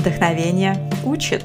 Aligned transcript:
Вдохновение 0.00 0.90
учит. 1.04 1.44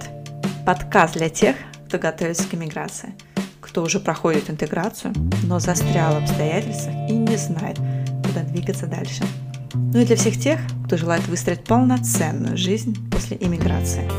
Подкаст 0.65 1.15
для 1.15 1.27
тех, 1.27 1.57
кто 1.89 1.97
готовится 1.97 2.47
к 2.47 2.53
иммиграции, 2.53 3.13
кто 3.59 3.83
уже 3.83 3.99
проходит 3.99 4.49
интеграцию, 4.49 5.13
но 5.43 5.59
застрял 5.59 6.13
в 6.13 6.23
обстоятельствах 6.23 6.95
и 7.09 7.11
не 7.11 7.35
знает, 7.35 7.77
куда 8.25 8.43
двигаться 8.43 8.88
дальше. 8.88 9.25
Ну 9.73 9.99
и 9.99 10.05
для 10.05 10.15
всех 10.15 10.39
тех, 10.39 10.61
кто 10.85 10.95
желает 10.95 11.27
выстроить 11.27 11.65
полноценную 11.65 12.55
жизнь 12.55 12.95
после 13.11 13.35
иммиграции. 13.41 14.09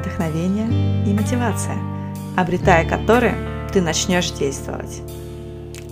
Вдохновение 0.00 1.06
и 1.06 1.12
мотивация, 1.12 1.76
обретая 2.38 2.88
которые 2.88 3.34
ты 3.70 3.82
начнешь 3.82 4.30
действовать. 4.30 5.02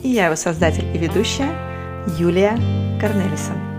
И 0.03 0.09
я 0.09 0.27
его 0.27 0.37
создатель 0.37 0.87
и 0.95 0.99
ведущая 0.99 1.51
Юлия 2.19 2.57
Корнелисон. 2.99 3.76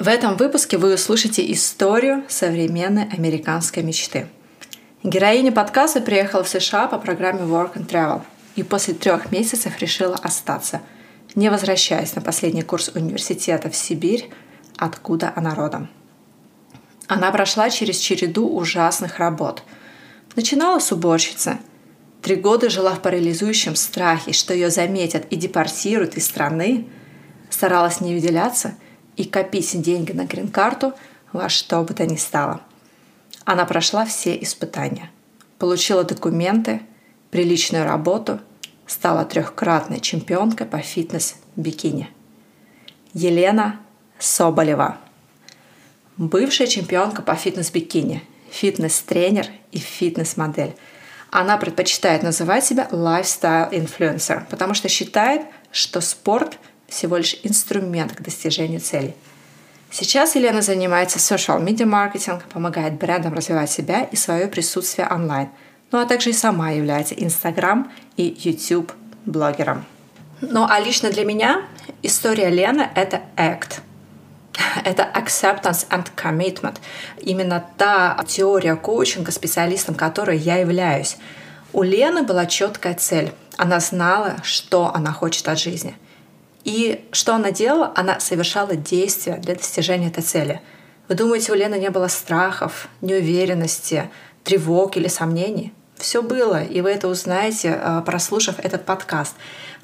В 0.00 0.08
этом 0.08 0.38
выпуске 0.38 0.78
вы 0.78 0.94
услышите 0.94 1.52
историю 1.52 2.24
современной 2.26 3.06
американской 3.10 3.82
мечты. 3.82 4.28
Героиня 5.02 5.52
подкаста 5.52 6.00
приехала 6.00 6.42
в 6.42 6.48
США 6.48 6.86
по 6.86 6.96
программе 6.96 7.42
Work 7.42 7.74
and 7.74 7.86
Travel 7.86 8.22
и 8.56 8.62
после 8.62 8.94
трех 8.94 9.30
месяцев 9.30 9.78
решила 9.78 10.14
остаться, 10.14 10.80
не 11.34 11.50
возвращаясь 11.50 12.14
на 12.14 12.22
последний 12.22 12.62
курс 12.62 12.88
университета 12.94 13.68
в 13.68 13.76
Сибирь, 13.76 14.30
откуда 14.78 15.34
она 15.36 15.54
родом. 15.54 15.90
Она 17.06 17.30
прошла 17.30 17.68
через 17.68 17.98
череду 17.98 18.48
ужасных 18.48 19.18
работ. 19.18 19.62
Начинала 20.34 20.78
с 20.78 20.92
уборщицы. 20.92 21.58
Три 22.22 22.36
года 22.36 22.70
жила 22.70 22.94
в 22.94 23.02
парализующем 23.02 23.76
страхе, 23.76 24.32
что 24.32 24.54
ее 24.54 24.70
заметят 24.70 25.26
и 25.28 25.36
депортируют 25.36 26.16
из 26.16 26.24
страны. 26.24 26.86
Старалась 27.50 28.00
не 28.00 28.14
выделяться– 28.14 28.76
и 29.20 29.24
копить 29.24 29.82
деньги 29.82 30.12
на 30.12 30.24
грин-карту 30.24 30.94
во 31.34 31.50
что 31.50 31.82
бы 31.82 31.92
то 31.92 32.06
ни 32.06 32.16
стало. 32.16 32.62
Она 33.44 33.66
прошла 33.66 34.06
все 34.06 34.34
испытания, 34.42 35.10
получила 35.58 36.04
документы, 36.04 36.80
приличную 37.30 37.84
работу, 37.84 38.40
стала 38.86 39.26
трехкратной 39.26 40.00
чемпионкой 40.00 40.66
по 40.66 40.78
фитнес-бикини. 40.78 42.08
Елена 43.12 43.78
Соболева. 44.18 44.96
Бывшая 46.16 46.66
чемпионка 46.66 47.20
по 47.20 47.34
фитнес-бикини, 47.34 48.22
фитнес-тренер 48.50 49.48
и 49.70 49.78
фитнес-модель. 49.78 50.74
Она 51.30 51.58
предпочитает 51.58 52.22
называть 52.22 52.64
себя 52.64 52.88
lifestyle-инфлюенсер, 52.90 54.46
потому 54.48 54.72
что 54.72 54.88
считает, 54.88 55.42
что 55.72 56.00
спорт– 56.00 56.58
всего 56.90 57.16
лишь 57.16 57.36
инструмент 57.42 58.12
к 58.12 58.20
достижению 58.20 58.80
целей. 58.80 59.14
Сейчас 59.90 60.36
Елена 60.36 60.62
занимается 60.62 61.18
social 61.18 61.64
media 61.64 61.84
маркетингом, 61.84 62.48
помогает 62.48 62.94
брендам 62.94 63.34
развивать 63.34 63.70
себя 63.70 64.04
и 64.04 64.16
свое 64.16 64.46
присутствие 64.46 65.08
онлайн, 65.08 65.48
ну 65.90 65.98
а 65.98 66.06
также 66.06 66.30
и 66.30 66.32
сама 66.32 66.70
является 66.70 67.14
Instagram 67.14 67.90
и 68.16 68.36
YouTube 68.40 68.92
блогером. 69.26 69.84
Ну 70.40 70.64
а 70.68 70.78
лично 70.78 71.10
для 71.10 71.24
меня 71.24 71.62
история 72.02 72.50
Лены— 72.50 72.88
это 72.94 73.22
act. 73.36 73.80
Это 74.84 75.08
acceptance 75.14 75.88
and 75.88 76.06
commitment. 76.16 76.76
Именно 77.18 77.64
та 77.76 78.22
теория 78.28 78.76
коучинга, 78.76 79.32
специалистом 79.32 79.94
которой 79.94 80.38
я 80.38 80.56
являюсь. 80.56 81.16
У 81.72 81.82
Лены 81.82 82.22
была 82.22 82.46
четкая 82.46 82.94
цель. 82.94 83.32
Она 83.56 83.80
знала, 83.80 84.36
что 84.42 84.92
она 84.94 85.12
хочет 85.12 85.48
от 85.48 85.58
жизни— 85.58 85.96
и 86.64 87.06
что 87.12 87.34
она 87.34 87.50
делала? 87.50 87.92
Она 87.96 88.20
совершала 88.20 88.76
действия 88.76 89.36
для 89.36 89.54
достижения 89.54 90.08
этой 90.08 90.22
цели. 90.22 90.60
Вы 91.08 91.14
думаете, 91.14 91.52
у 91.52 91.54
Лены 91.54 91.76
не 91.76 91.90
было 91.90 92.08
страхов, 92.08 92.88
неуверенности, 93.00 94.10
тревог 94.44 94.96
или 94.96 95.08
сомнений? 95.08 95.72
Все 95.96 96.22
было, 96.22 96.62
и 96.62 96.80
вы 96.80 96.90
это 96.90 97.08
узнаете, 97.08 97.78
э, 97.80 98.02
прослушав 98.06 98.58
этот 98.58 98.84
подкаст. 98.86 99.34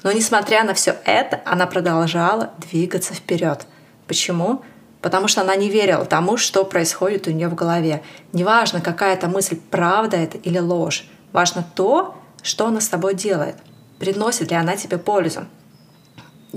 Но 0.03 0.11
несмотря 0.11 0.63
на 0.63 0.73
все 0.73 0.95
это, 1.05 1.41
она 1.45 1.67
продолжала 1.67 2.51
двигаться 2.57 3.13
вперед. 3.13 3.67
Почему? 4.07 4.61
Потому 5.01 5.27
что 5.27 5.41
она 5.41 5.55
не 5.55 5.69
верила 5.69 6.05
тому, 6.05 6.37
что 6.37 6.65
происходит 6.65 7.27
у 7.27 7.31
нее 7.31 7.49
в 7.49 7.55
голове. 7.55 8.01
Неважно, 8.33 8.81
какая 8.81 9.13
это 9.13 9.27
мысль, 9.27 9.59
правда 9.69 10.17
это 10.17 10.37
или 10.37 10.57
ложь. 10.57 11.05
Важно 11.33 11.67
то, 11.75 12.15
что 12.41 12.67
она 12.67 12.81
с 12.81 12.87
тобой 12.87 13.13
делает. 13.13 13.55
Приносит 13.99 14.49
ли 14.49 14.57
она 14.57 14.75
тебе 14.75 14.97
пользу 14.97 15.45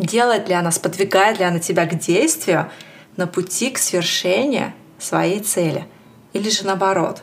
делает 0.00 0.48
ли 0.48 0.54
она, 0.54 0.70
сподвигает 0.70 1.38
ли 1.38 1.44
она 1.44 1.58
тебя 1.58 1.86
к 1.86 1.98
действию 1.98 2.70
на 3.16 3.26
пути 3.26 3.70
к 3.70 3.78
свершению 3.78 4.72
своей 4.98 5.40
цели. 5.40 5.86
Или 6.32 6.48
же 6.50 6.64
наоборот, 6.64 7.22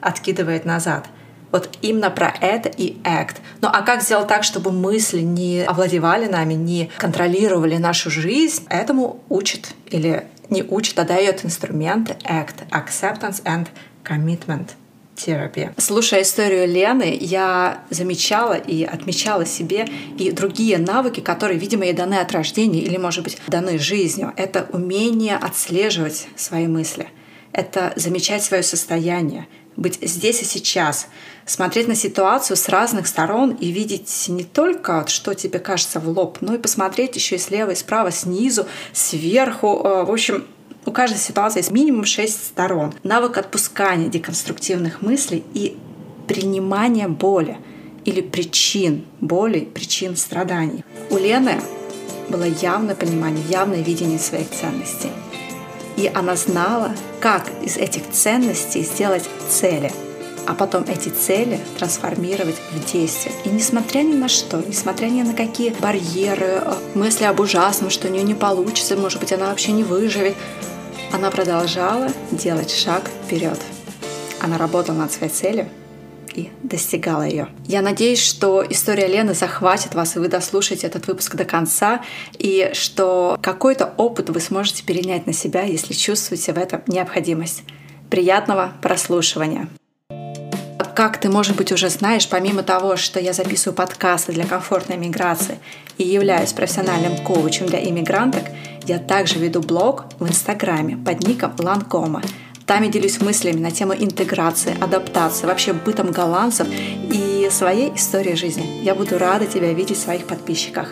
откидывает 0.00 0.64
назад. 0.64 1.06
Вот 1.50 1.70
именно 1.82 2.10
про 2.10 2.34
это 2.40 2.68
и 2.68 3.00
act. 3.02 3.36
Ну 3.60 3.68
а 3.72 3.82
как 3.82 4.02
сделать 4.02 4.26
так, 4.26 4.42
чтобы 4.42 4.72
мысли 4.72 5.20
не 5.20 5.62
овладевали 5.62 6.26
нами, 6.26 6.54
не 6.54 6.90
контролировали 6.98 7.76
нашу 7.76 8.10
жизнь? 8.10 8.66
Этому 8.68 9.22
учит 9.28 9.74
или 9.86 10.26
не 10.50 10.62
учит, 10.62 10.98
а 10.98 11.04
дает 11.04 11.44
инструменты 11.44 12.16
act, 12.24 12.68
acceptance 12.70 13.42
and 13.44 13.68
commitment— 14.04 14.70
терапия. 15.14 15.74
Слушая 15.78 16.22
историю 16.22 16.66
Лены, 16.66 17.16
я 17.20 17.84
замечала 17.90 18.54
и 18.54 18.84
отмечала 18.84 19.46
себе 19.46 19.86
и 20.18 20.30
другие 20.30 20.78
навыки, 20.78 21.20
которые, 21.20 21.58
видимо, 21.58 21.84
ей 21.84 21.94
даны 21.94 22.14
от 22.14 22.32
рождения 22.32 22.80
или, 22.80 22.96
может 22.96 23.24
быть, 23.24 23.38
даны 23.46 23.78
жизнью. 23.78 24.32
Это 24.36 24.66
умение 24.72 25.36
отслеживать 25.36 26.28
свои 26.36 26.66
мысли, 26.66 27.08
это 27.52 27.92
замечать 27.96 28.42
свое 28.42 28.62
состояние, 28.62 29.46
быть 29.76 29.98
здесь 30.02 30.42
и 30.42 30.44
сейчас, 30.44 31.08
смотреть 31.46 31.88
на 31.88 31.94
ситуацию 31.94 32.56
с 32.56 32.68
разных 32.68 33.06
сторон 33.06 33.50
и 33.52 33.70
видеть 33.70 34.26
не 34.28 34.44
только, 34.44 35.04
что 35.08 35.34
тебе 35.34 35.58
кажется 35.58 36.00
в 36.00 36.08
лоб, 36.08 36.38
но 36.40 36.54
и 36.54 36.58
посмотреть 36.58 37.16
еще 37.16 37.36
и 37.36 37.38
слева, 37.38 37.72
и 37.72 37.74
справа, 37.74 38.10
снизу, 38.10 38.66
сверху. 38.92 39.80
Э, 39.84 40.04
в 40.04 40.12
общем, 40.12 40.46
у 40.86 40.92
каждой 40.92 41.18
ситуации 41.18 41.60
есть 41.60 41.70
минимум 41.70 42.04
шесть 42.04 42.46
сторон. 42.46 42.92
Навык 43.02 43.38
отпускания 43.38 44.08
деконструктивных 44.08 45.02
мыслей 45.02 45.44
и 45.54 45.76
принимания 46.26 47.08
боли 47.08 47.58
или 48.04 48.20
причин 48.20 49.04
боли, 49.20 49.60
причин 49.60 50.16
страданий. 50.16 50.84
У 51.10 51.16
Лены 51.16 51.60
было 52.28 52.44
явное 52.44 52.94
понимание, 52.94 53.44
явное 53.48 53.82
видение 53.82 54.18
своих 54.18 54.50
ценностей. 54.50 55.10
И 55.96 56.10
она 56.12 56.36
знала, 56.36 56.92
как 57.20 57.50
из 57.62 57.76
этих 57.76 58.10
ценностей 58.10 58.82
сделать 58.82 59.28
цели, 59.48 59.92
а 60.46 60.54
потом 60.54 60.84
эти 60.84 61.08
цели 61.08 61.60
трансформировать 61.78 62.56
в 62.72 62.92
действие. 62.92 63.34
И 63.44 63.48
несмотря 63.48 64.00
ни 64.00 64.14
на 64.14 64.28
что, 64.28 64.62
несмотря 64.66 65.06
ни 65.06 65.22
на 65.22 65.32
какие 65.32 65.70
барьеры, 65.70 66.62
э, 66.62 66.74
мысли 66.94 67.24
об 67.24 67.40
ужасном, 67.40 67.90
что 67.90 68.08
у 68.08 68.10
нее 68.10 68.24
не 68.24 68.34
получится, 68.34 68.96
может 68.96 69.20
быть, 69.20 69.32
она 69.32 69.46
вообще 69.46 69.72
не 69.72 69.84
выживет, 69.84 70.34
она 71.14 71.30
продолжала 71.30 72.08
делать 72.32 72.72
шаг 72.72 73.08
вперед. 73.24 73.58
Она 74.40 74.58
работала 74.58 74.96
над 74.96 75.12
своей 75.12 75.32
целью 75.32 75.68
и 76.34 76.50
достигала 76.64 77.22
ее. 77.22 77.48
Я 77.66 77.82
надеюсь, 77.82 78.20
что 78.20 78.66
история 78.68 79.06
Лены 79.06 79.32
захватит 79.32 79.94
вас, 79.94 80.16
и 80.16 80.18
вы 80.18 80.26
дослушаете 80.26 80.88
этот 80.88 81.06
выпуск 81.06 81.36
до 81.36 81.44
конца, 81.44 82.02
и 82.36 82.72
что 82.74 83.38
какой-то 83.40 83.94
опыт 83.96 84.30
вы 84.30 84.40
сможете 84.40 84.82
перенять 84.82 85.28
на 85.28 85.32
себя, 85.32 85.62
если 85.62 85.92
чувствуете 85.92 86.52
в 86.52 86.58
этом 86.58 86.82
необходимость. 86.88 87.62
Приятного 88.10 88.72
прослушивания! 88.82 89.68
Как 90.96 91.18
ты, 91.18 91.28
может 91.28 91.56
быть, 91.56 91.72
уже 91.72 91.90
знаешь, 91.90 92.28
помимо 92.28 92.62
того, 92.62 92.96
что 92.96 93.18
я 93.18 93.32
записываю 93.32 93.74
подкасты 93.74 94.32
для 94.32 94.46
комфортной 94.46 94.96
миграции 94.96 95.58
и 95.98 96.04
являюсь 96.04 96.52
профессиональным 96.52 97.16
коучем 97.18 97.66
для 97.66 97.84
иммигранток, 97.84 98.44
я 98.86 98.98
также 98.98 99.38
веду 99.38 99.60
блог 99.60 100.06
в 100.18 100.28
Инстаграме 100.28 100.96
под 100.96 101.26
ником 101.26 101.54
Ланкома. 101.58 102.22
Там 102.66 102.82
я 102.82 102.90
делюсь 102.90 103.20
мыслями 103.20 103.60
на 103.60 103.70
тему 103.70 103.94
интеграции, 103.94 104.76
адаптации, 104.80 105.46
вообще 105.46 105.72
бытом 105.72 106.12
голландцев 106.12 106.66
и 106.70 107.48
своей 107.50 107.94
историей 107.94 108.36
жизни. 108.36 108.82
Я 108.82 108.94
буду 108.94 109.18
рада 109.18 109.46
тебя 109.46 109.72
видеть 109.72 109.98
в 109.98 110.00
своих 110.00 110.26
подписчиках. 110.26 110.90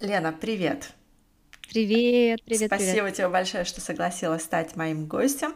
Лена, 0.00 0.32
привет! 0.38 0.90
Привет, 1.68 2.42
привет, 2.44 2.66
Спасибо 2.66 3.02
привет. 3.02 3.14
тебе 3.14 3.28
большое, 3.28 3.64
что 3.64 3.80
согласилась 3.80 4.42
стать 4.42 4.74
моим 4.74 5.06
гостем. 5.06 5.54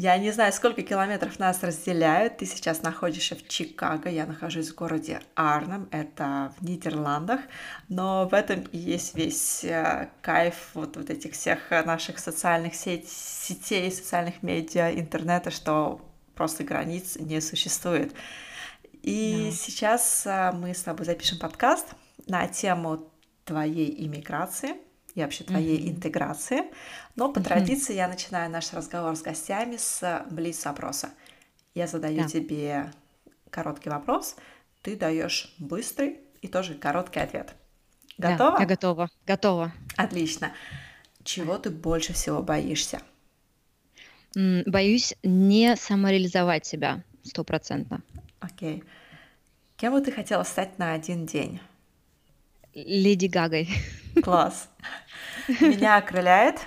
Я 0.00 0.16
не 0.16 0.30
знаю, 0.30 0.52
сколько 0.52 0.82
километров 0.82 1.40
нас 1.40 1.60
разделяют. 1.64 2.36
Ты 2.36 2.46
сейчас 2.46 2.82
находишься 2.82 3.34
в 3.34 3.48
Чикаго, 3.48 4.08
я 4.08 4.26
нахожусь 4.26 4.70
в 4.70 4.76
городе 4.76 5.20
Арнем, 5.34 5.88
это 5.90 6.54
в 6.56 6.64
Нидерландах, 6.64 7.40
но 7.88 8.28
в 8.28 8.32
этом 8.32 8.60
и 8.70 8.78
есть 8.78 9.16
весь 9.16 9.64
э, 9.64 10.08
кайф 10.22 10.70
вот, 10.74 10.96
вот 10.96 11.10
этих 11.10 11.32
всех 11.32 11.58
наших 11.84 12.20
социальных 12.20 12.76
сеть, 12.76 13.08
сетей, 13.08 13.90
социальных 13.90 14.44
медиа, 14.44 14.92
интернета, 14.92 15.50
что 15.50 16.00
просто 16.36 16.62
границ 16.62 17.16
не 17.16 17.40
существует. 17.40 18.14
И 19.02 19.50
да. 19.50 19.56
сейчас 19.56 20.22
э, 20.26 20.52
мы 20.52 20.74
с 20.74 20.82
тобой 20.84 21.06
запишем 21.06 21.40
подкаст 21.40 21.88
на 22.28 22.46
тему 22.46 23.10
твоей 23.44 24.06
иммиграции 24.06 24.76
и 25.16 25.22
вообще 25.22 25.42
твоей 25.42 25.80
mm-hmm. 25.80 25.90
интеграции. 25.90 26.62
Но 27.18 27.32
по 27.32 27.40
mm-hmm. 27.40 27.42
традиции 27.42 27.94
я 27.96 28.06
начинаю 28.06 28.48
наш 28.48 28.72
разговор 28.72 29.16
с 29.16 29.22
гостями 29.22 29.76
с 29.76 30.24
блиц-опроса. 30.30 31.10
Я 31.74 31.88
задаю 31.88 32.22
да. 32.22 32.28
тебе 32.28 32.92
короткий 33.50 33.90
вопрос, 33.90 34.36
ты 34.82 34.94
даешь 34.94 35.52
быстрый 35.58 36.20
и 36.42 36.46
тоже 36.46 36.74
короткий 36.74 37.18
ответ. 37.18 37.56
Готова? 38.18 38.52
Да, 38.52 38.60
я 38.60 38.66
готова. 38.66 39.10
Готова. 39.26 39.72
Отлично. 39.96 40.52
Чего 41.24 41.58
ты 41.58 41.70
больше 41.70 42.12
всего 42.12 42.40
боишься? 42.40 43.02
Боюсь 44.36 45.16
не 45.24 45.74
самореализовать 45.74 46.66
себя 46.66 47.02
стопроцентно. 47.24 48.00
Окей. 48.38 48.84
Кем 49.76 49.92
бы 49.92 50.00
ты 50.02 50.12
хотела 50.12 50.44
стать 50.44 50.78
на 50.78 50.92
один 50.92 51.26
день? 51.26 51.58
Леди 52.74 53.26
Гагой. 53.26 53.68
Класс. 54.22 54.68
Меня 55.48 55.96
окрыляет? 55.96 56.60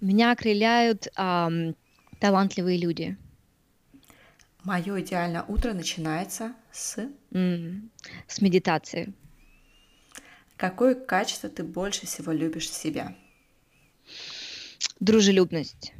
Меня 0.00 0.30
окрыляют 0.32 1.08
ам, 1.16 1.74
талантливые 2.20 2.78
люди. 2.78 3.16
Мое 4.64 5.00
идеальное 5.00 5.42
утро 5.48 5.72
начинается 5.72 6.52
с... 6.72 7.08
М, 7.32 7.90
С 8.26 8.40
медитации. 8.40 9.12
Какое 10.56 10.94
качество 10.94 11.48
ты 11.48 11.62
больше 11.64 12.06
всего 12.06 12.32
любишь 12.32 12.68
в 12.68 12.74
себе? 12.74 13.14
Дружелюбность. 15.00 15.92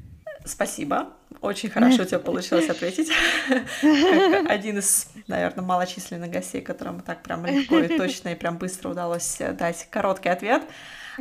Спасибо. 0.45 1.12
Очень 1.41 1.71
хорошо 1.71 2.03
у 2.03 2.06
тебя 2.06 2.19
получилось 2.19 2.69
ответить. 2.69 3.09
Как 3.49 4.50
один 4.50 4.79
из, 4.79 5.09
наверное, 5.27 5.65
малочисленных 5.65 6.31
гостей, 6.31 6.61
которым 6.61 7.00
так 7.00 7.23
прям 7.23 7.47
легко 7.47 7.79
и 7.79 7.97
точно 7.97 8.31
и 8.31 8.35
прям 8.35 8.59
быстро 8.59 8.91
удалось 8.91 9.39
дать 9.39 9.87
короткий 9.91 10.31
ответ. 10.31 10.62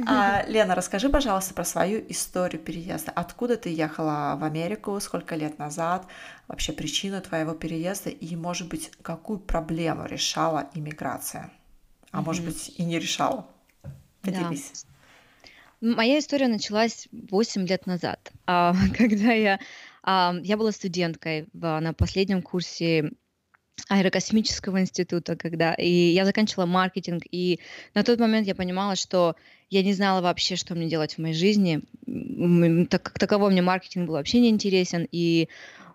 А, 0.05 0.43
Лена, 0.47 0.75
расскажи, 0.75 1.09
пожалуйста, 1.09 1.53
про 1.53 1.63
свою 1.63 2.03
историю 2.09 2.61
переезда. 2.61 3.11
Откуда 3.11 3.57
ты 3.57 3.69
ехала 3.73 4.37
в 4.39 4.43
Америку, 4.43 4.99
сколько 4.99 5.35
лет 5.35 5.57
назад, 5.57 6.05
вообще 6.47 6.73
причину 6.73 7.21
твоего 7.21 7.53
переезда 7.53 8.09
и, 8.09 8.35
может 8.35 8.67
быть, 8.67 8.91
какую 9.01 9.39
проблему 9.39 10.05
решала 10.05 10.69
иммиграция? 10.73 11.51
А 12.11 12.21
может 12.21 12.45
быть, 12.45 12.73
и 12.77 12.83
не 12.83 12.99
решала? 12.99 13.47
Поделись. 14.21 14.85
Моя 15.81 16.19
история 16.19 16.47
началась 16.47 17.07
8 17.11 17.67
лет 17.67 17.85
назад, 17.85 18.31
а, 18.45 18.73
когда 18.97 19.31
я, 19.33 19.59
я 20.05 20.57
была 20.57 20.71
студенткой 20.71 21.47
на 21.53 21.93
последнем 21.93 22.41
курсе 22.41 23.11
аэрокосмического 23.89 24.81
института, 24.81 25.35
когда 25.35 25.73
и 25.73 25.89
я 25.89 26.25
заканчивала 26.25 26.65
маркетинг, 26.65 27.23
и 27.31 27.59
на 27.93 28.03
тот 28.03 28.19
момент 28.19 28.47
я 28.47 28.55
понимала, 28.55 28.95
что 28.95 29.35
я 29.69 29.83
не 29.83 29.93
знала 29.93 30.21
вообще, 30.21 30.55
что 30.55 30.75
мне 30.75 30.87
делать 30.87 31.15
в 31.15 31.17
моей 31.19 31.33
жизни, 31.33 31.81
так 32.89 33.03
как 33.03 33.19
таковой 33.19 33.51
мне 33.51 33.61
маркетинг 33.61 34.07
был 34.07 34.15
вообще 34.15 34.39
не 34.39 34.49
интересен, 34.49 35.07
и 35.11 35.49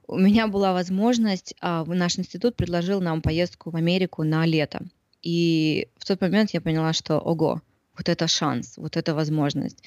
у 0.06 0.19
меня 0.19 0.46
была 0.46 0.73
возможность, 0.73 1.55
а, 1.61 1.84
наш 1.84 2.19
институт 2.19 2.56
предложил 2.56 3.00
нам 3.00 3.23
поездку 3.23 3.70
в 3.70 3.76
Америку 3.76 4.25
на 4.25 4.46
лето, 4.46 4.81
и 5.23 5.88
в 5.96 6.05
тот 6.05 6.20
момент 6.20 6.50
я 6.50 6.61
поняла, 6.61 6.93
что 6.93 7.19
ого, 7.19 7.62
вот 7.97 8.09
это 8.09 8.27
шанс, 8.27 8.77
вот 8.77 8.97
это 8.97 9.15
возможность. 9.15 9.83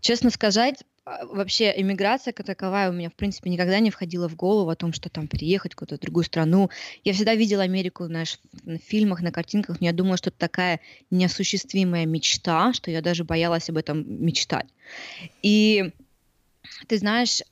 Честно 0.00 0.30
сказать, 0.30 0.82
а, 1.04 1.24
вообще 1.26 1.72
иммиграция 1.76 2.32
как 2.32 2.46
таковая 2.46 2.90
у 2.90 2.92
меня, 2.92 3.10
в 3.10 3.14
принципе, 3.14 3.50
никогда 3.50 3.78
не 3.78 3.90
входила 3.90 4.28
в 4.28 4.36
голову 4.36 4.70
о 4.70 4.76
том, 4.76 4.92
что 4.92 5.08
там 5.08 5.28
переехать 5.28 5.72
в 5.72 5.76
какую-то 5.76 6.02
другую 6.02 6.24
страну. 6.24 6.70
Я 7.04 7.12
всегда 7.12 7.34
видела 7.34 7.62
Америку, 7.62 8.06
знаешь, 8.06 8.38
в 8.64 8.78
фильмах, 8.78 9.20
на 9.20 9.30
картинках, 9.30 9.80
но 9.80 9.86
я 9.86 9.92
думала, 9.92 10.16
что 10.16 10.30
это 10.30 10.38
такая 10.38 10.80
неосуществимая 11.10 12.06
мечта, 12.06 12.72
что 12.72 12.90
я 12.90 13.02
даже 13.02 13.24
боялась 13.24 13.68
об 13.68 13.76
этом 13.76 14.04
мечтать. 14.24 14.66
И 15.42 15.92
ты 16.88 16.98
знаешь, 16.98 17.42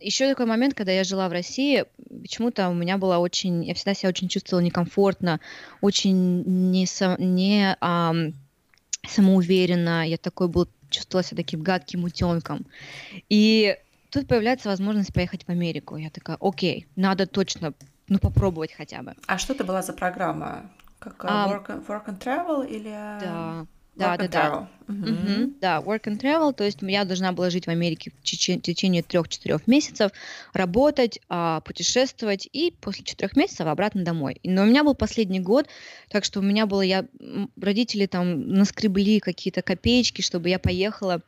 еще 0.00 0.28
такой 0.28 0.46
момент, 0.46 0.74
когда 0.74 0.92
я 0.92 1.04
жила 1.04 1.28
в 1.28 1.32
России, 1.32 1.84
почему-то 2.22 2.68
у 2.68 2.74
меня 2.74 2.98
была 2.98 3.20
очень, 3.20 3.64
я 3.64 3.74
всегда 3.74 3.94
себя 3.94 4.08
очень 4.08 4.28
чувствовала 4.28 4.64
некомфортно, 4.64 5.40
очень 5.80 6.42
не, 6.42 6.86
не 7.18 7.76
самоуверенно, 9.06 10.06
я 10.06 10.16
такой 10.16 10.48
был, 10.48 10.68
чувствовала 10.90 11.24
себя 11.24 11.42
таким 11.42 11.62
гадким 11.62 12.04
утенком. 12.04 12.66
И 13.28 13.76
тут 14.10 14.26
появляется 14.28 14.68
возможность 14.68 15.12
поехать 15.12 15.44
в 15.44 15.48
Америку. 15.48 15.96
Я 15.96 16.10
такая, 16.10 16.36
окей, 16.40 16.86
надо 16.96 17.26
точно, 17.26 17.74
ну, 18.08 18.18
попробовать 18.18 18.72
хотя 18.72 19.02
бы. 19.02 19.14
А 19.26 19.38
что 19.38 19.52
это 19.52 19.64
была 19.64 19.82
за 19.82 19.92
программа? 19.92 20.70
Как 20.98 21.24
um, 21.24 21.48
work, 21.48 21.86
work 21.86 22.06
and 22.06 22.18
travel 22.18 22.66
или... 22.66 22.90
Да, 22.90 23.66
да, 23.98 24.16
да, 24.16 24.28
да. 24.28 24.68
Угу. 24.88 25.54
Да, 25.60 25.80
work 25.80 26.04
and 26.04 26.18
travel, 26.18 26.54
то 26.54 26.64
есть 26.64 26.78
я 26.80 27.04
должна 27.04 27.32
была 27.32 27.50
жить 27.50 27.66
в 27.66 27.70
Америке 27.70 28.10
в 28.10 28.22
течение 28.22 29.02
трех-четырех 29.02 29.66
месяцев, 29.66 30.12
работать, 30.54 31.20
а, 31.28 31.60
путешествовать 31.60 32.48
и 32.50 32.72
после 32.80 33.04
четырех 33.04 33.36
месяцев 33.36 33.66
обратно 33.66 34.04
домой. 34.04 34.40
Но 34.44 34.62
у 34.62 34.66
меня 34.66 34.84
был 34.84 34.94
последний 34.94 35.40
год, 35.40 35.66
так 36.08 36.24
что 36.24 36.40
у 36.40 36.42
меня 36.42 36.64
было, 36.66 36.80
я, 36.80 37.04
родители 37.60 38.06
там 38.06 38.48
наскребли 38.48 39.20
какие-то 39.20 39.60
копеечки, 39.60 40.22
чтобы 40.22 40.48
я 40.48 40.58
поехала 40.58 41.20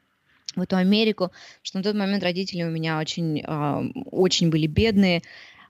в 0.57 0.63
эту 0.63 0.77
Америку, 0.77 1.31
что 1.63 1.79
на 1.79 1.85
тот 1.85 1.95
момент 1.95 2.23
родители 2.23 2.63
у 2.63 2.71
меня 2.71 2.99
очень, 2.99 3.43
а, 3.47 3.83
очень 4.11 4.49
были 4.49 4.67
бедные, 4.67 5.23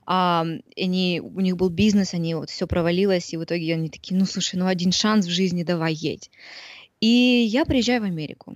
а, 0.05 0.45
они, 0.77 1.21
у 1.21 1.39
них 1.39 1.57
был 1.57 1.69
бизнес, 1.69 2.13
они 2.13 2.35
вот 2.35 2.49
все 2.49 2.67
провалилось, 2.67 3.33
и 3.33 3.37
в 3.37 3.43
итоге 3.43 3.73
они 3.73 3.89
такие, 3.89 4.17
ну 4.17 4.25
слушай, 4.25 4.55
ну 4.55 4.67
один 4.67 4.91
шанс 4.91 5.25
в 5.25 5.29
жизни, 5.29 5.63
давай 5.63 5.93
едь. 5.93 6.29
И 7.01 7.07
я 7.07 7.65
приезжаю 7.65 8.01
в 8.01 8.05
Америку. 8.05 8.55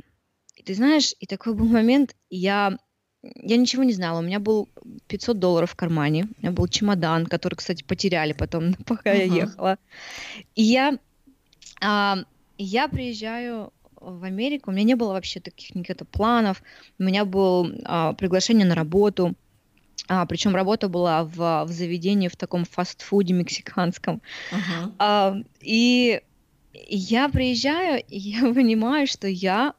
И 0.56 0.63
ты 0.63 0.74
знаешь, 0.75 1.13
и 1.19 1.25
такой 1.25 1.56
был 1.56 1.65
момент, 1.65 2.15
я, 2.30 2.77
я 3.24 3.57
ничего 3.57 3.83
не 3.83 3.92
знала. 3.92 4.19
У 4.19 4.21
меня 4.21 4.39
был 4.39 4.69
500 5.07 5.39
долларов 5.39 5.71
в 5.71 5.75
кармане, 5.75 6.27
у 6.38 6.42
меня 6.42 6.51
был 6.51 6.68
чемодан, 6.68 7.25
который, 7.25 7.56
кстати, 7.56 7.83
потеряли 7.83 8.33
потом, 8.33 8.74
пока 8.86 9.12
я 9.12 9.24
ехала. 9.24 9.77
И 10.53 10.62
я, 10.62 10.97
а, 11.81 12.19
я 12.57 12.88
приезжаю 12.88 13.74
в 14.00 14.24
Америку, 14.24 14.69
у 14.69 14.74
меня 14.74 14.83
не 14.83 14.95
было 14.95 15.13
вообще 15.13 15.39
таких 15.39 15.74
никаких 15.74 16.07
планов, 16.07 16.61
у 16.99 17.04
меня 17.04 17.25
было 17.25 17.68
а, 17.83 18.14
приглашение 18.14 18.68
на 18.68 18.75
работу, 18.75 19.33
а, 20.07 20.25
причем 20.28 20.54
работа 20.54 20.87
была 20.87 21.23
в, 21.23 21.66
в 21.66 21.71
заведении 21.71 22.28
в 22.28 22.35
таком 22.35 22.66
фастфуде 22.66 23.33
мексиканском. 23.33 24.21
Uh-huh. 24.52 24.94
А, 24.99 25.35
и 25.61 26.21
я 26.87 27.29
приезжаю, 27.29 28.03
и 28.07 28.17
я 28.17 28.41
понимаю, 28.53 29.07
что 29.07 29.27
я 29.27 29.73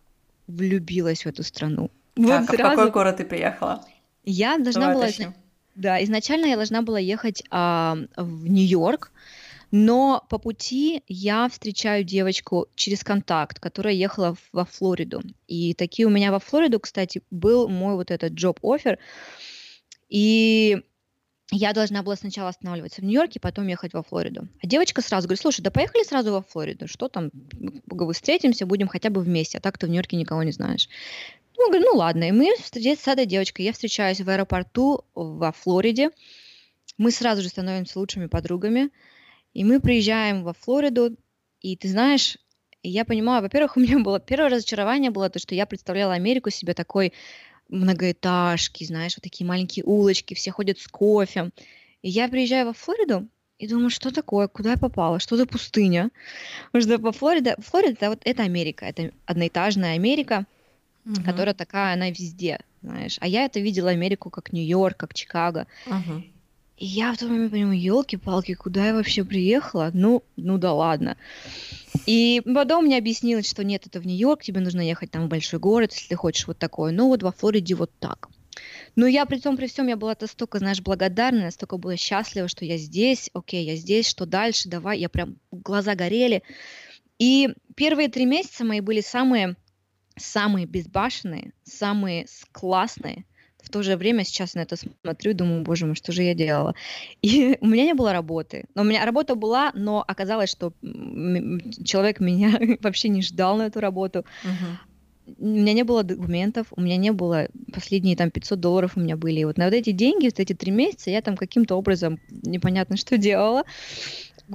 влюбилась 0.46 1.24
в 1.24 1.26
эту 1.26 1.42
страну. 1.42 1.90
Так, 2.14 2.48
вот 2.50 2.60
а 2.60 2.70
в 2.70 2.70
какой 2.70 2.90
город 2.90 3.18
ты 3.18 3.24
приехала? 3.24 3.84
Я 4.24 4.58
должна 4.58 4.92
Давай 4.92 5.14
была... 5.18 5.34
Да, 5.74 6.02
изначально 6.02 6.46
я 6.46 6.56
должна 6.56 6.80
была 6.80 6.98
ехать 6.98 7.44
а, 7.50 7.98
в 8.16 8.46
Нью-Йорк, 8.46 9.12
но 9.70 10.24
по 10.30 10.38
пути 10.38 11.02
я 11.06 11.48
встречаю 11.50 12.02
девочку 12.02 12.66
через 12.74 13.04
контакт, 13.04 13.60
которая 13.60 13.92
ехала 13.92 14.36
во 14.52 14.64
Флориду. 14.64 15.22
И 15.46 15.74
такие 15.74 16.06
у 16.06 16.10
меня 16.10 16.32
во 16.32 16.38
Флориду, 16.38 16.80
кстати, 16.80 17.22
был 17.30 17.68
мой 17.68 17.94
вот 17.94 18.10
этот 18.10 18.32
job-оффер. 18.32 18.98
И 20.08 20.82
я 21.50 21.72
должна 21.72 22.02
была 22.02 22.16
сначала 22.16 22.48
останавливаться 22.48 23.00
в 23.00 23.04
Нью-Йорке, 23.04 23.38
потом 23.38 23.68
ехать 23.68 23.92
во 23.94 24.02
Флориду. 24.02 24.48
А 24.62 24.66
девочка 24.66 25.00
сразу 25.00 25.28
говорит, 25.28 25.40
слушай, 25.40 25.60
да 25.60 25.70
поехали 25.70 26.02
сразу 26.02 26.32
во 26.32 26.42
Флориду, 26.42 26.88
что 26.88 27.08
там, 27.08 27.30
встретимся, 28.12 28.66
будем 28.66 28.88
хотя 28.88 29.10
бы 29.10 29.20
вместе, 29.20 29.58
а 29.58 29.60
так 29.60 29.78
ты 29.78 29.86
в 29.86 29.90
Нью-Йорке 29.90 30.16
никого 30.16 30.42
не 30.42 30.52
знаешь. 30.52 30.88
Ну, 31.56 31.68
говорю, 31.68 31.84
ну 31.92 31.98
ладно, 31.98 32.24
и 32.24 32.32
мы 32.32 32.54
встретились 32.56 33.00
с 33.00 33.08
этой 33.08 33.26
девочкой, 33.26 33.64
я 33.64 33.72
встречаюсь 33.72 34.20
в 34.20 34.28
аэропорту 34.28 35.04
во 35.14 35.52
Флориде, 35.52 36.10
мы 36.98 37.10
сразу 37.10 37.42
же 37.42 37.48
становимся 37.48 37.98
лучшими 37.98 38.26
подругами, 38.26 38.90
и 39.54 39.64
мы 39.64 39.80
приезжаем 39.80 40.42
во 40.42 40.52
Флориду, 40.52 41.16
и 41.60 41.76
ты 41.76 41.88
знаешь, 41.88 42.36
я 42.82 43.04
понимаю, 43.04 43.42
во-первых, 43.42 43.76
у 43.76 43.80
меня 43.80 43.98
было 43.98 44.20
первое 44.20 44.50
разочарование 44.50 45.10
было 45.10 45.30
то, 45.30 45.38
что 45.38 45.54
я 45.54 45.66
представляла 45.66 46.14
Америку 46.14 46.50
себе 46.50 46.74
такой 46.74 47.12
многоэтажки, 47.68 48.84
знаешь, 48.84 49.16
вот 49.16 49.22
такие 49.22 49.46
маленькие 49.46 49.84
улочки, 49.84 50.34
все 50.34 50.50
ходят 50.50 50.78
с 50.78 50.86
кофе. 50.86 51.50
И 52.02 52.08
я 52.10 52.28
приезжаю 52.28 52.66
во 52.66 52.72
Флориду 52.72 53.26
и 53.58 53.66
думаю, 53.66 53.90
что 53.90 54.12
такое, 54.12 54.48
куда 54.48 54.72
я 54.72 54.76
попала, 54.76 55.18
что 55.18 55.36
за 55.36 55.46
пустыня? 55.46 56.10
Потому 56.72 56.82
что 56.82 56.98
по 56.98 57.12
Флорида, 57.12 57.56
Флорида 57.58 57.92
это 57.92 58.08
вот 58.10 58.20
это 58.24 58.42
Америка, 58.42 58.84
это 58.84 59.12
одноэтажная 59.24 59.94
Америка, 59.94 60.46
угу. 61.04 61.22
которая 61.22 61.54
такая, 61.54 61.94
она 61.94 62.10
везде, 62.10 62.60
знаешь. 62.82 63.16
А 63.20 63.26
я 63.26 63.44
это 63.44 63.60
видела 63.60 63.90
Америку 63.90 64.30
как 64.30 64.52
Нью-Йорк, 64.52 64.96
как 64.96 65.14
Чикаго. 65.14 65.66
Угу. 65.86 66.22
И 66.76 66.84
я 66.84 67.12
в 67.14 67.16
тот 67.16 67.30
момент 67.30 67.52
понимаю, 67.52 67.80
елки-палки, 67.80 68.54
куда 68.54 68.88
я 68.88 68.94
вообще 68.94 69.24
приехала? 69.24 69.90
Ну, 69.94 70.22
ну 70.36 70.58
да 70.58 70.74
ладно. 70.74 71.16
И 72.06 72.42
потом 72.44 72.86
мне 72.86 72.98
объяснилось, 72.98 73.48
что 73.48 73.64
нет, 73.64 73.86
это 73.86 74.00
в 74.00 74.06
Нью-Йорк, 74.06 74.42
тебе 74.42 74.60
нужно 74.60 74.80
ехать 74.80 75.10
там 75.10 75.26
в 75.26 75.28
большой 75.28 75.58
город, 75.58 75.92
если 75.92 76.08
ты 76.08 76.16
хочешь 76.16 76.46
вот 76.46 76.58
такое. 76.58 76.92
Ну 76.92 77.08
вот 77.08 77.22
во 77.22 77.32
Флориде 77.32 77.74
вот 77.74 77.90
так. 77.98 78.28
Но 78.94 79.06
я 79.06 79.26
при 79.26 79.38
том, 79.38 79.56
при 79.56 79.66
всем, 79.66 79.86
я 79.86 79.96
была 79.96 80.16
настолько, 80.18 80.58
знаешь, 80.58 80.80
благодарна, 80.80 81.42
настолько 81.42 81.76
была 81.76 81.96
счастлива, 81.96 82.48
что 82.48 82.64
я 82.64 82.76
здесь, 82.78 83.30
окей, 83.34 83.64
я 83.64 83.76
здесь, 83.76 84.08
что 84.08 84.26
дальше, 84.26 84.68
давай, 84.68 84.98
я 84.98 85.08
прям, 85.08 85.36
глаза 85.50 85.94
горели. 85.94 86.42
И 87.18 87.50
первые 87.74 88.08
три 88.08 88.26
месяца 88.26 88.64
мои 88.64 88.80
были 88.80 89.00
самые 89.00 89.56
самые 90.18 90.66
безбашенные, 90.66 91.52
самые 91.64 92.26
классные. 92.52 93.24
В 93.66 93.68
то 93.68 93.82
же 93.82 93.96
время 93.96 94.22
сейчас 94.22 94.54
на 94.54 94.60
это 94.60 94.76
смотрю 94.76 95.32
и 95.32 95.34
думаю, 95.34 95.62
боже 95.62 95.86
мой, 95.86 95.96
что 95.96 96.12
же 96.12 96.22
я 96.22 96.34
делала? 96.34 96.76
И 97.20 97.58
у 97.60 97.66
меня 97.66 97.82
не 97.82 97.94
было 97.94 98.12
работы. 98.12 98.64
Но 98.76 98.82
у 98.82 98.84
меня 98.84 99.04
работа 99.04 99.34
была, 99.34 99.72
но 99.74 100.04
оказалось, 100.06 100.50
что 100.50 100.72
человек 101.84 102.20
меня 102.20 102.60
вообще 102.80 103.08
не 103.08 103.22
ждал 103.22 103.56
на 103.56 103.62
эту 103.62 103.80
работу. 103.80 104.24
У 105.38 105.46
меня 105.46 105.72
не 105.72 105.82
было 105.82 106.04
документов, 106.04 106.68
у 106.70 106.80
меня 106.80 106.96
не 106.96 107.10
было 107.10 107.48
последние 107.74 108.16
там 108.16 108.30
500 108.30 108.60
долларов 108.60 108.92
у 108.94 109.00
меня 109.00 109.16
были. 109.16 109.40
И 109.40 109.44
вот 109.44 109.58
на 109.58 109.64
вот 109.64 109.74
эти 109.74 109.90
деньги, 109.90 110.26
вот 110.26 110.38
эти 110.38 110.52
три 110.52 110.70
месяца 110.70 111.10
я 111.10 111.20
там 111.20 111.36
каким-то 111.36 111.74
образом 111.74 112.20
непонятно 112.30 112.96
что 112.96 113.18
делала. 113.18 113.64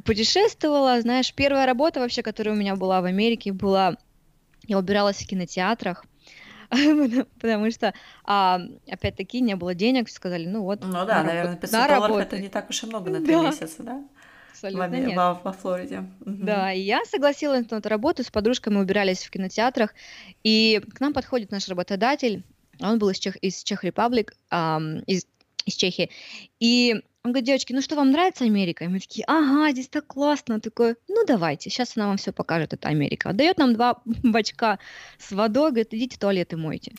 Путешествовала, 0.06 1.02
знаешь, 1.02 1.34
первая 1.34 1.66
работа 1.66 2.00
вообще, 2.00 2.22
которая 2.24 2.56
у 2.56 2.58
меня 2.58 2.78
была 2.78 3.02
в 3.02 3.06
Америке, 3.06 3.52
была 3.52 3.98
я 4.68 4.78
убиралась 4.78 5.18
в 5.18 5.28
кинотеатрах, 5.28 6.06
потому 7.40 7.70
что, 7.72 7.94
а, 8.24 8.62
опять-таки, 8.90 9.42
не 9.42 9.56
было 9.56 9.74
денег, 9.74 10.10
сказали, 10.10 10.48
ну 10.48 10.64
вот. 10.64 10.82
Ну 10.84 11.06
да, 11.06 11.24
наверное, 11.24 11.58
500 11.58 11.80
на 11.80 11.88
долларов 11.88 12.18
это 12.18 12.40
не 12.40 12.50
так 12.50 12.70
уж 12.70 12.84
и 12.84 12.88
много 12.88 13.10
на 13.10 13.22
три 13.24 13.36
месяца, 13.36 13.84
да? 13.84 14.04
Абсолютно 14.52 14.96
нет. 14.96 15.18
Во, 15.18 15.40
во 15.44 15.54
Флориде. 15.54 16.06
Да, 16.20 16.72
и 16.72 16.82
я 16.82 17.04
согласилась 17.06 17.70
на 17.70 17.76
эту 17.76 17.90
работу, 17.90 18.24
с 18.24 18.30
подружкой 18.30 18.74
мы 18.74 18.82
убирались 18.82 19.24
в 19.24 19.30
кинотеатрах, 19.32 19.94
и 20.44 20.82
к 20.94 21.00
нам 21.00 21.14
подходит 21.14 21.52
наш 21.52 21.68
работодатель, 21.68 22.44
он 22.80 23.00
был 23.00 23.10
из 23.10 23.20
Чех, 23.20 23.36
из 23.38 23.64
Чех 23.64 23.84
Репаблик, 23.84 24.36
эм, 24.50 25.00
из, 25.02 25.26
из 25.66 25.76
Чехии, 25.76 26.10
и 26.60 27.02
он 27.24 27.34
говорит, 27.34 27.46
девочки, 27.46 27.74
ну 27.74 27.82
что, 27.82 27.96
вам 27.96 28.12
нравится 28.12 28.46
Америка? 28.46 28.84
И 28.84 28.88
мы 28.88 29.00
такие, 29.00 29.24
ага, 29.28 29.72
здесь 29.72 29.88
так 29.88 30.08
классно. 30.08 30.56
Он 30.56 30.62
такой, 30.62 30.96
ну 31.08 31.24
давайте, 31.26 31.70
сейчас 31.70 31.96
она 31.96 32.08
вам 32.08 32.18
все 32.18 32.32
покажет, 32.32 32.74
это 32.74 32.88
Америка. 32.88 33.30
Отдает 33.30 33.60
нам 33.60 33.74
два 33.74 34.02
бачка 34.06 34.80
с 35.20 35.32
водой, 35.32 35.70
говорит, 35.70 35.94
идите 35.94 36.18
туалеты 36.18 36.58
мойте. 36.58 36.94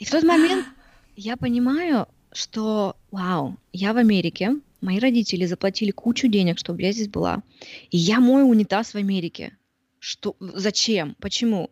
И 0.00 0.04
в 0.04 0.10
тот 0.10 0.24
момент 0.24 0.66
я 1.14 1.36
понимаю, 1.36 2.08
что, 2.32 2.96
вау, 3.12 3.58
я 3.72 3.92
в 3.92 3.96
Америке, 3.96 4.56
мои 4.80 4.98
родители 4.98 5.46
заплатили 5.46 5.92
кучу 5.92 6.26
денег, 6.26 6.58
чтобы 6.58 6.82
я 6.82 6.90
здесь 6.90 7.08
была, 7.08 7.42
и 7.90 7.96
я 7.96 8.18
мою 8.18 8.48
унитаз 8.48 8.94
в 8.94 8.96
Америке. 8.96 9.56
Что, 10.00 10.34
зачем? 10.40 11.14
Почему? 11.20 11.70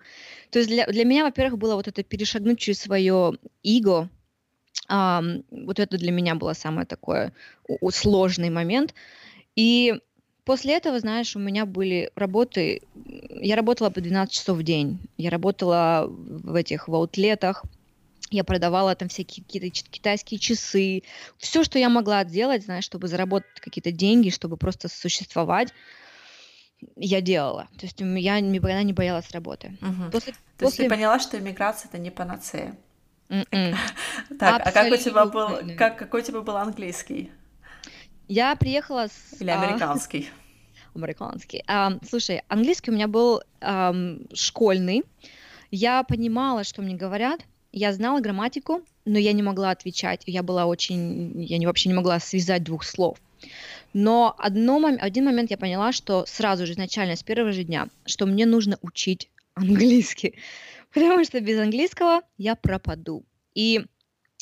То 0.50 0.58
есть 0.58 0.70
для, 0.70 0.86
для 0.86 1.04
меня, 1.04 1.24
во-первых, 1.24 1.58
было 1.58 1.74
вот 1.76 1.88
это 1.88 2.02
перешагнуть 2.02 2.58
через 2.58 2.80
свое 2.80 3.38
эго, 3.64 4.10
Ам, 4.88 5.44
вот 5.50 5.78
это 5.78 5.98
для 5.98 6.10
меня 6.10 6.34
было 6.34 6.54
самое 6.54 6.86
такое 6.86 7.32
сложный 7.90 8.50
момент. 8.50 8.94
И 9.54 10.00
после 10.44 10.76
этого, 10.76 10.98
знаешь, 10.98 11.36
у 11.36 11.38
меня 11.38 11.66
были 11.66 12.10
работы, 12.14 12.80
я 13.40 13.54
работала 13.54 13.90
по 13.90 14.00
12 14.00 14.32
часов 14.32 14.58
в 14.58 14.62
день, 14.62 14.98
я 15.18 15.30
работала 15.30 16.06
в 16.08 16.54
этих 16.54 16.88
в 16.88 16.94
аутлетах, 16.94 17.64
я 18.30 18.44
продавала 18.44 18.94
там 18.94 19.08
всякие 19.08 19.44
какие-то 19.44 19.70
китайские 19.90 20.40
часы, 20.40 21.02
все, 21.36 21.64
что 21.64 21.78
я 21.78 21.88
могла 21.88 22.24
сделать, 22.24 22.64
знаешь, 22.64 22.84
чтобы 22.84 23.08
заработать 23.08 23.60
какие-то 23.60 23.92
деньги, 23.92 24.30
чтобы 24.30 24.56
просто 24.56 24.88
существовать, 24.88 25.72
я 26.96 27.20
делала. 27.20 27.68
То 27.78 27.86
есть 27.86 28.00
я 28.00 28.40
никогда 28.40 28.82
не 28.82 28.92
боялась 28.92 29.30
работы. 29.32 29.76
Мгм. 29.80 30.10
После, 30.10 30.32
То 30.56 30.64
есть 30.64 30.76
ты 30.76 30.88
поняла, 30.88 31.18
что 31.18 31.38
иммиграция 31.38 31.88
это 31.88 31.98
не 31.98 32.10
панацея? 32.10 32.76
М-м. 33.28 33.76
Так, 34.38 34.66
а 34.66 34.72
как 34.72 34.92
у 34.92 34.96
тебя 34.96 35.26
был, 35.26 35.48
как, 35.76 35.98
какой 35.98 36.20
у 36.20 36.24
тебя 36.24 36.40
был 36.40 36.56
английский? 36.56 37.30
Я 38.28 38.54
приехала 38.56 39.08
с... 39.08 39.40
Или 39.40 39.50
а, 39.50 39.62
американский? 39.62 40.30
Американский. 40.94 41.64
А, 41.66 41.98
слушай, 42.08 42.42
английский 42.48 42.90
у 42.90 42.94
меня 42.94 43.08
был 43.08 43.42
школьный. 44.34 45.04
Я 45.70 46.02
понимала, 46.02 46.64
что 46.64 46.82
мне 46.82 46.94
говорят. 46.94 47.40
Я 47.72 47.92
знала 47.92 48.20
грамматику, 48.20 48.82
но 49.04 49.18
я 49.18 49.32
не 49.32 49.42
могла 49.42 49.70
отвечать. 49.70 50.22
Я 50.26 50.42
была 50.42 50.66
очень... 50.66 51.42
Я 51.42 51.58
не, 51.58 51.66
вообще 51.66 51.88
не 51.88 51.94
могла 51.94 52.18
связать 52.20 52.64
двух 52.64 52.84
слов. 52.84 53.18
Но 53.92 54.34
одно, 54.38 54.82
один 55.00 55.24
момент 55.24 55.50
я 55.50 55.58
поняла, 55.58 55.92
что 55.92 56.24
сразу 56.26 56.66
же, 56.66 56.72
изначально, 56.72 57.16
с 57.16 57.22
первого 57.22 57.52
же 57.52 57.64
дня, 57.64 57.88
что 58.04 58.26
мне 58.26 58.46
нужно 58.46 58.78
учить 58.82 59.30
английский 59.54 60.34
потому 60.98 61.24
что 61.24 61.40
без 61.40 61.58
английского 61.58 62.22
я 62.36 62.54
пропаду. 62.54 63.24
И 63.54 63.84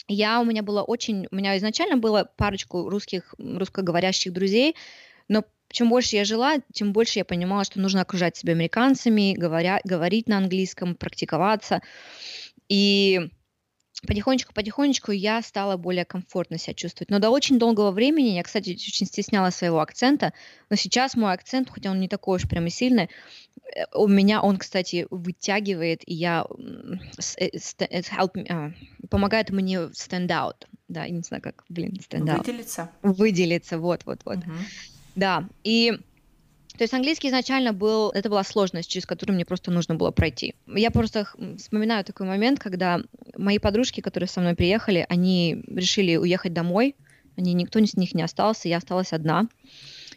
я 0.09 0.41
у 0.41 0.45
меня 0.45 0.63
было 0.63 0.83
очень, 0.83 1.27
у 1.31 1.37
меня 1.37 1.57
изначально 1.57 1.97
было 1.97 2.31
парочку 2.37 2.89
русских, 2.89 3.35
русскоговорящих 3.39 4.33
друзей, 4.33 4.77
но 5.29 5.45
чем 5.69 5.89
больше 5.89 6.17
я 6.17 6.25
жила, 6.25 6.59
тем 6.73 6.93
больше 6.93 7.19
я 7.19 7.25
понимала, 7.25 7.65
что 7.65 7.81
нужно 7.81 8.03
окружать 8.03 8.37
себя 8.37 8.53
американцами, 8.53 9.35
говоря, 9.37 9.81
говорить 9.85 10.29
на 10.29 10.39
английском, 10.39 10.95
практиковаться. 10.95 11.83
И 12.69 13.31
потихонечку-потихонечку 14.03 15.13
я 15.13 15.41
стала 15.43 15.77
более 15.77 16.05
комфортно 16.05 16.59
себя 16.59 16.75
чувствовать. 16.75 17.11
Но 17.11 17.19
до 17.19 17.31
очень 17.31 17.59
долгого 17.59 17.91
времени 17.91 18.29
я, 18.29 18.43
кстати, 18.43 18.71
очень 18.71 19.07
стесняла 19.07 19.51
своего 19.51 19.81
акцента, 19.81 20.33
но 20.71 20.77
сейчас 20.77 21.17
мой 21.17 21.33
акцент, 21.33 21.71
хотя 21.71 21.91
он 21.91 22.01
не 22.01 22.09
такой 22.09 22.37
уж 22.37 22.49
прям 22.49 22.67
и 22.67 22.71
сильный, 22.71 23.09
э, 23.75 23.85
у 23.95 24.07
меня 24.07 24.43
он, 24.43 24.59
кстати, 24.59 25.07
вытягивает, 25.11 26.03
и 26.07 26.15
я 26.15 26.47
э, 27.39 27.39
э, 27.39 28.01
help, 28.01 28.47
а, 28.51 28.73
помогает 29.09 29.51
мне 29.51 29.77
stand 29.77 30.29
out. 30.29 30.67
Да, 30.89 31.05
я 31.05 31.11
не 31.11 31.23
знаю, 31.23 31.43
как, 31.43 31.65
блин, 31.69 31.99
stand 32.09 32.27
out. 32.27 32.39
Выделиться. 32.39 32.91
Выделиться, 33.03 33.79
вот-вот-вот. 33.79 34.39
Угу. 34.39 34.53
Да, 35.17 35.49
и 35.65 35.99
то 36.77 36.85
есть 36.85 36.95
английский 36.95 37.29
изначально 37.29 37.73
был, 37.73 38.11
это 38.11 38.29
была 38.29 38.45
сложность, 38.45 38.91
через 38.91 39.07
которую 39.07 39.35
мне 39.35 39.45
просто 39.45 39.71
нужно 39.71 39.95
было 39.95 40.11
пройти. 40.11 40.55
Я 40.67 40.91
просто 40.91 41.27
вспоминаю 41.59 42.05
такой 42.05 42.27
момент, 42.27 42.59
когда 42.59 43.01
мои 43.37 43.59
подружки, 43.59 44.01
которые 44.01 44.29
со 44.29 44.41
мной 44.41 44.55
приехали, 44.55 45.07
они 45.09 45.63
решили 45.67 46.17
уехать 46.17 46.53
домой, 46.53 46.97
они, 47.37 47.53
никто 47.55 47.79
из 47.79 47.97
них 47.97 48.15
не 48.15 48.23
остался, 48.23 48.69
я 48.69 48.79
осталась 48.79 49.13
одна. 49.13 49.49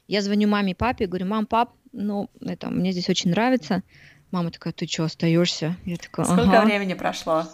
Я 0.07 0.21
звоню 0.21 0.47
маме 0.47 0.71
и 0.71 0.75
папе, 0.75 1.05
говорю, 1.05 1.27
мам, 1.27 1.45
пап, 1.45 1.73
ну, 1.91 2.29
это, 2.41 2.69
мне 2.69 2.91
здесь 2.91 3.09
очень 3.09 3.31
нравится. 3.31 3.83
Мама 4.31 4.51
такая, 4.51 4.73
ты 4.73 4.87
что, 4.87 5.03
остаешься? 5.03 5.75
Я 5.85 5.97
такая, 5.97 6.25
ага. 6.25 6.43
Сколько 6.43 6.61
времени 6.61 6.93
прошло? 6.93 7.45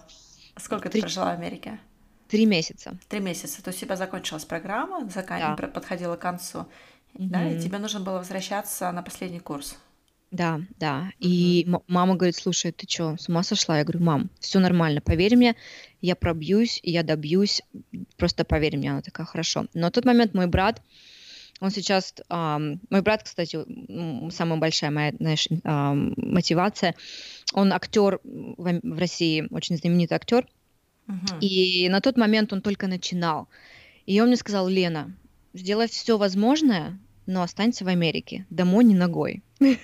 Сколько 0.57 0.89
Три... 0.89 1.01
ты 1.01 1.07
прожила 1.07 1.25
в 1.25 1.37
Америке? 1.37 1.79
Три 2.27 2.45
месяца. 2.45 2.97
Три 3.07 3.19
месяца. 3.19 3.63
То 3.63 3.69
есть 3.69 3.81
у 3.83 3.85
тебя 3.85 3.95
закончилась 3.95 4.45
программа, 4.45 5.07
закан... 5.09 5.55
да. 5.55 5.67
подходила 5.67 6.15
к 6.15 6.19
концу. 6.19 6.65
Да, 7.17 7.49
и 7.49 7.59
тебе 7.59 7.77
нужно 7.77 7.99
было 7.99 8.19
возвращаться 8.19 8.91
на 8.91 9.01
последний 9.01 9.39
курс. 9.39 9.77
Да, 10.31 10.59
да. 10.79 11.11
И 11.19 11.65
мама 11.87 12.15
говорит, 12.15 12.35
слушай, 12.35 12.71
ты 12.71 12.85
что, 12.89 13.15
с 13.17 13.29
ума 13.29 13.41
сошла? 13.43 13.77
Я 13.77 13.83
говорю, 13.85 14.03
мам, 14.03 14.29
все 14.39 14.59
нормально, 14.59 14.99
поверь 14.99 15.37
мне, 15.37 15.55
я 16.01 16.15
пробьюсь, 16.15 16.79
я 16.83 17.03
добьюсь, 17.03 17.61
просто 18.17 18.43
поверь 18.43 18.77
мне. 18.77 18.91
Она 18.91 19.01
такая, 19.01 19.25
хорошо. 19.25 19.67
Но 19.73 19.87
в 19.87 19.91
тот 19.91 20.03
момент 20.03 20.33
мой 20.33 20.47
брат, 20.47 20.81
он 21.61 21.71
сейчас, 21.71 22.13
ам, 22.27 22.81
мой 22.89 23.01
брат, 23.01 23.23
кстати, 23.23 23.59
самая 24.31 24.59
большая 24.59 24.91
моя, 24.91 25.13
знаешь, 25.17 25.47
ам, 25.63 26.13
мотивация, 26.17 26.95
он 27.53 27.71
актер 27.71 28.19
в, 28.23 28.79
в 28.83 28.99
России, 28.99 29.47
очень 29.51 29.77
знаменитый 29.77 30.17
актер, 30.17 30.47
Мгм. 31.07 31.39
и 31.39 31.87
на 31.87 32.01
тот 32.01 32.17
момент 32.17 32.51
он 32.51 32.61
только 32.61 32.87
начинал. 32.87 33.47
И 34.05 34.19
он 34.19 34.27
мне 34.27 34.37
сказал, 34.37 34.67
Лена, 34.67 35.15
сделай 35.53 35.87
все 35.87 36.17
возможное, 36.17 36.99
но 37.25 37.41
останься 37.41 37.85
в 37.85 37.87
Америке. 37.87 38.45
Домой 38.49 38.83
не 38.83 38.95
ногой. 38.95 39.43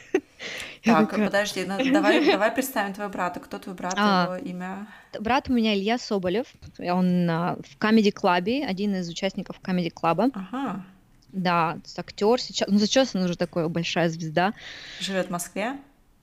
Так, 0.83 1.12
подожди, 1.12 1.65
ну, 1.65 1.77
давай, 1.93 2.25
давай 2.25 2.51
представим 2.51 2.95
твоего 2.95 3.13
брата. 3.13 3.39
Кто 3.39 3.60
твой 3.60 3.75
брат, 3.75 3.93
а, 3.95 4.24
его 4.24 4.36
имя? 4.38 4.88
Брат 5.19 5.48
у 5.48 5.53
меня 5.53 5.75
Илья 5.75 6.00
Соболев. 6.00 6.48
Он 6.79 7.29
а, 7.29 7.57
в 7.57 7.77
Comedy 7.77 8.12
Club, 8.12 8.65
один 8.65 8.95
из 8.95 9.07
участников 9.07 9.57
Comedy 9.62 9.93
Club. 9.93 10.31
Ага. 10.33 10.83
Да, 11.31 11.77
актер 11.98 12.41
сейчас. 12.41 12.67
Ну, 12.67 12.79
сейчас 12.79 13.15
он 13.15 13.24
уже 13.24 13.38
такой 13.38 13.69
большая 13.69 14.10
звезда. 14.10 14.53
Живет 15.00 15.27
в 15.27 15.29
Москве? 15.29 15.77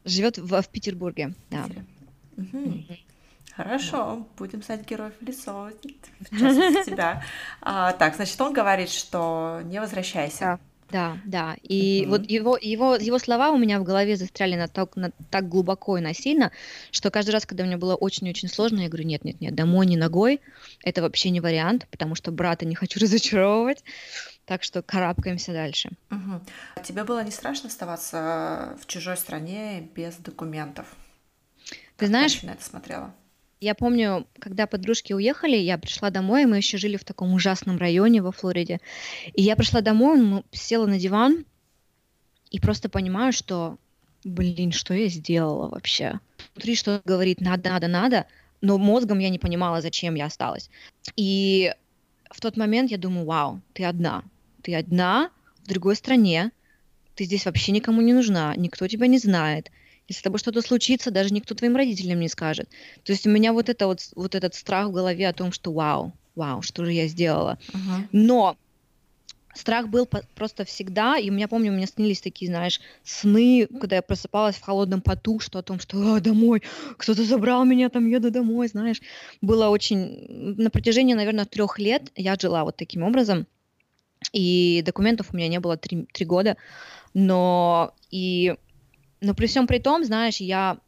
Живет 0.04 0.38
в, 0.38 0.60
в 0.60 0.68
Петербурге, 0.68 1.34
да. 1.50 1.66
Угу. 2.36 2.84
Хорошо, 3.58 4.16
да. 4.16 4.24
будем 4.36 4.62
знать 4.62 4.88
героев 4.88 5.14
в 5.20 6.38
частности 6.38 6.84
тебя. 6.90 7.24
А, 7.60 7.92
так, 7.92 8.14
значит, 8.14 8.40
он 8.40 8.52
говорит, 8.52 8.90
что 8.90 9.60
не 9.64 9.80
возвращайся. 9.80 10.40
Да. 10.40 10.58
Да, 10.90 11.18
да. 11.26 11.56
И 11.62 12.02
Мгм. 12.02 12.10
вот 12.10 12.30
его, 12.30 12.56
его, 12.56 12.94
его 12.96 13.18
слова 13.18 13.50
у 13.50 13.58
меня 13.58 13.78
в 13.78 13.84
голове 13.84 14.16
застряли 14.16 14.56
на 14.56 14.68
так, 14.68 14.96
на 14.96 15.10
так 15.30 15.48
глубоко 15.48 15.98
и 15.98 16.00
насильно, 16.00 16.50
что 16.90 17.10
каждый 17.10 17.30
раз, 17.30 17.44
когда 17.44 17.64
мне 17.64 17.76
было 17.76 17.94
очень-очень 17.94 18.48
сложно, 18.48 18.80
я 18.80 18.88
говорю, 18.88 19.04
нет, 19.04 19.24
нет, 19.24 19.40
нет, 19.40 19.54
домой 19.54 19.86
не 19.86 19.96
ногой, 19.96 20.40
это 20.82 21.02
вообще 21.02 21.30
не 21.30 21.40
вариант, 21.40 21.86
потому 21.90 22.14
что 22.14 22.30
брата 22.32 22.64
не 22.64 22.74
хочу 22.74 23.00
разочаровывать, 23.00 23.84
так 24.46 24.62
что 24.62 24.82
карабкаемся 24.82 25.52
дальше. 25.52 25.90
Мгм. 26.08 26.42
Тебе 26.82 27.04
было 27.04 27.22
не 27.22 27.30
страшно 27.30 27.68
оставаться 27.68 28.76
в 28.80 28.86
чужой 28.86 29.18
стране 29.18 29.88
без 29.94 30.16
документов? 30.16 30.86
Ты 31.98 32.06
знаешь, 32.06 32.36
ты 32.36 32.46
на 32.46 32.52
это 32.52 32.64
смотрела? 32.64 33.14
Я 33.60 33.74
помню, 33.74 34.26
когда 34.38 34.66
подружки 34.66 35.12
уехали, 35.12 35.56
я 35.56 35.78
пришла 35.78 36.10
домой, 36.10 36.46
мы 36.46 36.58
еще 36.58 36.78
жили 36.78 36.96
в 36.96 37.04
таком 37.04 37.32
ужасном 37.34 37.78
районе 37.78 38.22
во 38.22 38.30
Флориде. 38.30 38.80
И 39.34 39.42
я 39.42 39.56
пришла 39.56 39.80
домой, 39.80 40.44
села 40.52 40.86
на 40.86 40.98
диван 40.98 41.44
и 42.50 42.60
просто 42.60 42.88
понимаю, 42.88 43.32
что, 43.32 43.78
блин, 44.24 44.72
что 44.72 44.94
я 44.94 45.08
сделала 45.08 45.68
вообще? 45.68 46.20
внутри 46.54 46.74
что 46.74 47.00
говорит 47.04 47.40
надо, 47.40 47.70
надо, 47.70 47.88
надо, 47.88 48.26
но 48.60 48.78
мозгом 48.78 49.20
я 49.20 49.28
не 49.28 49.38
понимала, 49.38 49.80
зачем 49.80 50.14
я 50.16 50.26
осталась. 50.26 50.70
И 51.16 51.72
в 52.30 52.40
тот 52.40 52.56
момент 52.56 52.90
я 52.90 52.98
думаю, 52.98 53.26
вау, 53.26 53.60
ты 53.72 53.84
одна. 53.84 54.24
Ты 54.62 54.74
одна 54.74 55.30
в 55.62 55.68
другой 55.68 55.96
стране, 55.96 56.50
ты 57.14 57.24
здесь 57.24 57.46
вообще 57.46 57.72
никому 57.72 58.02
не 58.02 58.12
нужна, 58.12 58.54
никто 58.56 58.88
тебя 58.88 59.06
не 59.06 59.18
знает. 59.18 59.70
Если 60.08 60.20
с 60.20 60.22
тобой 60.22 60.38
что-то 60.38 60.62
случится, 60.62 61.10
даже 61.10 61.34
никто 61.34 61.54
твоим 61.54 61.76
родителям 61.76 62.20
не 62.20 62.28
скажет. 62.28 62.68
То 63.04 63.12
есть 63.12 63.26
у 63.26 63.30
меня 63.30 63.52
вот, 63.52 63.68
это 63.68 63.86
вот, 63.86 64.00
вот 64.16 64.34
этот 64.34 64.54
страх 64.54 64.88
в 64.88 64.92
голове 64.92 65.28
о 65.28 65.34
том, 65.34 65.52
что 65.52 65.72
вау, 65.72 66.12
вау, 66.34 66.62
что 66.62 66.84
же 66.84 66.92
я 66.92 67.06
сделала. 67.06 67.58
Uh-huh. 67.72 68.08
Но 68.12 68.56
страх 69.58 69.88
был 69.88 70.08
просто 70.34 70.64
всегда, 70.64 71.18
и 71.18 71.28
у 71.30 71.32
меня, 71.32 71.48
помню, 71.48 71.72
у 71.72 71.74
меня 71.74 71.86
снились 71.86 72.20
такие, 72.20 72.50
знаешь, 72.50 72.80
сны, 73.04 73.66
когда 73.80 73.96
я 73.96 74.02
просыпалась 74.02 74.56
в 74.56 74.62
холодном 74.62 75.02
поту, 75.02 75.40
что 75.40 75.58
о 75.58 75.62
том, 75.62 75.80
что 75.80 76.16
а, 76.16 76.20
домой, 76.20 76.62
кто-то 76.96 77.24
забрал 77.24 77.64
меня, 77.64 77.88
там 77.88 78.06
еду 78.06 78.30
домой, 78.30 78.68
знаешь. 78.68 79.02
Было 79.42 79.68
очень... 79.68 80.54
На 80.56 80.70
протяжении, 80.70 81.14
наверное, 81.14 81.44
трех 81.44 81.78
лет 81.78 82.10
я 82.16 82.36
жила 82.36 82.64
вот 82.64 82.76
таким 82.76 83.02
образом, 83.02 83.46
и 84.32 84.82
документов 84.84 85.28
у 85.32 85.36
меня 85.36 85.48
не 85.48 85.60
было 85.60 85.76
три, 85.76 86.06
три 86.12 86.24
года, 86.24 86.56
но 87.14 87.94
и... 88.10 88.54
Но 89.20 89.34
при 89.34 89.46
всем 89.46 89.66
при 89.66 89.78
том, 89.78 90.04
знаешь, 90.04 90.36
я 90.36 90.78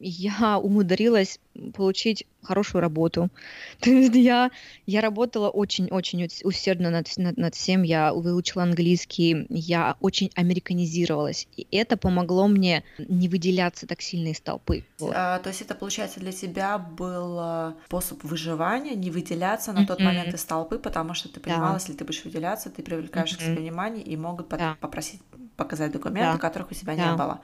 я 0.00 0.58
умудрилась 0.58 1.38
получить 1.74 2.26
хорошую 2.42 2.80
работу. 2.80 3.28
То 3.80 3.90
есть 3.90 4.14
я, 4.14 4.50
я 4.86 5.00
работала 5.02 5.50
очень-очень 5.50 6.26
усердно 6.42 6.90
над, 6.90 7.14
над, 7.18 7.36
над 7.36 7.54
всем, 7.54 7.82
я 7.82 8.14
выучила 8.14 8.62
английский, 8.62 9.46
я 9.50 9.96
очень 10.00 10.30
американизировалась. 10.34 11.46
И 11.56 11.66
это 11.70 11.98
помогло 11.98 12.48
мне 12.48 12.82
не 12.98 13.28
выделяться 13.28 13.86
так 13.86 14.00
сильно 14.00 14.28
из 14.28 14.40
толпы. 14.40 14.84
А, 15.14 15.38
то 15.38 15.50
есть 15.50 15.60
это, 15.60 15.74
получается, 15.74 16.18
для 16.18 16.32
тебя 16.32 16.78
был 16.78 17.38
э, 17.38 17.72
способ 17.86 18.24
выживания, 18.24 18.94
не 18.94 19.10
выделяться 19.10 19.72
на 19.72 19.80
mm-hmm. 19.80 19.86
тот 19.86 20.00
момент 20.00 20.34
из 20.34 20.44
толпы, 20.44 20.78
потому 20.78 21.12
что 21.12 21.28
ты 21.28 21.40
понимала, 21.40 21.72
да. 21.72 21.74
если 21.74 21.92
ты 21.92 22.04
будешь 22.04 22.24
выделяться, 22.24 22.70
ты 22.70 22.82
привлекаешь 22.82 23.32
mm-hmm. 23.32 23.36
к 23.36 23.42
себе 23.42 23.56
внимание 23.56 24.02
и 24.02 24.16
могут 24.16 24.48
да. 24.48 24.78
попросить 24.80 25.20
показать 25.56 25.92
документы, 25.92 26.32
да. 26.32 26.38
которых 26.38 26.70
у 26.70 26.74
тебя 26.74 26.96
да. 26.96 27.10
не 27.10 27.16
было. 27.18 27.40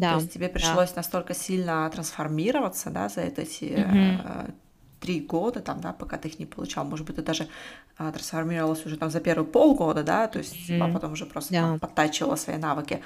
Да, 0.00 0.14
То 0.14 0.20
есть 0.20 0.32
тебе 0.32 0.48
пришлось 0.48 0.90
да. 0.90 0.96
настолько 0.96 1.34
сильно 1.34 1.90
трансформироваться, 1.90 2.88
да, 2.90 3.08
за 3.10 3.20
эти 3.20 3.84
угу. 3.84 4.52
три 4.98 5.20
года, 5.20 5.60
там, 5.60 5.80
да, 5.80 5.92
пока 5.92 6.16
ты 6.16 6.28
их 6.28 6.38
не 6.38 6.46
получал. 6.46 6.84
Может 6.86 7.06
быть, 7.06 7.16
ты 7.16 7.22
даже 7.22 7.48
а, 7.98 8.10
трансформировалась 8.10 8.86
уже 8.86 8.96
там 8.96 9.10
за 9.10 9.20
первые 9.20 9.46
полгода, 9.46 10.02
да, 10.02 10.26
то 10.26 10.38
есть 10.38 10.70
mm 10.70 10.82
а 10.82 10.92
потом 10.92 11.12
уже 11.12 11.26
просто 11.26 11.52
да. 11.52 11.78
подтачивала 11.78 12.36
свои 12.36 12.56
навыки. 12.56 13.02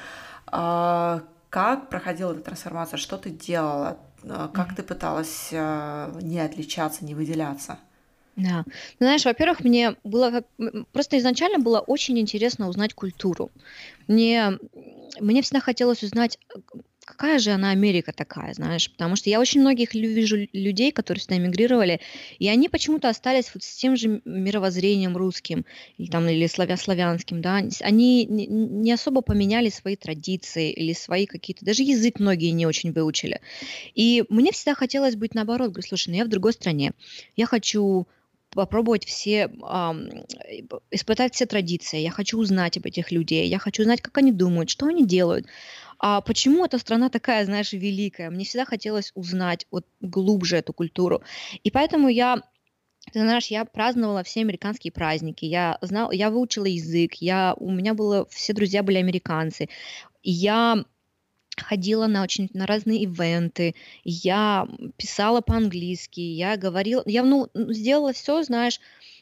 А, 0.47 1.23
как 1.51 1.89
проходила 1.89 2.33
эта 2.33 2.43
трансформация? 2.43 2.97
Что 2.97 3.17
ты 3.17 3.31
делала? 3.31 3.99
А, 4.23 4.49
как 4.49 4.71
mm 4.71 4.77
ты 4.77 4.83
пыталась 4.85 5.51
а, 5.53 6.13
не 6.21 6.39
отличаться, 6.39 7.05
не 7.05 7.17
выделяться? 7.17 7.79
Да. 8.37 8.65
Ну, 8.67 9.07
знаешь, 9.07 9.25
во-первых, 9.25 9.63
мне 9.63 9.97
было 10.03 10.31
как... 10.31 10.47
Просто 10.93 11.19
изначально 11.19 11.59
было 11.59 11.81
очень 11.81 12.19
интересно 12.19 12.69
узнать 12.69 12.95
культуру. 12.95 13.53
Мне, 14.09 14.59
мне 15.21 15.43
всегда 15.43 15.61
хотелось 15.61 16.03
узнать, 16.03 16.39
какая 17.05 17.39
же 17.39 17.53
она 17.53 17.71
Америка 17.71 18.13
такая, 18.13 18.53
знаешь, 18.55 18.91
потому 18.91 19.15
что 19.15 19.31
я 19.31 19.39
очень 19.39 19.61
многих 19.61 19.95
вижу 19.95 20.49
людей, 20.53 20.91
которые 20.91 21.23
сюда 21.23 21.37
эмигрировали, 21.37 22.01
и 22.39 22.49
они 22.49 22.69
почему-то 22.69 23.09
остались 23.09 23.51
вот 23.55 23.63
с 23.63 23.77
тем 23.77 23.97
же 23.97 24.21
мировоззрением 24.25 25.17
русским 25.17 25.65
или 25.99 26.11
там 26.11 26.29
или 26.29 26.47
славя 26.49 26.77
славянским, 26.77 27.41
да, 27.41 27.63
они 27.81 28.25
не 28.27 28.93
особо 28.93 29.21
поменяли 29.21 29.69
свои 29.69 29.95
традиции 29.97 30.73
или 30.73 30.93
свои 30.93 31.27
какие-то, 31.27 31.65
даже 31.65 31.83
язык 31.83 32.19
многие 32.19 32.51
не 32.51 32.67
очень 32.67 32.93
выучили. 32.93 33.41
И 33.95 34.25
мне 34.29 34.51
всегда 34.51 34.75
хотелось 34.75 35.15
быть 35.15 35.35
наоборот, 35.35 35.71
говорю, 35.71 35.87
слушай, 35.87 36.09
ну 36.09 36.17
я 36.17 36.25
в 36.25 36.29
другой 36.29 36.53
стране, 36.53 36.93
я 37.37 37.47
хочу 37.47 38.09
попробовать 38.55 39.05
все, 39.05 39.47
испытать 40.91 41.35
все 41.35 41.47
традиции, 41.47 41.99
я 41.99 42.11
хочу 42.11 42.39
узнать 42.39 42.77
об 42.77 42.87
этих 42.87 43.13
людей, 43.13 43.49
я 43.49 43.59
хочу 43.59 43.85
знать, 43.85 44.01
как 44.01 44.17
они 44.19 44.33
думают, 44.33 44.71
что 44.71 44.87
они 44.87 45.05
делают. 45.05 45.47
А 45.99 46.21
почему 46.21 46.65
эта 46.65 46.79
страна 46.79 47.09
такая, 47.09 47.45
знаешь, 47.45 47.73
великая? 47.73 48.31
Мне 48.31 48.45
всегда 48.45 48.65
хотелось 48.65 49.13
узнать 49.15 49.67
вот 49.71 49.87
глубже 50.01 50.57
эту 50.57 50.73
культуру. 50.73 51.23
И 51.63 51.71
поэтому 51.71 52.09
я 52.09 52.43
ты 53.13 53.21
знаешь, 53.21 53.49
я 53.49 53.67
праздновала 53.67 54.23
все 54.23 54.41
американские 54.41 54.91
праздники, 54.91 55.45
я 55.45 55.77
знал, 55.83 56.11
я 56.11 56.31
выучила 56.31 56.65
язык, 56.65 57.15
я, 57.17 57.55
у 57.59 57.71
меня 57.71 57.93
было, 57.93 58.27
все 58.31 58.55
друзья 58.55 58.83
были 58.83 58.97
американцы, 58.97 59.69
я 60.23 60.85
ходила 61.63 62.07
на 62.07 62.23
очень 62.23 62.51
на 62.53 62.67
разные 62.67 63.03
ивенты, 63.03 63.75
я 64.05 64.69
писала 64.97 65.41
по-английски, 65.41 66.21
я 66.21 66.57
говорила, 66.57 67.03
я 67.07 67.23
ну 67.23 67.49
сделала 67.55 68.13
все, 68.13 68.43
знаешь, 68.43 68.81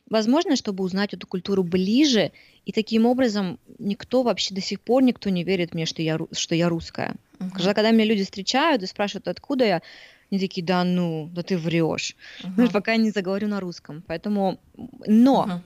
возможно, 0.08 0.56
чтобы 0.56 0.84
узнать 0.84 1.14
эту 1.14 1.26
культуру 1.26 1.62
ближе 1.62 2.32
и 2.64 2.72
таким 2.72 3.06
образом 3.06 3.58
никто 3.78 4.22
вообще 4.22 4.54
до 4.54 4.60
сих 4.60 4.80
пор 4.80 5.02
никто 5.02 5.30
не 5.30 5.44
верит 5.44 5.74
мне, 5.74 5.86
что 5.86 6.02
я, 6.02 6.18
что 6.32 6.54
я 6.54 6.68
русская. 6.68 7.16
Uh-huh. 7.38 7.50
Когда, 7.50 7.74
когда 7.74 7.90
меня 7.90 8.04
люди 8.04 8.24
встречают 8.24 8.82
и 8.82 8.86
спрашивают, 8.86 9.28
откуда 9.28 9.64
я, 9.64 9.82
они 10.30 10.40
такие, 10.40 10.64
да 10.64 10.84
ну, 10.84 11.28
да 11.32 11.42
ты 11.42 11.58
врешь. 11.58 12.16
Uh-huh. 12.42 12.70
Пока 12.72 12.92
я 12.92 12.98
не 12.98 13.10
заговорю 13.10 13.48
на 13.48 13.60
русском. 13.60 14.02
Поэтому, 14.06 14.60
но 15.06 15.46
uh-huh. 15.48 15.60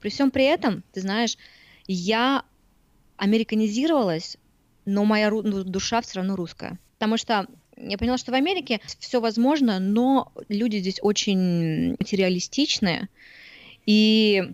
при 0.00 0.08
всем 0.08 0.30
при 0.30 0.44
этом, 0.44 0.82
ты 0.92 1.00
знаешь, 1.00 1.36
я 1.86 2.44
американизировалась, 3.16 4.36
но 4.84 5.04
моя 5.04 5.30
ну, 5.30 5.64
душа 5.64 6.00
все 6.00 6.16
равно 6.16 6.36
русская. 6.36 6.78
Потому 6.98 7.16
что 7.16 7.46
я 7.76 7.98
поняла, 7.98 8.18
что 8.18 8.32
в 8.32 8.34
Америке 8.34 8.80
все 8.98 9.20
возможно, 9.20 9.78
но 9.78 10.32
люди 10.48 10.78
здесь 10.78 10.98
очень 11.02 11.92
материалистичные. 11.98 13.08
И 13.86 14.52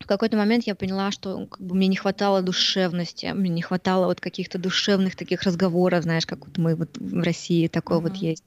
в 0.00 0.06
какой-то 0.06 0.36
момент 0.36 0.66
я 0.66 0.74
поняла, 0.74 1.10
что 1.10 1.46
как 1.46 1.60
бы, 1.60 1.74
мне 1.74 1.86
не 1.86 1.96
хватало 1.96 2.42
душевности, 2.42 3.26
мне 3.34 3.50
не 3.50 3.62
хватало 3.62 4.06
вот 4.06 4.20
каких-то 4.20 4.58
душевных 4.58 5.14
таких 5.14 5.42
разговоров, 5.42 6.02
знаешь, 6.04 6.26
как 6.26 6.46
вот 6.46 6.58
мы 6.58 6.74
вот 6.74 6.96
в 6.98 7.22
России 7.22 7.68
такое 7.68 7.98
uh-huh. 7.98 8.02
вот 8.02 8.16
есть. 8.16 8.44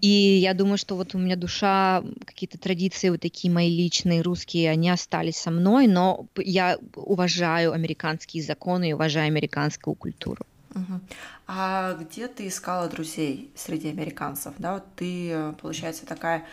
И 0.00 0.08
я 0.08 0.54
думаю, 0.54 0.78
что 0.78 0.96
вот 0.96 1.14
у 1.14 1.18
меня 1.18 1.36
душа, 1.36 2.02
какие-то 2.24 2.58
традиции 2.58 3.08
вот 3.08 3.20
такие 3.20 3.52
мои 3.52 3.74
личные, 3.74 4.22
русские, 4.22 4.70
они 4.70 4.90
остались 4.90 5.36
со 5.36 5.50
мной, 5.50 5.86
но 5.86 6.26
я 6.36 6.78
уважаю 6.94 7.72
американские 7.72 8.42
законы 8.42 8.90
и 8.90 8.92
уважаю 8.92 9.26
американскую 9.28 9.94
культуру. 9.94 10.44
Uh-huh. 10.70 11.00
А 11.46 11.94
где 11.94 12.26
ты 12.26 12.48
искала 12.48 12.88
друзей 12.88 13.50
среди 13.54 13.90
американцев? 13.90 14.54
Да, 14.58 14.74
вот 14.74 14.84
ты, 14.96 15.52
получается, 15.60 16.04
такая 16.04 16.44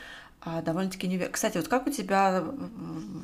а, 0.44 0.62
довольно-таки 0.62 1.08
неуверенно. 1.08 1.34
Кстати, 1.34 1.58
вот 1.58 1.68
как 1.68 1.88
у 1.88 1.92
тебя 1.92 2.44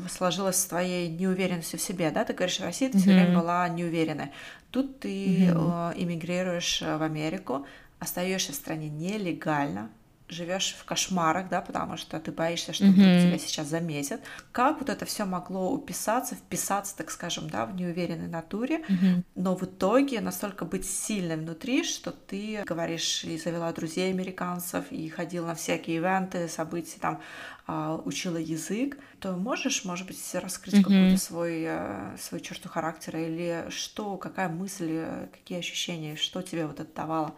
сложилось 0.09 0.57
с 0.57 0.65
твоей 0.65 1.09
неуверенностью 1.09 1.79
в 1.79 1.81
себе, 1.81 2.11
да? 2.11 2.23
Ты 2.23 2.33
говоришь, 2.33 2.59
в 2.59 2.63
России 2.63 2.87
ты 2.87 2.97
mm-hmm. 2.97 3.01
все 3.01 3.13
время 3.13 3.39
была 3.39 3.67
неуверенной. 3.69 4.31
Тут 4.69 4.99
ты 4.99 5.47
mm-hmm. 5.47 5.93
эмигрируешь 5.97 6.81
в 6.81 7.01
Америку, 7.01 7.65
остаешься 7.99 8.51
в 8.51 8.55
стране 8.55 8.89
нелегально, 8.89 9.89
живешь 10.29 10.75
в 10.77 10.83
кошмарах, 10.83 11.47
да, 11.49 11.61
потому 11.61 11.95
что 11.95 12.19
ты 12.19 12.31
боишься, 12.31 12.73
что 12.73 12.85
mm-hmm. 12.85 13.27
тебя 13.27 13.37
сейчас 13.37 13.67
заметят. 13.67 14.21
Как 14.51 14.79
вот 14.79 14.89
это 14.89 15.05
все 15.05 15.25
могло 15.25 15.71
уписаться, 15.71 16.35
вписаться, 16.35 16.97
так 16.97 17.11
скажем, 17.11 17.49
да, 17.49 17.65
в 17.65 17.75
неуверенной 17.75 18.27
натуре, 18.27 18.83
mm-hmm. 18.87 19.23
но 19.35 19.55
в 19.55 19.63
итоге 19.63 20.19
настолько 20.19 20.65
быть 20.65 20.85
сильной 20.85 21.37
внутри, 21.37 21.83
что 21.83 22.11
ты 22.11 22.63
говоришь 22.65 23.23
и 23.23 23.37
завела 23.37 23.71
друзей 23.71 24.11
американцев, 24.11 24.91
и 24.91 25.07
ходила 25.09 25.47
на 25.47 25.55
всякие 25.55 25.97
ивенты, 25.97 26.49
события, 26.49 26.99
там, 26.99 27.21
а, 27.65 27.95
учила 28.03 28.37
язык, 28.37 28.97
то 29.19 29.33
можешь, 29.33 29.85
может 29.85 30.07
быть, 30.07 30.19
раскрыть 30.33 30.75
mm-hmm. 30.75 30.83
какую-то 30.83 31.21
свой, 31.21 31.63
э, 31.65 32.17
свою 32.19 32.43
черту 32.43 32.67
характера 32.67 33.21
или 33.21 33.65
что, 33.69 34.17
какая 34.17 34.49
мысль, 34.49 35.05
какие 35.31 35.59
ощущения, 35.59 36.17
что 36.17 36.41
тебе 36.41 36.67
вот 36.67 36.79
это 36.81 36.93
давало? 36.93 37.35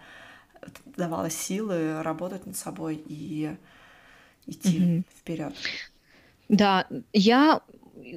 Давала 0.98 1.30
силы 1.30 2.02
работать 2.04 2.46
над 2.46 2.56
собой 2.56 3.02
и 3.08 3.56
идти 4.48 4.80
mm-hmm. 4.80 5.04
вперед. 5.22 5.54
Да, 6.50 6.88
я 7.14 7.62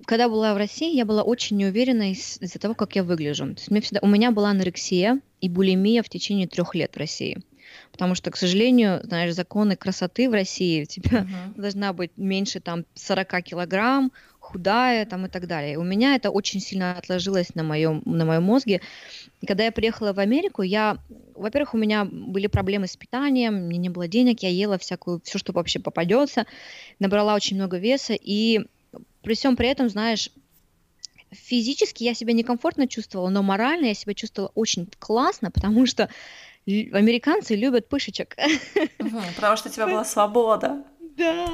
когда 0.07 0.29
была 0.29 0.55
в 0.55 0.57
России, 0.57 0.95
я 0.95 1.05
была 1.05 1.23
очень 1.23 1.57
неуверена 1.57 2.13
из- 2.13 2.39
за 2.41 2.59
того, 2.59 2.75
как 2.75 2.95
я 2.97 3.03
выгляжу. 3.03 3.47
То 3.47 3.61
есть 3.61 3.71
мне 3.71 3.81
всегда, 3.81 4.01
у 4.03 4.07
меня 4.07 4.31
была 4.31 4.51
анорексия 4.51 5.21
и 5.41 5.49
булимия 5.49 6.03
в 6.03 6.09
течение 6.09 6.47
трех 6.47 6.75
лет 6.75 6.95
в 6.95 6.99
России. 6.99 7.43
Потому 7.91 8.15
что, 8.15 8.31
к 8.31 8.37
сожалению, 8.37 9.01
знаешь, 9.05 9.35
законы 9.35 9.77
красоты 9.77 10.29
в 10.29 10.33
России, 10.33 10.83
у 10.85 10.87
тебя 10.87 11.23
uh-huh. 11.23 11.61
должна 11.61 11.93
быть 11.93 12.13
меньше 12.17 12.61
там 12.61 12.85
40 12.95 13.43
килограмм, 13.43 14.13
худая 14.53 15.07
там 15.07 15.27
и 15.27 15.29
так 15.29 15.47
далее. 15.47 15.79
У 15.79 15.83
меня 15.83 16.15
это 16.15 16.31
очень 16.31 16.61
сильно 16.61 16.97
отложилось 16.99 17.55
на 17.55 17.63
моем, 17.63 18.03
на 18.05 18.25
моем 18.25 18.43
мозге. 18.43 18.81
И 19.41 19.47
когда 19.47 19.65
я 19.65 19.73
приехала 19.73 20.13
в 20.13 20.19
Америку, 20.19 20.63
я, 20.63 20.99
во-первых, 21.35 21.75
у 21.75 21.79
меня 21.79 22.05
были 22.05 22.47
проблемы 22.47 22.87
с 22.87 22.97
питанием, 22.97 23.67
мне 23.67 23.79
не 23.79 23.89
было 23.89 24.09
денег, 24.09 24.43
я 24.43 24.51
ела 24.51 24.79
всякую, 24.79 25.21
все, 25.25 25.39
что 25.39 25.53
вообще 25.53 25.79
попадется, 25.79 26.47
набрала 26.99 27.35
очень 27.35 27.57
много 27.57 27.79
веса, 27.79 28.15
и 28.15 28.61
при 29.23 29.35
всем 29.35 29.57
при 29.57 29.69
этом, 29.69 29.89
знаешь, 29.89 30.31
физически 31.31 32.05
я 32.05 32.15
себя 32.15 32.35
некомфортно 32.35 32.87
чувствовала, 32.87 33.31
но 33.31 33.43
морально 33.43 33.87
я 33.87 33.95
себя 33.95 34.15
чувствовала 34.15 34.53
очень 34.55 34.89
классно, 34.99 35.51
потому 35.51 35.87
что 35.87 36.09
американцы 36.67 37.57
любят 37.57 37.89
пышечек. 37.89 38.37
потому 39.37 39.57
что 39.57 39.69
у 39.69 39.73
тебя 39.73 39.87
была 39.87 40.05
свобода. 40.05 40.85
Да. 41.17 41.49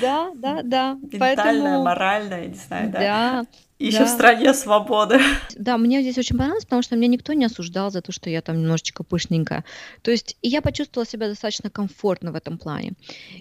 Да, 0.00 0.32
да, 0.34 0.62
да. 0.62 0.94
Ментальная, 0.94 1.36
Поэтому... 1.36 1.82
моральная, 1.84 2.46
не 2.46 2.54
знаю, 2.54 2.90
да. 2.90 2.98
Да. 2.98 3.46
Еще 3.78 3.98
да. 3.98 4.04
в 4.06 4.08
стране 4.08 4.54
свободы. 4.54 5.20
Да, 5.56 5.76
мне 5.76 6.00
здесь 6.00 6.16
очень 6.16 6.36
понравилось, 6.36 6.64
потому 6.64 6.82
что 6.82 6.96
меня 6.96 7.08
никто 7.08 7.34
не 7.34 7.44
осуждал 7.44 7.90
за 7.90 8.00
то, 8.00 8.10
что 8.10 8.30
я 8.30 8.40
там 8.40 8.58
немножечко 8.60 9.04
пышненькая. 9.04 9.64
То 10.02 10.10
есть 10.10 10.36
я 10.42 10.62
почувствовала 10.62 11.06
себя 11.06 11.28
достаточно 11.28 11.68
комфортно 11.68 12.32
в 12.32 12.36
этом 12.36 12.56
плане. 12.56 12.94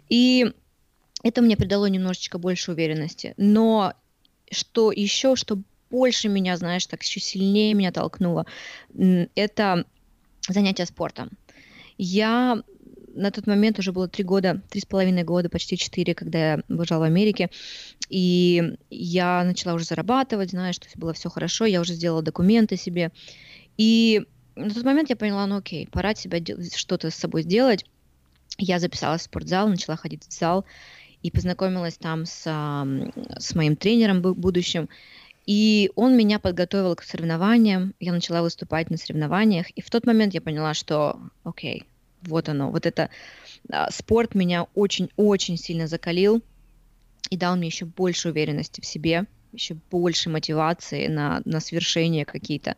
И 0.09 0.53
это 1.23 1.41
мне 1.41 1.55
придало 1.55 1.85
немножечко 1.85 2.37
больше 2.37 2.71
уверенности. 2.71 3.33
Но 3.37 3.93
что 4.51 4.91
еще, 4.91 5.35
что 5.35 5.57
больше 5.89 6.27
меня, 6.27 6.57
знаешь, 6.57 6.85
так 6.85 7.01
еще 7.03 7.21
сильнее 7.21 7.73
меня 7.73 7.91
толкнуло, 7.91 8.45
это 9.35 9.85
занятие 10.47 10.85
спортом. 10.85 11.31
Я 11.97 12.61
на 13.15 13.31
тот 13.31 13.47
момент 13.47 13.79
уже 13.79 13.91
было 13.91 14.07
три 14.07 14.23
года, 14.23 14.61
три 14.69 14.81
с 14.81 14.85
половиной 14.85 15.23
года, 15.23 15.49
почти 15.49 15.77
четыре, 15.77 16.13
когда 16.13 16.51
я 16.51 16.59
выезжала 16.67 17.01
в 17.01 17.03
Америке, 17.03 17.49
и 18.09 18.77
я 18.89 19.43
начала 19.43 19.73
уже 19.73 19.85
зарабатывать, 19.85 20.51
знаешь, 20.51 20.75
что 20.75 20.87
было 20.95 21.13
все 21.13 21.29
хорошо, 21.29 21.65
я 21.65 21.81
уже 21.81 21.93
сделала 21.93 22.21
документы 22.21 22.77
себе, 22.77 23.11
и 23.77 24.25
на 24.55 24.69
тот 24.69 24.83
момент 24.83 25.09
я 25.09 25.15
поняла, 25.15 25.45
ну 25.47 25.57
окей, 25.57 25.87
пора 25.87 26.15
себя 26.15 26.39
что-то 26.73 27.09
с 27.09 27.15
собой 27.15 27.43
сделать. 27.43 27.85
Я 28.57 28.79
записалась 28.79 29.21
в 29.21 29.25
спортзал, 29.25 29.67
начала 29.67 29.97
ходить 29.97 30.23
в 30.25 30.31
зал 30.31 30.65
и 31.21 31.29
познакомилась 31.31 31.97
там 31.97 32.25
с, 32.25 32.43
с 32.43 33.55
моим 33.55 33.75
тренером 33.75 34.21
будущим. 34.21 34.87
И 35.45 35.91
он 35.95 36.15
меня 36.15 36.39
подготовил 36.39 36.95
к 36.95 37.03
соревнованиям, 37.03 37.93
я 37.99 38.13
начала 38.13 38.41
выступать 38.41 38.89
на 38.89 38.97
соревнованиях, 38.97 39.69
и 39.71 39.81
в 39.81 39.89
тот 39.89 40.05
момент 40.05 40.33
я 40.33 40.41
поняла, 40.41 40.73
что 40.73 41.19
окей, 41.43 41.83
вот 42.25 42.49
оно, 42.49 42.71
вот 42.71 42.85
это 42.85 43.09
а, 43.71 43.91
спорт 43.91 44.35
меня 44.35 44.67
очень-очень 44.75 45.57
сильно 45.57 45.87
закалил 45.87 46.41
и 47.29 47.37
дал 47.37 47.55
мне 47.55 47.67
еще 47.67 47.85
больше 47.85 48.29
уверенности 48.29 48.81
в 48.81 48.85
себе, 48.85 49.25
еще 49.51 49.75
больше 49.89 50.29
мотивации 50.29 51.07
на, 51.07 51.41
на 51.45 51.59
свершения 51.59 52.25
какие-то. 52.25 52.75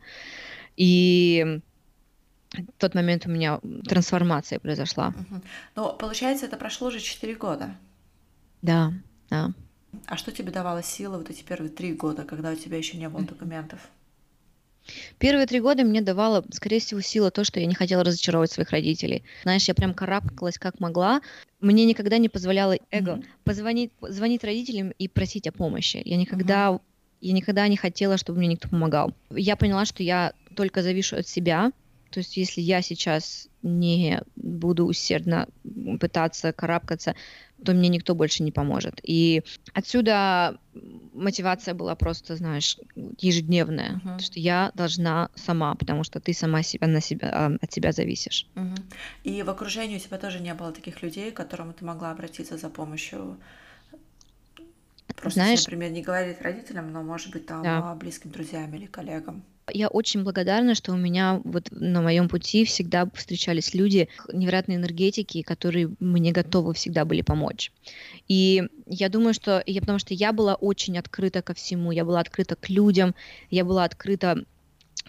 И 0.76 1.60
в 2.52 2.80
тот 2.80 2.96
момент 2.96 3.26
у 3.26 3.30
меня 3.30 3.60
трансформация 3.86 4.60
произошла. 4.60 5.10
Угу. 5.10 5.42
Но 5.76 5.94
получается, 5.94 6.46
это 6.46 6.58
прошло 6.58 6.88
уже 6.88 7.00
4 7.00 7.36
года. 7.36 7.76
Да, 8.62 8.94
да. 9.30 9.52
А 10.06 10.18
что 10.18 10.32
тебе 10.32 10.52
давало 10.52 10.84
силы 10.84 11.18
вот 11.18 11.30
эти 11.30 11.44
первые 11.44 11.70
три 11.70 11.94
года, 11.94 12.24
когда 12.24 12.52
у 12.52 12.56
тебя 12.56 12.78
еще 12.78 12.98
не 12.98 13.10
было 13.10 13.24
документов? 13.24 13.80
Первые 15.18 15.48
три 15.48 15.60
года 15.60 15.84
мне 15.84 16.02
давало, 16.02 16.46
скорее 16.52 16.80
всего, 16.80 17.02
сила 17.02 17.32
то, 17.32 17.44
что 17.44 17.60
я 17.60 17.66
не 17.66 17.76
хотела 17.76 18.04
разочаровать 18.04 18.52
своих 18.52 18.70
родителей. 18.72 19.24
Знаешь, 19.44 19.68
я 19.68 19.74
прям 19.74 19.94
карабкалась 19.94 20.58
как 20.58 20.80
могла. 20.80 21.22
Мне 21.60 21.86
никогда 21.86 22.18
не 22.18 22.30
позволяло 22.30 22.78
эго 22.92 23.14
mm-hmm. 23.14 23.26
позвонить, 23.44 23.92
звонить 24.02 24.44
родителям 24.44 24.92
и 24.92 25.08
просить 25.08 25.48
о 25.48 25.52
помощи. 25.52 26.02
Я 26.04 26.18
никогда, 26.18 26.70
mm-hmm. 26.70 26.82
я 27.22 27.34
никогда 27.34 27.68
не 27.68 27.78
хотела, 27.78 28.18
чтобы 28.18 28.40
мне 28.40 28.50
никто 28.50 28.70
помогал. 28.70 29.14
Я 29.32 29.56
поняла, 29.56 29.86
что 29.86 30.04
я 30.04 30.34
только 30.56 30.82
завишу 30.82 31.18
от 31.18 31.28
себя, 31.28 31.72
то 32.10 32.20
есть 32.20 32.38
если 32.38 32.62
я 32.62 32.82
сейчас 32.82 33.48
не 33.62 34.22
буду 34.36 34.86
усердно 34.86 35.48
пытаться 36.00 36.54
карабкаться, 36.54 37.16
то 37.64 37.74
мне 37.74 37.90
никто 37.90 38.16
больше 38.16 38.44
не 38.44 38.52
поможет. 38.52 39.00
И 39.04 39.44
отсюда 39.74 40.60
мотивация 41.14 41.74
была 41.74 41.96
просто, 41.96 42.36
знаешь, 42.36 42.78
ежедневная, 43.20 43.94
uh-huh. 43.94 44.00
потому 44.00 44.20
что 44.20 44.40
я 44.40 44.72
должна 44.76 45.30
сама, 45.36 45.76
потому 45.76 46.04
что 46.04 46.20
ты 46.20 46.34
сама 46.34 46.64
себя 46.64 46.88
на 46.88 47.02
себя 47.02 47.30
а, 47.34 47.52
от 47.60 47.74
себя 47.74 47.92
зависишь. 47.92 48.48
Uh-huh. 48.56 48.80
И 49.24 49.44
в 49.44 49.50
окружении 49.50 49.98
у 49.98 50.00
тебя 50.00 50.18
тоже 50.18 50.40
не 50.40 50.54
было 50.54 50.72
таких 50.72 51.02
людей, 51.02 51.32
к 51.32 51.38
которым 51.38 51.74
ты 51.74 51.84
могла 51.84 52.12
обратиться 52.12 52.58
за 52.58 52.70
помощью. 52.70 53.38
Просто, 55.16 55.40
Знаешь, 55.40 55.64
например, 55.64 55.92
не 55.92 56.04
говорить 56.04 56.42
родителям, 56.42 56.92
но, 56.92 57.02
может 57.02 57.32
быть, 57.32 57.48
там 57.48 57.64
да. 57.64 57.96
близким 57.96 58.30
друзьям 58.30 58.74
или 58.76 58.86
коллегам. 58.86 59.44
Я 59.74 59.90
очень 59.90 60.24
благодарна, 60.24 60.76
что 60.76 60.94
у 60.94 60.98
меня 60.98 61.42
вот 61.44 61.68
на 61.72 62.02
моем 62.02 62.30
пути 62.30 62.64
всегда 62.64 63.10
встречались 63.14 63.74
люди 63.74 64.08
невероятной 64.32 64.76
энергетики, 64.76 65.42
которые 65.42 65.90
мне 66.00 66.32
готовы 66.32 66.74
всегда 66.74 67.04
были 67.04 67.22
помочь. 67.22 67.72
И 68.28 68.64
я 68.86 69.10
думаю, 69.10 69.34
что 69.34 69.62
я, 69.66 69.82
потому 69.82 70.00
что 70.00 70.14
я 70.14 70.32
была 70.32 70.56
очень 70.56 70.98
открыта 70.98 71.42
ко 71.42 71.54
всему, 71.54 71.92
я 71.92 72.06
была 72.06 72.22
открыта 72.22 72.56
к 72.56 72.70
людям, 72.70 73.14
я 73.50 73.66
была 73.66 73.84
открыта 73.84 74.46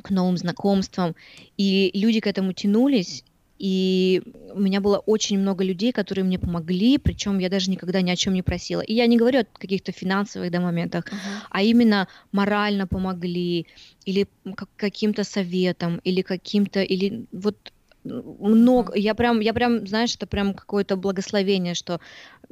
к 0.03 0.11
новым 0.11 0.37
знакомствам, 0.37 1.15
и 1.57 1.91
люди 1.95 2.21
к 2.21 2.27
этому 2.27 2.53
тянулись, 2.53 3.25
и 3.59 4.23
у 4.55 4.61
меня 4.61 4.81
было 4.81 4.99
очень 4.99 5.39
много 5.39 5.65
людей, 5.65 5.93
которые 5.93 6.25
мне 6.25 6.39
помогли, 6.39 6.99
причем 6.99 7.39
я 7.39 7.49
даже 7.49 7.71
никогда 7.71 8.01
ни 8.03 8.11
о 8.11 8.17
чем 8.17 8.35
не 8.35 8.43
просила. 8.43 8.81
И 8.81 8.95
я 8.95 9.07
не 9.07 9.17
говорю 9.17 9.41
о 9.41 9.45
каких-то 9.45 9.93
финансовых 9.93 10.51
да, 10.51 10.61
моментах, 10.61 11.07
uh-huh. 11.07 11.47
а 11.51 11.63
именно 11.63 12.09
морально 12.31 12.87
помогли, 12.87 13.67
или 14.05 14.29
каким-то 14.77 15.25
советом, 15.25 16.01
или 16.05 16.23
каким-то, 16.23 16.83
или 16.83 17.27
вот 17.33 17.73
много, 18.05 18.97
я 18.97 19.15
прям, 19.15 19.41
я 19.41 19.53
прям, 19.53 19.87
знаешь, 19.87 20.15
это 20.15 20.27
прям 20.27 20.55
какое-то 20.55 20.97
благословение, 20.97 21.75
что 21.75 22.01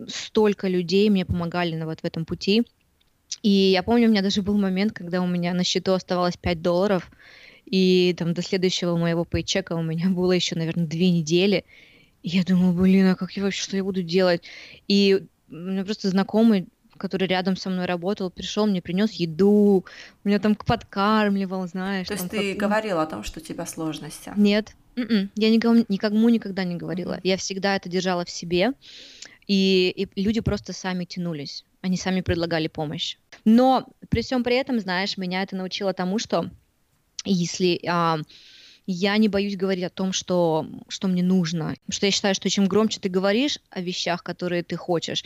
столько 0.08 0.68
людей 0.68 1.08
мне 1.08 1.24
помогали 1.24 1.76
на 1.76 1.86
вот 1.86 2.00
в 2.00 2.04
этом 2.04 2.24
пути. 2.24 2.64
И 3.42 3.50
я 3.50 3.82
помню, 3.82 4.08
у 4.08 4.10
меня 4.10 4.22
даже 4.22 4.42
был 4.42 4.58
момент, 4.58 4.92
когда 4.92 5.20
у 5.20 5.26
меня 5.26 5.54
на 5.54 5.64
счету 5.64 5.92
оставалось 5.92 6.36
5 6.36 6.62
долларов, 6.62 7.10
и 7.66 8.14
там 8.16 8.32
до 8.32 8.42
следующего 8.42 8.96
моего 8.96 9.24
пейчека 9.24 9.74
у 9.74 9.82
меня 9.82 10.08
было 10.10 10.32
еще, 10.32 10.56
наверное, 10.56 10.86
две 10.86 11.10
недели. 11.10 11.64
И 12.22 12.30
я 12.30 12.44
думаю, 12.44 12.72
блин, 12.72 13.08
а 13.08 13.16
как 13.16 13.32
я 13.32 13.42
вообще, 13.42 13.62
что 13.62 13.76
я 13.76 13.84
буду 13.84 14.02
делать? 14.02 14.42
И 14.88 15.22
у 15.50 15.54
меня 15.54 15.84
просто 15.84 16.08
знакомый, 16.08 16.68
который 16.96 17.28
рядом 17.28 17.56
со 17.56 17.70
мной 17.70 17.86
работал, 17.86 18.30
пришел, 18.30 18.66
мне 18.66 18.82
принес 18.82 19.12
еду, 19.12 19.84
меня 20.24 20.38
там 20.38 20.54
подкармливал, 20.54 21.66
знаешь. 21.68 22.08
То 22.08 22.14
есть 22.14 22.30
ты 22.30 22.54
как... 22.54 22.68
говорила 22.68 23.02
о 23.02 23.06
том, 23.06 23.22
что 23.22 23.40
у 23.40 23.42
тебя 23.42 23.66
сложности? 23.66 24.32
Нет, 24.36 24.74
м-м, 24.96 25.30
я 25.36 25.50
никому, 25.50 25.84
никому 25.88 26.28
никогда 26.28 26.64
не 26.64 26.76
говорила. 26.76 27.14
Mm-hmm. 27.14 27.24
Я 27.24 27.36
всегда 27.36 27.76
это 27.76 27.88
держала 27.88 28.24
в 28.24 28.30
себе, 28.30 28.72
и, 29.46 29.90
и 29.90 30.20
люди 30.20 30.40
просто 30.40 30.72
сами 30.72 31.04
тянулись, 31.04 31.64
они 31.80 31.96
сами 31.96 32.22
предлагали 32.22 32.66
помощь. 32.66 33.16
Но 33.44 33.88
при 34.08 34.22
всем 34.22 34.42
при 34.42 34.56
этом, 34.56 34.80
знаешь, 34.80 35.16
меня 35.16 35.42
это 35.42 35.54
научило 35.54 35.92
тому, 35.92 36.18
что 36.18 36.50
если 37.32 37.80
а, 37.86 38.18
я 38.86 39.16
не 39.16 39.28
боюсь 39.28 39.56
говорить 39.56 39.84
о 39.84 39.90
том, 39.90 40.12
что, 40.12 40.66
что 40.88 41.08
мне 41.08 41.22
нужно. 41.22 41.74
Потому 41.86 41.92
что 41.92 42.06
я 42.06 42.12
считаю, 42.12 42.34
что 42.34 42.48
чем 42.48 42.66
громче 42.66 43.00
ты 43.00 43.08
говоришь 43.08 43.58
о 43.70 43.80
вещах, 43.80 44.22
которые 44.22 44.62
ты 44.62 44.76
хочешь, 44.76 45.24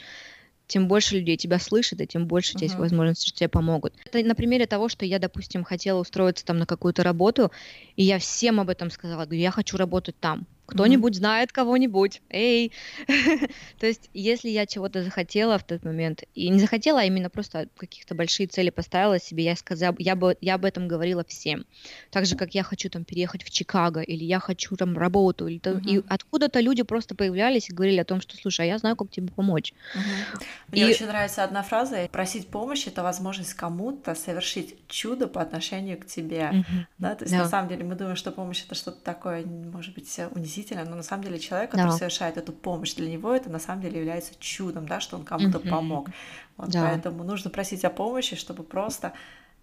тем 0.66 0.86
больше 0.86 1.16
людей 1.16 1.36
тебя 1.36 1.58
слышит, 1.58 2.00
и 2.00 2.06
тем 2.06 2.26
больше 2.26 2.52
uh-huh. 2.52 2.56
у 2.56 2.58
тебя 2.58 2.66
есть 2.66 2.78
возможность, 2.78 3.26
что 3.26 3.36
тебе 3.36 3.48
помогут. 3.48 3.92
Это 4.04 4.26
на 4.26 4.36
примере 4.36 4.66
того, 4.66 4.88
что 4.88 5.04
я, 5.04 5.18
допустим, 5.18 5.64
хотела 5.64 6.00
устроиться 6.00 6.44
там 6.44 6.58
на 6.58 6.66
какую-то 6.66 7.02
работу, 7.02 7.50
и 7.96 8.04
я 8.04 8.18
всем 8.18 8.60
об 8.60 8.70
этом 8.70 8.90
сказала, 8.90 9.24
говорю, 9.24 9.40
я 9.40 9.50
хочу 9.50 9.76
работать 9.76 10.14
там 10.20 10.46
кто-нибудь 10.70 11.14
mm-hmm. 11.14 11.16
знает 11.16 11.52
кого-нибудь, 11.52 12.22
эй. 12.30 12.72
То 13.78 13.86
есть, 13.86 14.08
если 14.14 14.48
я 14.48 14.66
чего-то 14.66 15.02
захотела 15.02 15.58
в 15.58 15.64
тот 15.64 15.84
момент, 15.84 16.22
и 16.34 16.48
не 16.48 16.60
захотела, 16.60 17.00
а 17.00 17.04
именно 17.04 17.28
просто 17.28 17.68
каких-то 17.76 18.14
большие 18.14 18.46
цели 18.46 18.70
поставила 18.70 19.18
себе, 19.18 19.44
я 19.44 19.56
сказала, 19.56 19.94
я 19.98 20.14
бы, 20.14 20.36
я 20.40 20.54
об 20.54 20.64
этом 20.64 20.88
говорила 20.88 21.24
всем. 21.26 21.64
Так 22.10 22.26
же, 22.26 22.36
как 22.36 22.54
я 22.54 22.62
хочу 22.62 22.88
там 22.88 23.04
переехать 23.04 23.42
в 23.42 23.50
Чикаго, 23.50 24.00
или 24.00 24.24
я 24.24 24.38
хочу 24.38 24.76
там 24.76 24.96
работу, 24.96 25.48
или 25.48 25.58
там, 25.58 25.78
mm-hmm. 25.78 26.00
и 26.00 26.04
откуда-то 26.08 26.60
люди 26.60 26.82
просто 26.82 27.14
появлялись 27.14 27.68
и 27.68 27.72
говорили 27.72 27.98
о 27.98 28.04
том, 28.04 28.20
что, 28.20 28.36
слушай, 28.36 28.62
а 28.62 28.64
я 28.64 28.78
знаю, 28.78 28.96
как 28.96 29.10
тебе 29.10 29.28
помочь. 29.28 29.72
Mm-hmm. 29.94 30.42
Мне 30.68 30.82
и... 30.82 30.90
очень 30.90 31.06
нравится 31.06 31.44
одна 31.44 31.62
фраза, 31.62 32.08
просить 32.12 32.48
помощи— 32.48 32.88
это 32.90 33.02
возможность 33.02 33.54
кому-то 33.54 34.14
совершить 34.14 34.76
чудо 34.88 35.26
по 35.26 35.42
отношению 35.42 35.98
к 35.98 36.06
тебе, 36.06 36.50
mm-hmm. 36.52 36.86
да, 36.98 37.14
то 37.14 37.24
есть 37.24 37.34
yeah. 37.34 37.38
на 37.38 37.48
самом 37.48 37.68
деле 37.68 37.84
мы 37.84 37.96
думаем, 37.96 38.16
что 38.16 38.30
помощь— 38.30 38.64
это 38.66 38.74
что-то 38.74 39.02
такое, 39.02 39.44
может 39.44 39.94
быть, 39.94 40.08
унизительное, 40.30 40.59
унизительно, 40.60 40.84
но 40.84 40.96
на 40.96 41.02
самом 41.02 41.24
деле 41.24 41.38
человек, 41.38 41.70
который 41.70 41.90
да. 41.90 41.96
совершает 41.96 42.36
эту 42.36 42.52
помощь, 42.52 42.94
для 42.94 43.10
него 43.10 43.34
это 43.34 43.50
на 43.50 43.58
самом 43.58 43.82
деле 43.82 43.98
является 43.98 44.32
чудом, 44.38 44.86
да, 44.86 45.00
что 45.00 45.16
он 45.16 45.24
кому-то 45.24 45.58
mm-hmm. 45.58 45.70
помог. 45.70 46.08
Вот, 46.56 46.70
да. 46.70 46.84
Поэтому 46.84 47.24
нужно 47.24 47.50
просить 47.50 47.84
о 47.84 47.90
помощи, 47.90 48.36
чтобы 48.36 48.62
просто 48.62 49.12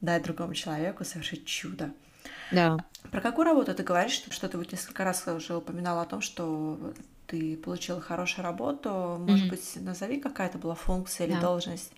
дать 0.02 0.24
другому 0.24 0.54
человеку 0.54 1.06
совершить 1.06 1.46
чудо. 1.46 1.92
Да. 2.52 2.78
Про 3.12 3.22
какую 3.22 3.46
работу 3.46 3.74
ты 3.74 3.84
говоришь? 3.84 4.24
Что 4.30 4.48
ты 4.50 4.58
вот 4.58 4.72
несколько 4.72 5.04
раз 5.04 5.28
уже 5.28 5.56
упоминала 5.56 6.02
о 6.02 6.06
том, 6.06 6.22
что 6.22 6.94
ты 7.28 7.58
получила 7.58 8.02
хорошую 8.02 8.46
работу. 8.46 9.18
Может 9.20 9.48
mm-hmm. 9.48 9.50
быть, 9.50 9.78
назови, 9.82 10.20
какая 10.20 10.48
это 10.48 10.58
была 10.58 10.76
функция 10.76 11.28
или 11.28 11.34
да. 11.34 11.42
должность? 11.42 11.92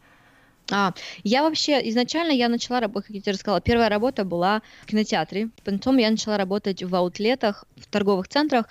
А, 0.71 0.93
я 1.23 1.43
вообще, 1.43 1.89
изначально 1.89 2.31
я 2.31 2.47
начала 2.47 2.79
работать, 2.79 3.07
как 3.07 3.15
я 3.15 3.21
тебе 3.21 3.33
рассказала, 3.33 3.61
первая 3.61 3.89
работа 3.89 4.23
была 4.23 4.61
в 4.83 4.87
кинотеатре, 4.87 5.49
потом 5.63 5.97
я 5.97 6.11
начала 6.11 6.37
работать 6.37 6.83
в 6.83 6.95
аутлетах, 6.95 7.65
в 7.75 7.87
торговых 7.87 8.27
центрах 8.27 8.67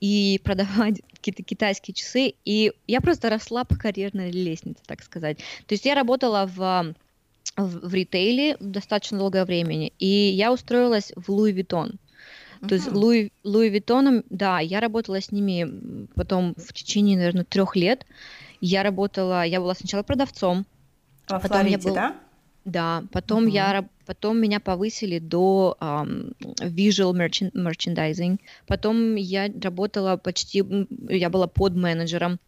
и 0.00 0.40
продавать 0.44 1.02
какие-то 1.12 1.42
китайские 1.42 1.94
часы, 1.94 2.34
и 2.44 2.72
я 2.86 3.00
просто 3.00 3.30
росла 3.30 3.64
по 3.64 3.76
карьерной 3.76 4.30
лестнице, 4.30 4.80
так 4.86 5.02
сказать. 5.02 5.38
То 5.38 5.74
есть 5.74 5.84
я 5.84 5.94
работала 5.94 6.46
в 6.46 6.94
в, 7.56 7.88
в 7.88 7.94
ритейле 7.94 8.56
достаточно 8.60 9.18
долгое 9.18 9.46
время, 9.46 9.90
и 9.98 10.06
я 10.06 10.52
устроилась 10.52 11.12
в 11.16 11.30
Луи 11.30 11.52
Виттон. 11.52 11.98
То 12.68 12.74
есть 12.74 12.90
Луи, 12.90 13.30
Луи 13.44 13.68
Виттоном, 13.68 14.24
да, 14.30 14.60
я 14.60 14.80
работала 14.80 15.20
с 15.20 15.30
ними 15.30 16.06
потом 16.14 16.54
в 16.56 16.72
течение, 16.72 17.16
наверное, 17.16 17.44
трех 17.44 17.76
лет. 17.76 18.06
Я 18.60 18.82
работала, 18.82 19.44
я 19.44 19.60
была 19.60 19.74
сначала 19.74 20.02
продавцом. 20.02 20.66
Во 21.28 21.40
потом 21.40 21.60
Флориде, 21.60 21.70
я 21.72 21.78
был, 21.78 21.94
да? 21.94 22.16
Да, 22.64 23.04
потом 23.12 23.46
uh-huh. 23.46 23.50
я 23.50 23.88
потом 24.06 24.40
меня 24.40 24.58
повысили 24.60 25.20
до 25.20 25.76
um, 25.80 26.34
visual 26.60 27.12
merchandising. 27.54 28.40
Потом 28.66 29.14
я 29.14 29.48
работала 29.62 30.16
почти, 30.16 30.64
я 31.08 31.30
была 31.30 31.46
под 31.46 31.76
менеджером. 31.76 32.38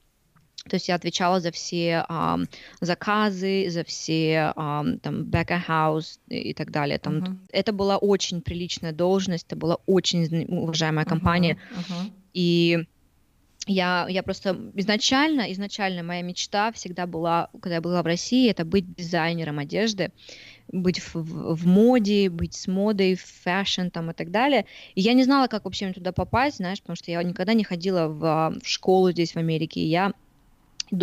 То 0.68 0.74
есть 0.76 0.88
я 0.88 0.96
отвечала 0.96 1.40
за 1.40 1.50
все 1.50 2.04
um, 2.08 2.48
заказы, 2.80 3.70
за 3.70 3.84
все 3.84 4.52
um, 4.56 4.98
там 4.98 5.22
back 5.22 5.50
house 5.68 6.18
и 6.28 6.52
так 6.52 6.72
далее. 6.72 6.98
Там, 6.98 7.18
uh-huh. 7.18 7.36
Это 7.52 7.72
была 7.72 7.96
очень 7.96 8.42
приличная 8.42 8.92
должность, 8.92 9.46
это 9.46 9.56
была 9.56 9.76
очень 9.86 10.46
уважаемая 10.48 11.04
компания. 11.04 11.58
Uh-huh. 11.70 11.80
Uh-huh. 11.80 12.12
И 12.34 12.86
я, 13.68 14.06
я 14.08 14.22
просто 14.22 14.70
изначально, 14.74 15.52
изначально 15.52 16.02
моя 16.02 16.22
мечта 16.22 16.72
всегда 16.72 17.06
была, 17.06 17.50
когда 17.60 17.76
я 17.76 17.80
была 17.80 18.02
в 18.02 18.06
России, 18.06 18.50
это 18.50 18.64
быть 18.64 18.94
дизайнером 18.94 19.58
одежды, 19.58 20.10
быть 20.72 21.00
в, 21.00 21.14
в, 21.14 21.54
в 21.54 21.66
моде, 21.66 22.28
быть 22.30 22.54
с 22.54 22.66
модой, 22.66 23.14
в 23.14 23.22
fashion 23.22 23.88
там 23.88 24.10
и 24.10 24.14
так 24.14 24.30
далее. 24.30 24.66
И 24.94 25.00
я 25.00 25.12
не 25.12 25.24
знала, 25.24 25.46
как 25.46 25.64
вообще 25.64 25.92
туда 25.92 26.12
попасть, 26.12 26.56
знаешь, 26.56 26.80
потому 26.80 26.96
что 26.96 27.10
я 27.10 27.22
никогда 27.22 27.54
не 27.54 27.64
ходила 27.64 28.08
в, 28.08 28.54
в 28.62 28.68
школу 28.68 29.12
здесь 29.12 29.32
в 29.32 29.36
Америке. 29.36 29.80
И 29.80 29.86
я 29.86 30.12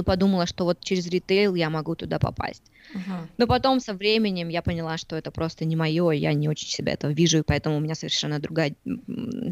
подумала, 0.03 0.45
что 0.45 0.65
вот 0.65 0.79
через 0.81 1.07
ритейл 1.07 1.55
я 1.55 1.69
могу 1.69 1.95
туда 1.95 2.19
попасть. 2.19 2.63
Uh-huh. 2.93 3.27
Но 3.37 3.47
потом 3.47 3.79
со 3.79 3.93
временем 3.93 4.49
я 4.49 4.61
поняла, 4.61 4.97
что 4.97 5.15
это 5.15 5.31
просто 5.31 5.65
не 5.65 5.75
мое, 5.75 6.11
я 6.11 6.33
не 6.33 6.49
очень 6.49 6.67
себя 6.67 6.93
этого 6.93 7.11
вижу, 7.11 7.39
и 7.39 7.43
поэтому 7.43 7.77
у 7.77 7.79
меня 7.79 7.95
совершенно 7.95 8.39
другой 8.39 8.75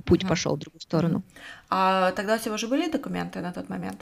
путь 0.06 0.24
uh-huh. 0.24 0.28
пошел 0.28 0.56
в 0.56 0.60
другую 0.60 0.82
сторону. 0.82 1.19
Uh-huh. 1.19 1.67
А 1.69 2.12
тогда 2.12 2.36
у 2.36 2.38
тебя 2.38 2.54
уже 2.54 2.67
были 2.67 2.89
документы 2.89 3.41
на 3.41 3.52
тот 3.52 3.69
момент? 3.69 4.02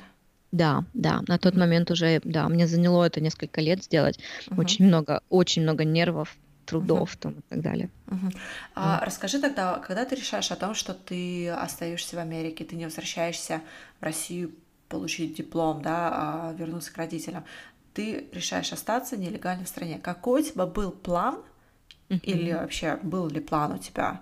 Да, 0.52 0.84
да, 0.94 1.22
на 1.28 1.38
тот 1.38 1.56
момент 1.56 1.92
уже, 1.92 2.20
да, 2.26 2.50
мне 2.50 2.68
заняло 2.68 3.06
это 3.06 3.22
несколько 3.22 3.62
лет 3.62 3.84
сделать, 3.84 4.20
uh-huh. 4.48 4.60
очень 4.60 4.86
много, 4.86 5.22
очень 5.30 5.62
много 5.62 5.86
нервов, 5.86 6.36
трудов 6.66 7.14
uh-huh. 7.14 7.20
там 7.20 7.32
и 7.34 7.42
так 7.50 7.62
далее. 7.62 7.90
Uh-huh. 8.08 8.36
А, 8.76 9.00
uh-huh. 9.00 9.06
Расскажи 9.06 9.40
тогда, 9.40 9.80
когда 9.80 10.06
ты 10.06 10.16
решаешь 10.16 10.52
о 10.52 10.56
том, 10.56 10.76
что 10.76 10.94
ты 10.94 11.50
остаешься 11.50 12.18
в 12.18 12.20
Америке, 12.20 12.66
ты 12.66 12.76
не 12.76 12.86
возвращаешься 12.86 13.62
в 14.00 14.04
Россию 14.04 14.52
получить 14.92 15.36
диплом, 15.36 15.82
да, 15.82 16.12
а 16.14 16.54
вернуться 16.54 16.94
к 16.94 16.98
родителям, 16.98 17.44
ты 17.94 18.28
решаешь 18.32 18.72
остаться 18.72 19.18
нелегально 19.18 19.66
в 19.66 19.68
стране. 19.68 19.98
Какой 19.98 20.42
у 20.42 20.46
тебя 20.46 20.66
был 20.66 20.92
план 20.92 21.40
mm-hmm. 22.10 22.20
или 22.24 22.52
вообще 22.52 23.00
был 23.02 23.28
ли 23.28 23.40
план 23.40 23.74
у 23.74 23.78
тебя? 23.78 24.22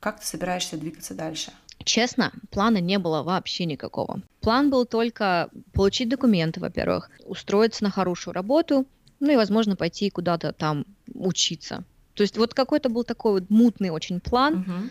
Как 0.00 0.20
ты 0.20 0.26
собираешься 0.26 0.76
двигаться 0.76 1.14
дальше? 1.14 1.52
Честно, 1.84 2.32
плана 2.50 2.78
не 2.78 2.98
было 2.98 3.22
вообще 3.22 3.64
никакого. 3.64 4.20
План 4.40 4.70
был 4.70 4.86
только 4.86 5.50
получить 5.72 6.08
документы, 6.08 6.60
во-первых, 6.60 7.10
устроиться 7.24 7.84
на 7.84 7.90
хорошую 7.90 8.34
работу, 8.34 8.86
ну 9.20 9.32
и, 9.32 9.36
возможно, 9.36 9.76
пойти 9.76 10.10
куда-то 10.10 10.52
там 10.52 10.84
учиться. 11.14 11.84
То 12.14 12.22
есть 12.22 12.38
вот 12.38 12.54
какой-то 12.54 12.88
был 12.88 13.04
такой 13.04 13.40
вот 13.40 13.50
мутный 13.50 13.90
очень 13.90 14.20
план. 14.20 14.60
Угу. 14.60 14.90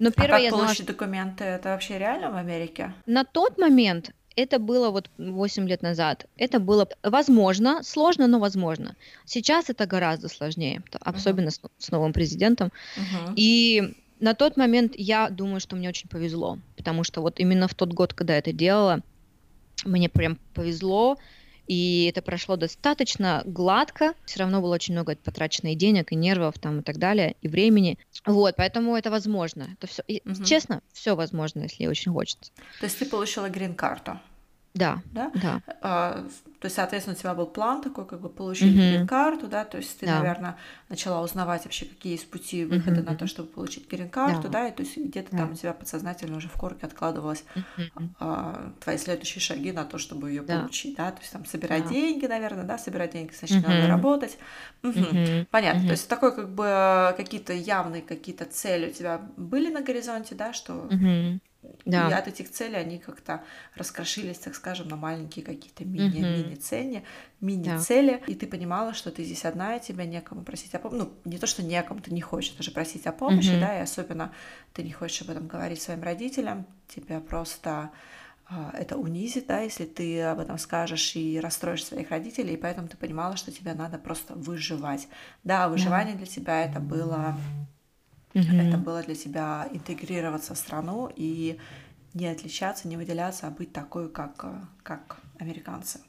Но 0.00 0.10
первое 0.10 0.26
а 0.26 0.30
как 0.30 0.42
я 0.42 0.50
получить 0.50 0.76
знала, 0.78 0.88
документы? 0.88 1.44
Это 1.44 1.68
вообще 1.70 1.98
реально 1.98 2.30
в 2.30 2.36
Америке? 2.36 2.94
На 3.06 3.24
тот 3.24 3.58
момент 3.58 4.10
это 4.36 4.58
было 4.58 4.90
вот 4.90 5.10
8 5.18 5.68
лет 5.68 5.82
назад. 5.82 6.26
Это 6.36 6.58
было 6.58 6.88
возможно, 7.02 7.82
сложно, 7.82 8.26
но 8.26 8.38
возможно. 8.38 8.96
Сейчас 9.24 9.70
это 9.70 9.86
гораздо 9.86 10.28
сложнее, 10.28 10.82
особенно 11.00 11.48
uh-huh. 11.48 11.70
с, 11.78 11.86
с 11.86 11.90
новым 11.90 12.12
президентом. 12.12 12.72
Uh-huh. 12.96 13.34
И 13.36 13.94
на 14.20 14.34
тот 14.34 14.56
момент 14.56 14.94
я 14.96 15.28
думаю, 15.30 15.60
что 15.60 15.76
мне 15.76 15.88
очень 15.88 16.08
повезло, 16.08 16.58
потому 16.76 17.04
что 17.04 17.20
вот 17.20 17.40
именно 17.40 17.68
в 17.68 17.74
тот 17.74 17.92
год, 17.92 18.14
когда 18.14 18.34
я 18.34 18.38
это 18.40 18.52
делала, 18.52 19.00
мне 19.84 20.08
прям 20.08 20.38
повезло, 20.54 21.18
и 21.66 22.06
это 22.10 22.22
прошло 22.22 22.56
достаточно 22.56 23.42
гладко. 23.44 24.14
Все 24.26 24.40
равно 24.40 24.60
было 24.60 24.74
очень 24.74 24.94
много 24.94 25.16
потрачено 25.16 25.72
и 25.72 25.74
денег, 25.74 26.12
и 26.12 26.16
нервов 26.16 26.58
там 26.58 26.80
и 26.80 26.82
так 26.82 26.98
далее, 26.98 27.36
и 27.42 27.48
времени. 27.48 27.98
Вот, 28.26 28.56
поэтому 28.56 28.96
это 28.96 29.10
возможно. 29.10 29.68
Это 29.78 29.86
все, 29.86 30.02
угу. 30.08 30.44
честно, 30.44 30.82
все 30.92 31.14
возможно, 31.16 31.62
если 31.62 31.86
очень 31.86 32.12
хочется. 32.12 32.52
То 32.80 32.86
есть 32.86 32.98
ты 32.98 33.06
получила 33.06 33.48
грин-карту? 33.48 34.18
Да, 34.74 35.02
да. 35.12 35.30
да. 35.34 35.62
А, 35.82 36.26
то 36.58 36.66
есть, 36.66 36.74
соответственно, 36.74 37.16
у 37.16 37.18
тебя 37.18 37.32
был 37.34 37.46
план 37.46 37.80
такой, 37.80 38.04
как 38.06 38.20
бы 38.20 38.28
получить 38.28 38.74
mm-hmm. 38.74 38.96
грин-карту, 38.96 39.46
да, 39.46 39.64
то 39.64 39.76
есть 39.76 40.00
ты, 40.00 40.06
да. 40.06 40.18
наверное, 40.18 40.56
начала 40.88 41.22
узнавать 41.22 41.64
вообще, 41.64 41.86
какие 41.86 42.14
есть 42.14 42.28
пути 42.28 42.64
выхода 42.64 43.00
mm-hmm. 43.00 43.10
на 43.10 43.14
то, 43.14 43.28
чтобы 43.28 43.50
получить 43.50 43.88
грин-карту, 43.88 44.48
да, 44.48 44.62
да 44.62 44.68
и 44.68 44.72
то 44.72 44.82
есть 44.82 44.96
где-то 44.96 45.30
да. 45.30 45.38
там 45.38 45.52
у 45.52 45.54
тебя 45.54 45.74
подсознательно 45.74 46.36
уже 46.36 46.48
в 46.48 46.54
корке 46.54 46.86
откладывалось 46.86 47.44
mm-hmm. 47.54 48.08
а, 48.18 48.72
твои 48.80 48.98
следующие 48.98 49.40
шаги 49.40 49.70
на 49.70 49.84
то, 49.84 49.98
чтобы 49.98 50.30
ее 50.30 50.42
да. 50.42 50.60
получить, 50.60 50.96
да, 50.96 51.12
то 51.12 51.20
есть 51.20 51.32
там 51.32 51.44
собирать 51.44 51.84
да. 51.84 51.90
деньги, 51.90 52.26
наверное, 52.26 52.64
да, 52.64 52.76
собирать 52.76 53.12
деньги, 53.12 53.32
значит, 53.32 53.58
mm-hmm. 53.58 53.68
надо 53.68 53.86
работать. 53.86 54.38
Mm-hmm. 54.82 55.12
Mm-hmm. 55.12 55.46
Понятно, 55.52 55.80
mm-hmm. 55.82 55.86
то 55.86 55.92
есть 55.92 56.08
такой 56.08 56.34
как 56.34 56.52
бы 56.52 57.14
какие-то 57.16 57.52
явные 57.52 58.02
какие-то 58.02 58.44
цели 58.46 58.90
у 58.90 58.92
тебя 58.92 59.20
были 59.36 59.72
на 59.72 59.82
горизонте, 59.82 60.34
да, 60.34 60.52
что... 60.52 60.88
Mm-hmm 60.90 61.40
да. 61.84 62.08
И 62.08 62.12
от 62.12 62.28
этих 62.28 62.50
целей 62.50 62.76
они 62.76 62.98
как-то 62.98 63.42
раскрошились, 63.74 64.38
так 64.38 64.54
скажем, 64.54 64.88
на 64.88 64.96
маленькие 64.96 65.44
какие-то 65.44 65.84
мини, 65.84 66.20
угу. 66.20 66.26
мини-цели, 66.26 67.04
мини-цели, 67.40 68.22
да. 68.26 68.32
и 68.32 68.34
ты 68.34 68.46
понимала, 68.46 68.94
что 68.94 69.10
ты 69.10 69.24
здесь 69.24 69.44
одна, 69.44 69.76
и 69.76 69.80
тебя 69.80 70.04
некому 70.04 70.42
просить 70.42 70.74
о 70.74 70.78
помощи. 70.78 71.02
Ну, 71.02 71.12
не 71.24 71.38
то, 71.38 71.46
что 71.46 71.62
некому, 71.62 72.00
ты 72.00 72.12
не 72.12 72.20
хочешь 72.20 72.52
даже 72.52 72.70
просить 72.70 73.06
о 73.06 73.12
помощи, 73.12 73.50
угу. 73.50 73.60
да, 73.60 73.78
и 73.78 73.82
особенно 73.82 74.32
ты 74.72 74.82
не 74.82 74.92
хочешь 74.92 75.22
об 75.22 75.30
этом 75.30 75.46
говорить 75.46 75.82
своим 75.82 76.02
родителям, 76.02 76.66
тебя 76.88 77.20
просто 77.20 77.90
а, 78.46 78.72
это 78.74 78.96
унизит, 78.96 79.46
да, 79.46 79.60
если 79.60 79.84
ты 79.84 80.22
об 80.22 80.38
этом 80.38 80.58
скажешь 80.58 81.16
и 81.16 81.40
расстроишь 81.40 81.84
своих 81.84 82.10
родителей, 82.10 82.54
и 82.54 82.58
поэтому 82.58 82.88
ты 82.88 82.96
понимала, 82.96 83.36
что 83.36 83.50
тебе 83.50 83.74
надо 83.74 83.98
просто 83.98 84.34
выживать. 84.34 85.08
Да, 85.44 85.68
выживание 85.68 86.14
да. 86.14 86.18
для 86.18 86.26
тебя 86.26 86.64
это 86.64 86.80
было 86.80 87.36
Угу. 88.34 88.56
Это 88.56 88.76
было 88.78 89.02
для 89.02 89.14
тебя 89.14 89.68
интегрироваться 89.72 90.54
в 90.54 90.58
страну 90.58 91.10
и 91.14 91.58
не 92.14 92.26
отличаться, 92.26 92.88
не 92.88 92.96
выделяться, 92.96 93.46
а 93.46 93.50
быть 93.50 93.72
такой, 93.72 94.08
как, 94.08 94.44
как 94.82 95.18
американцы. 95.38 96.00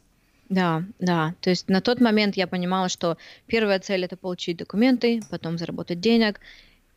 Да, 0.49 0.83
да. 0.99 1.33
То 1.41 1.49
есть 1.49 1.69
на 1.69 1.81
тот 1.81 1.99
момент 2.01 2.37
я 2.37 2.47
понимала, 2.47 2.89
что 2.89 3.17
первая 3.47 3.79
цель 3.79 4.05
это 4.05 4.15
получить 4.17 4.57
документы, 4.57 5.21
потом 5.29 5.57
заработать 5.57 5.99
денег, 5.99 6.39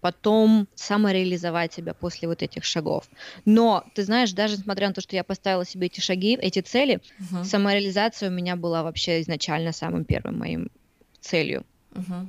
потом 0.01 0.69
самореализовать 0.75 1.73
себя 1.73 1.95
после 1.95 2.29
вот 2.29 2.43
этих 2.43 2.65
шагов. 2.65 3.09
Но, 3.45 3.85
ты 3.95 4.05
знаешь, 4.05 4.33
даже 4.33 4.57
несмотря 4.59 4.89
на 4.89 4.95
то, 4.95 5.01
что 5.01 5.17
я 5.17 5.25
поставила 5.25 5.65
себе 5.65 5.87
эти 5.87 6.01
шаги, 6.01 6.39
эти 6.41 6.61
цели, 6.61 7.01
uh-huh. 7.19 7.45
самореализация 7.45 8.29
у 8.29 8.33
меня 8.33 8.55
была 8.55 8.83
вообще 8.83 9.21
изначально 9.23 9.73
самым 9.73 10.05
первым 10.05 10.39
моим 10.39 10.71
целью. 11.21 11.65
Uh-huh 11.93 12.29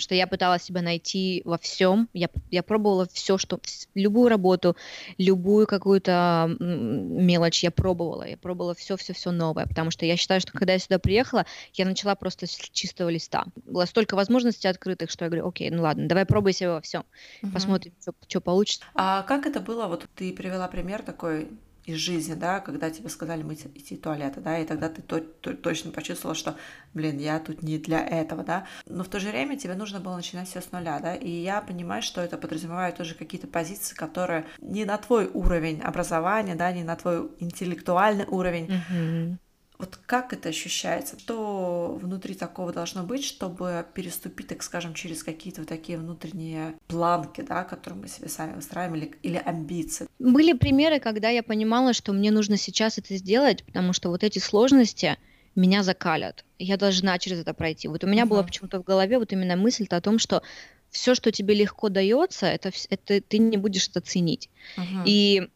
что 0.00 0.14
я 0.14 0.26
пыталась 0.26 0.62
себя 0.62 0.82
найти 0.82 1.42
во 1.44 1.58
всем. 1.58 2.08
Я, 2.12 2.28
я 2.50 2.62
пробовала 2.62 3.06
все, 3.12 3.38
что 3.38 3.60
любую 3.94 4.28
работу, 4.28 4.76
любую 5.18 5.66
какую-то 5.66 6.56
мелочь 6.58 7.62
я 7.62 7.70
пробовала. 7.70 8.26
Я 8.26 8.36
пробовала 8.36 8.74
все-все-все 8.74 9.30
новое, 9.30 9.66
потому 9.66 9.90
что 9.90 10.06
я 10.06 10.16
считаю, 10.16 10.40
что 10.40 10.52
когда 10.52 10.72
я 10.72 10.78
сюда 10.78 10.98
приехала, 10.98 11.46
я 11.74 11.84
начала 11.84 12.14
просто 12.14 12.46
с 12.46 12.56
чистого 12.72 13.08
листа. 13.08 13.44
Было 13.66 13.84
столько 13.84 14.14
возможностей 14.14 14.68
открытых, 14.68 15.10
что 15.10 15.24
я 15.24 15.30
говорю, 15.30 15.48
окей, 15.48 15.70
ну 15.70 15.82
ладно, 15.82 16.08
давай 16.08 16.26
пробуй 16.26 16.52
себя 16.52 16.72
во 16.72 16.80
всем, 16.80 17.04
угу. 17.42 17.52
посмотрим, 17.52 17.92
что 18.28 18.40
получится. 18.40 18.84
А 18.94 19.22
как 19.22 19.46
это 19.46 19.60
было? 19.60 19.86
Вот 19.86 20.06
ты 20.14 20.32
привела 20.32 20.68
пример 20.68 21.02
такой 21.02 21.48
из 21.90 21.96
жизни, 21.96 22.34
да, 22.34 22.60
когда 22.60 22.90
тебе 22.90 23.08
сказали 23.08 23.42
мыть 23.42 23.66
идти 23.74 23.96
в 23.96 24.00
туалет, 24.00 24.34
да, 24.42 24.58
и 24.58 24.64
тогда 24.64 24.88
ты 24.88 25.02
то, 25.02 25.20
то, 25.20 25.54
точно 25.54 25.90
почувствовала, 25.90 26.34
что, 26.34 26.56
блин, 26.94 27.18
я 27.18 27.38
тут 27.38 27.62
не 27.62 27.78
для 27.78 28.06
этого, 28.06 28.42
да, 28.42 28.66
но 28.86 29.04
в 29.04 29.08
то 29.08 29.20
же 29.20 29.30
время 29.30 29.58
тебе 29.58 29.74
нужно 29.74 30.00
было 30.00 30.16
начинать 30.16 30.48
все 30.48 30.60
с 30.60 30.72
нуля, 30.72 30.98
да, 31.00 31.14
и 31.14 31.30
я 31.30 31.60
понимаю, 31.60 32.02
что 32.02 32.20
это 32.20 32.38
подразумевает 32.38 32.96
тоже 32.96 33.14
какие-то 33.14 33.46
позиции, 33.46 33.94
которые 33.94 34.46
не 34.60 34.84
на 34.84 34.96
твой 34.98 35.30
уровень 35.32 35.80
образования, 35.80 36.54
да, 36.54 36.72
не 36.72 36.84
на 36.84 36.96
твой 36.96 37.30
интеллектуальный 37.38 38.26
уровень, 38.26 38.66
mm-hmm 38.66 39.36
вот 39.80 39.98
как 40.06 40.32
это 40.32 40.50
ощущается? 40.50 41.18
Что 41.18 41.98
внутри 42.00 42.34
такого 42.34 42.72
должно 42.72 43.02
быть, 43.02 43.24
чтобы 43.24 43.86
переступить, 43.94 44.48
так 44.48 44.62
скажем, 44.62 44.92
через 44.92 45.24
какие-то 45.24 45.62
вот 45.62 45.68
такие 45.68 45.98
внутренние 45.98 46.74
планки, 46.86 47.40
да, 47.40 47.64
которые 47.64 48.02
мы 48.02 48.08
себе 48.08 48.28
сами 48.28 48.54
выстраиваем, 48.54 48.96
или, 48.96 49.14
или 49.22 49.36
амбиции? 49.36 50.06
Были 50.18 50.52
примеры, 50.52 51.00
когда 51.00 51.30
я 51.30 51.42
понимала, 51.42 51.94
что 51.94 52.12
мне 52.12 52.30
нужно 52.30 52.58
сейчас 52.58 52.98
это 52.98 53.16
сделать, 53.16 53.64
потому 53.64 53.94
что 53.94 54.10
вот 54.10 54.22
эти 54.22 54.38
сложности 54.38 55.16
меня 55.56 55.82
закалят. 55.82 56.44
Я 56.58 56.76
должна 56.76 57.18
через 57.18 57.40
это 57.40 57.54
пройти. 57.54 57.88
Вот 57.88 58.04
у 58.04 58.06
меня 58.06 58.24
uh-huh. 58.24 58.28
была 58.28 58.42
почему-то 58.42 58.80
в 58.80 58.84
голове 58.84 59.18
вот 59.18 59.32
именно 59.32 59.56
мысль 59.56 59.86
о 59.88 60.00
том, 60.00 60.18
что 60.18 60.42
все, 60.90 61.14
что 61.14 61.32
тебе 61.32 61.54
легко 61.54 61.88
дается, 61.88 62.46
это, 62.46 62.70
это 62.90 63.20
ты 63.20 63.38
не 63.38 63.56
будешь 63.56 63.88
это 63.88 64.00
ценить. 64.00 64.50
Uh-huh. 64.76 65.02
И 65.06 65.48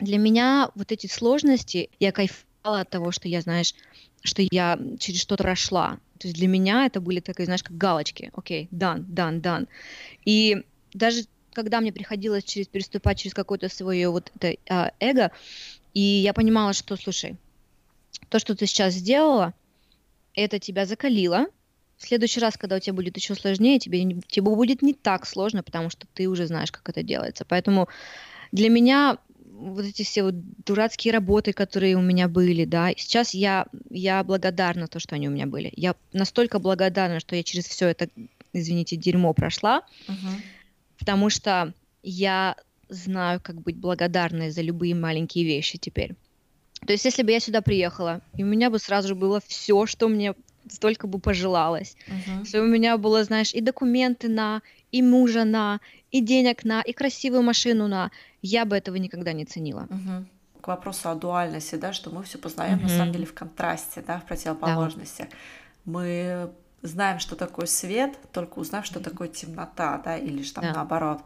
для 0.00 0.18
меня 0.18 0.70
вот 0.74 0.90
эти 0.90 1.06
сложности, 1.06 1.90
я 2.00 2.10
кайф 2.10 2.44
от 2.64 2.90
того, 2.90 3.12
что 3.12 3.28
я, 3.28 3.40
знаешь, 3.40 3.74
что 4.22 4.42
я 4.50 4.78
через 4.98 5.20
что-то 5.20 5.44
прошла. 5.44 5.98
То 6.18 6.28
есть 6.28 6.36
для 6.36 6.48
меня 6.48 6.86
это 6.86 7.00
были 7.00 7.20
такие, 7.20 7.44
знаешь, 7.44 7.62
как 7.62 7.76
галочки. 7.76 8.30
Окей, 8.34 8.68
done, 8.72 9.04
done, 9.06 9.40
done. 9.40 9.68
И 10.24 10.64
даже 10.94 11.24
когда 11.52 11.80
мне 11.80 11.92
приходилось 11.92 12.44
через, 12.44 12.66
переступать 12.66 13.18
через 13.18 13.34
какое-то 13.34 13.68
свое 13.68 14.08
вот 14.08 14.32
это 14.34 14.56
а, 14.68 14.92
эго, 14.98 15.30
и 15.92 16.00
я 16.00 16.32
понимала, 16.32 16.72
что, 16.72 16.96
слушай, 16.96 17.36
то, 18.28 18.38
что 18.38 18.56
ты 18.56 18.66
сейчас 18.66 18.94
сделала, 18.94 19.54
это 20.34 20.58
тебя 20.58 20.86
закалило. 20.86 21.46
В 21.98 22.06
следующий 22.06 22.40
раз, 22.40 22.56
когда 22.56 22.76
у 22.76 22.80
тебя 22.80 22.94
будет 22.94 23.16
еще 23.16 23.34
сложнее, 23.34 23.78
тебе, 23.78 24.20
тебе 24.26 24.42
будет 24.42 24.82
не 24.82 24.94
так 24.94 25.26
сложно, 25.26 25.62
потому 25.62 25.90
что 25.90 26.08
ты 26.14 26.26
уже 26.28 26.46
знаешь, 26.46 26.72
как 26.72 26.88
это 26.88 27.02
делается. 27.04 27.44
Поэтому 27.44 27.88
для 28.50 28.68
меня 28.68 29.18
вот 29.54 29.84
эти 29.84 30.02
все 30.02 30.24
вот 30.24 30.34
дурацкие 30.64 31.12
работы, 31.12 31.52
которые 31.52 31.96
у 31.96 32.02
меня 32.02 32.28
были, 32.28 32.64
да, 32.64 32.90
сейчас 32.96 33.34
я, 33.34 33.66
я 33.90 34.22
благодарна 34.24 34.88
то, 34.88 34.98
что 34.98 35.14
они 35.14 35.28
у 35.28 35.30
меня 35.30 35.46
были. 35.46 35.72
Я 35.76 35.94
настолько 36.12 36.58
благодарна, 36.58 37.20
что 37.20 37.36
я 37.36 37.42
через 37.42 37.66
все 37.66 37.88
это, 37.88 38.08
извините, 38.52 38.96
дерьмо 38.96 39.32
прошла, 39.32 39.82
uh-huh. 40.08 40.40
потому 40.98 41.30
что 41.30 41.72
я 42.02 42.56
знаю, 42.88 43.40
как 43.40 43.60
быть 43.60 43.76
благодарной 43.76 44.50
за 44.50 44.62
любые 44.62 44.94
маленькие 44.94 45.44
вещи 45.44 45.78
теперь. 45.78 46.14
То 46.86 46.92
есть, 46.92 47.04
если 47.04 47.22
бы 47.22 47.30
я 47.30 47.40
сюда 47.40 47.62
приехала, 47.62 48.20
и 48.36 48.42
у 48.42 48.46
меня 48.46 48.70
бы 48.70 48.78
сразу 48.78 49.08
же 49.08 49.14
было 49.14 49.40
все, 49.46 49.86
что 49.86 50.08
мне 50.08 50.34
столько 50.68 51.06
бы 51.06 51.18
пожелалось. 51.18 51.96
Uh-huh. 52.06 52.44
Что 52.44 52.62
у 52.62 52.66
меня 52.66 52.98
было, 52.98 53.24
знаешь, 53.24 53.54
и 53.54 53.60
документы 53.60 54.28
на, 54.28 54.62
и 54.92 55.02
мужа 55.02 55.44
на, 55.44 55.80
и 56.10 56.20
денег 56.20 56.64
на, 56.64 56.82
и 56.82 56.92
красивую 56.92 57.42
машину 57.42 57.88
на. 57.88 58.10
Я 58.46 58.66
бы 58.66 58.76
этого 58.76 58.96
никогда 58.96 59.32
не 59.32 59.46
ценила. 59.46 59.86
Uh-huh. 59.88 60.26
К 60.60 60.68
вопросу 60.68 61.08
о 61.08 61.14
дуальности, 61.14 61.76
да, 61.76 61.94
что 61.94 62.10
мы 62.10 62.22
все 62.24 62.36
познаем 62.36 62.78
uh-huh. 62.78 62.82
на 62.82 62.88
самом 62.90 63.12
деле 63.12 63.24
в 63.24 63.32
контрасте, 63.32 64.04
да, 64.06 64.18
в 64.18 64.26
противоположности. 64.26 65.22
Да. 65.22 65.36
Мы 65.86 66.50
знаем, 66.82 67.20
что 67.20 67.36
такое 67.36 67.64
свет, 67.64 68.18
только 68.32 68.58
узнав, 68.58 68.84
что 68.84 69.00
такое 69.00 69.28
темнота, 69.28 69.96
да, 70.04 70.18
или 70.18 70.42
же 70.42 70.52
там 70.52 70.64
да. 70.64 70.74
наоборот. 70.74 71.22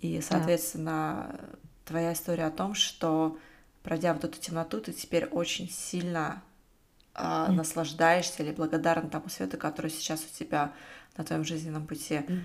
И, 0.00 0.20
соответственно, 0.20 1.30
да. 1.30 1.58
твоя 1.84 2.12
история 2.14 2.46
о 2.46 2.50
том, 2.50 2.74
что 2.74 3.38
пройдя 3.84 4.12
вот 4.12 4.24
эту 4.24 4.40
темноту, 4.40 4.80
ты 4.80 4.92
теперь 4.92 5.26
очень 5.26 5.70
сильно 5.70 6.42
э, 7.14 7.22
mm. 7.22 7.52
наслаждаешься 7.52 8.42
или 8.42 8.50
благодарен 8.50 9.08
тому 9.08 9.28
свету, 9.28 9.56
который 9.56 9.90
сейчас 9.92 10.24
у 10.24 10.36
тебя 10.36 10.72
на 11.16 11.22
твоем 11.22 11.44
жизненном 11.44 11.86
пути 11.86 12.14
mm. 12.14 12.42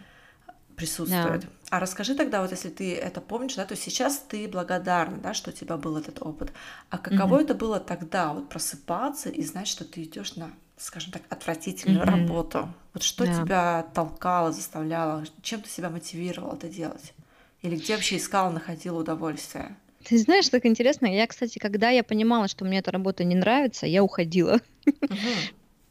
Присутствует. 0.79 1.43
Yeah. 1.43 1.49
А 1.69 1.79
расскажи 1.79 2.15
тогда, 2.15 2.41
вот 2.41 2.51
если 2.51 2.69
ты 2.69 2.95
это 2.95 3.19
помнишь, 3.19 3.55
да, 3.55 3.65
то 3.65 3.75
сейчас 3.75 4.23
ты 4.29 4.47
благодарна, 4.47 5.17
да, 5.17 5.33
что 5.33 5.49
у 5.49 5.53
тебя 5.53 5.75
был 5.75 5.97
этот 5.97 6.21
опыт. 6.21 6.51
А 6.89 6.97
каково 6.97 7.39
mm-hmm. 7.39 7.43
это 7.43 7.53
было 7.53 7.79
тогда, 7.79 8.33
вот 8.33 8.47
просыпаться 8.47 9.29
и 9.29 9.43
знать, 9.43 9.67
что 9.67 9.83
ты 9.83 10.03
идешь 10.03 10.35
на 10.35 10.51
скажем 10.77 11.11
так, 11.11 11.23
отвратительную 11.29 12.05
mm-hmm. 12.05 12.21
работу. 12.21 12.73
Вот 12.93 13.03
что 13.03 13.25
yeah. 13.25 13.43
тебя 13.43 13.85
толкало, 13.93 14.53
заставляло, 14.53 15.25
чем 15.41 15.61
ты 15.61 15.69
себя 15.69 15.89
мотивировала 15.89 16.55
это 16.55 16.69
делать? 16.69 17.13
Или 17.61 17.75
где 17.75 17.95
вообще 17.95 18.15
искала, 18.15 18.49
находила 18.49 19.01
удовольствие? 19.01 19.75
Ты 20.05 20.17
знаешь, 20.17 20.47
так 20.47 20.65
интересно. 20.65 21.05
Я, 21.05 21.27
кстати, 21.27 21.59
когда 21.59 21.89
я 21.89 22.01
понимала, 22.05 22.47
что 22.47 22.63
мне 22.63 22.79
эта 22.79 22.91
работа 22.91 23.25
не 23.25 23.35
нравится, 23.35 23.85
я 23.87 24.01
уходила. 24.01 24.61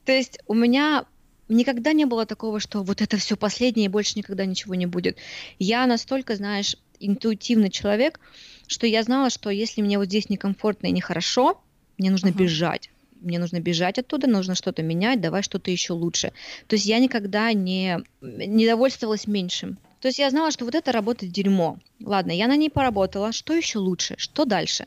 То 0.07 0.13
есть 0.13 0.39
у 0.47 0.55
меня 0.55 1.05
никогда 1.49 1.93
не 1.93 2.05
было 2.05 2.27
такого, 2.27 2.61
что 2.61 2.83
вот 2.83 3.01
это 3.01 3.17
все 3.17 3.37
последнее 3.37 3.87
и 3.87 3.89
больше 3.89 4.19
никогда 4.19 4.45
ничего 4.45 4.75
не 4.75 4.87
будет. 4.87 5.19
Я 5.59 5.87
настолько, 5.87 6.37
знаешь, 6.37 6.77
интуитивный 7.01 7.71
человек, 7.71 8.21
что 8.67 8.87
я 8.87 9.03
знала, 9.03 9.31
что 9.31 9.51
если 9.51 9.83
мне 9.83 9.99
вот 9.99 10.07
здесь 10.07 10.29
некомфортно 10.29 10.89
и 10.89 10.93
нехорошо, 10.93 11.61
мне 11.97 12.11
нужно 12.11 12.29
uh-huh. 12.29 12.39
бежать. 12.39 12.91
Мне 13.21 13.39
нужно 13.39 13.59
бежать 13.61 13.99
оттуда, 13.99 14.29
нужно 14.29 14.55
что-то 14.55 14.83
менять, 14.83 15.21
давай 15.21 15.43
что-то 15.43 15.71
еще 15.71 15.93
лучше. 15.93 16.33
То 16.69 16.75
есть 16.77 16.87
я 16.87 16.99
никогда 17.01 17.53
не, 17.53 17.99
не 18.21 18.67
довольствовалась 18.67 19.27
меньшим. 19.27 19.79
То 20.01 20.09
есть 20.09 20.21
я 20.21 20.31
знала, 20.31 20.53
что 20.53 20.65
вот 20.65 20.77
эта 20.77 20.93
работа 20.93 21.27
дерьмо. 21.27 21.79
Ладно, 22.01 22.31
я 22.31 22.47
на 22.47 22.57
ней 22.57 22.71
поработала. 22.71 23.33
Что 23.33 23.55
еще 23.55 23.79
лучше? 23.79 24.15
Что 24.19 24.45
дальше? 24.45 24.87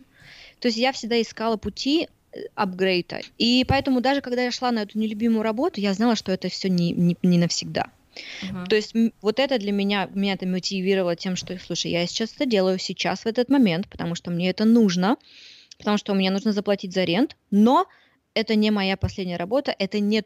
То 0.60 0.69
есть 0.69 0.78
я 0.78 0.93
всегда 0.93 1.21
искала 1.21 1.58
пути 1.58 2.08
апгрейда. 2.55 3.21
И 3.37 3.65
поэтому 3.67 4.01
даже 4.01 4.21
когда 4.21 4.43
я 4.43 4.51
шла 4.51 4.71
на 4.71 4.83
эту 4.83 4.97
нелюбимую 4.97 5.43
работу, 5.43 5.81
я 5.81 5.93
знала, 5.93 6.15
что 6.15 6.31
это 6.31 6.49
все 6.49 6.69
не, 6.69 6.91
не, 6.91 7.17
не 7.21 7.37
навсегда. 7.37 7.87
Uh-huh. 8.15 8.65
То 8.67 8.75
есть 8.75 8.93
вот 9.21 9.39
это 9.39 9.57
для 9.57 9.71
меня, 9.71 10.09
меня 10.13 10.33
это 10.33 10.45
мотивировало 10.45 11.15
тем, 11.15 11.35
что, 11.35 11.57
слушай, 11.59 11.91
я 11.91 12.05
сейчас 12.07 12.33
это 12.35 12.45
делаю 12.45 12.77
сейчас, 12.77 13.21
в 13.21 13.25
этот 13.25 13.49
момент, 13.49 13.87
потому 13.87 14.15
что 14.15 14.31
мне 14.31 14.49
это 14.49 14.65
нужно, 14.65 15.17
потому 15.77 15.97
что 15.97 16.13
мне 16.13 16.29
нужно 16.29 16.51
заплатить 16.51 16.93
за 16.93 17.03
рент, 17.03 17.37
но 17.51 17.87
это 18.33 18.55
не 18.55 18.71
моя 18.71 18.97
последняя 18.97 19.37
работа, 19.37 19.73
это 19.77 19.99
не 19.99 20.23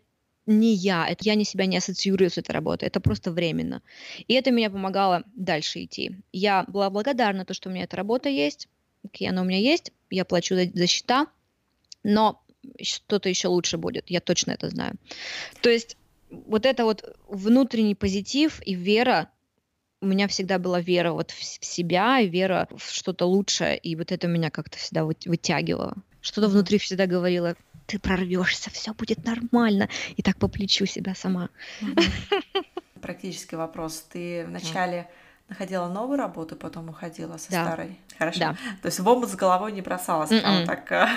не 0.47 0.75
я, 0.75 1.07
это 1.07 1.25
я 1.25 1.33
не 1.33 1.43
себя 1.43 1.65
не 1.65 1.77
ассоциирую 1.77 2.29
с 2.29 2.37
этой 2.37 2.51
работой, 2.51 2.85
это 2.87 2.99
просто 2.99 3.31
временно. 3.31 3.81
И 4.27 4.35
это 4.35 4.51
меня 4.51 4.69
помогало 4.69 5.23
дальше 5.35 5.83
идти. 5.83 6.17
Я 6.31 6.65
была 6.67 6.91
благодарна, 6.91 7.45
то, 7.45 7.55
что 7.55 7.69
у 7.69 7.71
меня 7.71 7.85
эта 7.85 7.97
работа 7.97 8.29
есть, 8.29 8.67
окей, 9.03 9.27
она 9.27 9.41
у 9.41 9.45
меня 9.45 9.57
есть, 9.57 9.91
я 10.11 10.23
плачу 10.23 10.53
за, 10.53 10.65
за 10.71 10.85
счета, 10.85 11.27
но 12.05 12.39
что-то 12.81 13.29
еще 13.29 13.47
лучше 13.47 13.77
будет, 13.77 14.05
я 14.09 14.21
точно 14.21 14.51
это 14.51 14.69
знаю. 14.69 14.95
То 15.61 15.69
есть 15.69 15.97
вот 16.29 16.65
это 16.65 16.85
вот 16.85 17.17
внутренний 17.27 17.95
позитив 17.95 18.61
и 18.65 18.75
вера, 18.75 19.29
у 20.01 20.05
меня 20.05 20.27
всегда 20.27 20.59
была 20.59 20.79
вера 20.81 21.13
вот 21.13 21.31
в, 21.31 21.43
себя, 21.43 22.21
вера 22.21 22.67
в 22.75 22.91
что-то 22.91 23.25
лучшее, 23.25 23.77
и 23.77 23.95
вот 23.95 24.11
это 24.11 24.27
меня 24.27 24.51
как-то 24.51 24.77
всегда 24.77 25.03
вытягивало. 25.03 25.95
Что-то 26.21 26.47
внутри 26.47 26.77
всегда 26.77 27.07
говорило, 27.07 27.55
ты 27.87 27.97
прорвешься, 27.97 28.69
все 28.69 28.93
будет 28.93 29.25
нормально. 29.25 29.89
И 30.15 30.21
так 30.21 30.37
по 30.37 30.47
плечу 30.47 30.85
себя 30.85 31.15
сама. 31.15 31.49
Практический 33.01 33.55
вопрос. 33.55 34.05
Ты 34.11 34.45
вначале 34.45 35.09
находила 35.49 35.87
новую 35.87 36.17
работу, 36.17 36.55
потом 36.55 36.89
уходила 36.89 37.37
со 37.37 37.51
да. 37.51 37.65
старой. 37.65 37.99
Хорошо. 38.17 38.39
Да. 38.39 38.57
То 38.81 38.87
есть 38.87 38.99
в 38.99 39.07
омут 39.07 39.29
с 39.29 39.35
головой 39.35 39.71
не 39.71 39.81
бросалась, 39.81 40.29
прям 40.29 40.57
м-м. 40.57 40.65
так. 40.65 40.91
Э, 40.91 41.07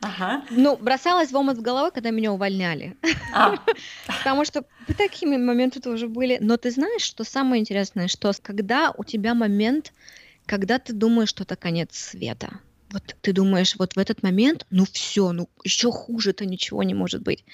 ага. 0.00 0.42
Ну, 0.50 0.76
бросалась 0.76 1.30
в 1.30 1.36
омут 1.36 1.56
с 1.56 1.60
головой, 1.60 1.90
когда 1.92 2.10
меня 2.10 2.32
увольняли. 2.32 2.96
А. 3.32 3.54
Потому 4.06 4.44
что 4.44 4.64
такие 4.96 5.38
моменты 5.38 5.80
тоже 5.80 6.08
были. 6.08 6.38
Но 6.40 6.56
ты 6.56 6.70
знаешь, 6.70 7.02
что 7.02 7.24
самое 7.24 7.60
интересное, 7.60 8.08
что 8.08 8.32
когда 8.42 8.92
у 8.96 9.04
тебя 9.04 9.34
момент, 9.34 9.92
когда 10.46 10.78
ты 10.78 10.92
думаешь, 10.92 11.28
что 11.28 11.44
это 11.44 11.56
конец 11.56 11.96
света 11.96 12.60
вот 12.92 13.16
ты 13.20 13.32
думаешь, 13.32 13.76
вот 13.78 13.94
в 13.94 13.98
этот 13.98 14.22
момент, 14.22 14.66
ну 14.70 14.84
все, 14.90 15.32
ну 15.32 15.48
еще 15.64 15.90
хуже-то 15.90 16.46
ничего 16.46 16.82
не 16.82 16.94
может 16.94 17.22
быть. 17.22 17.44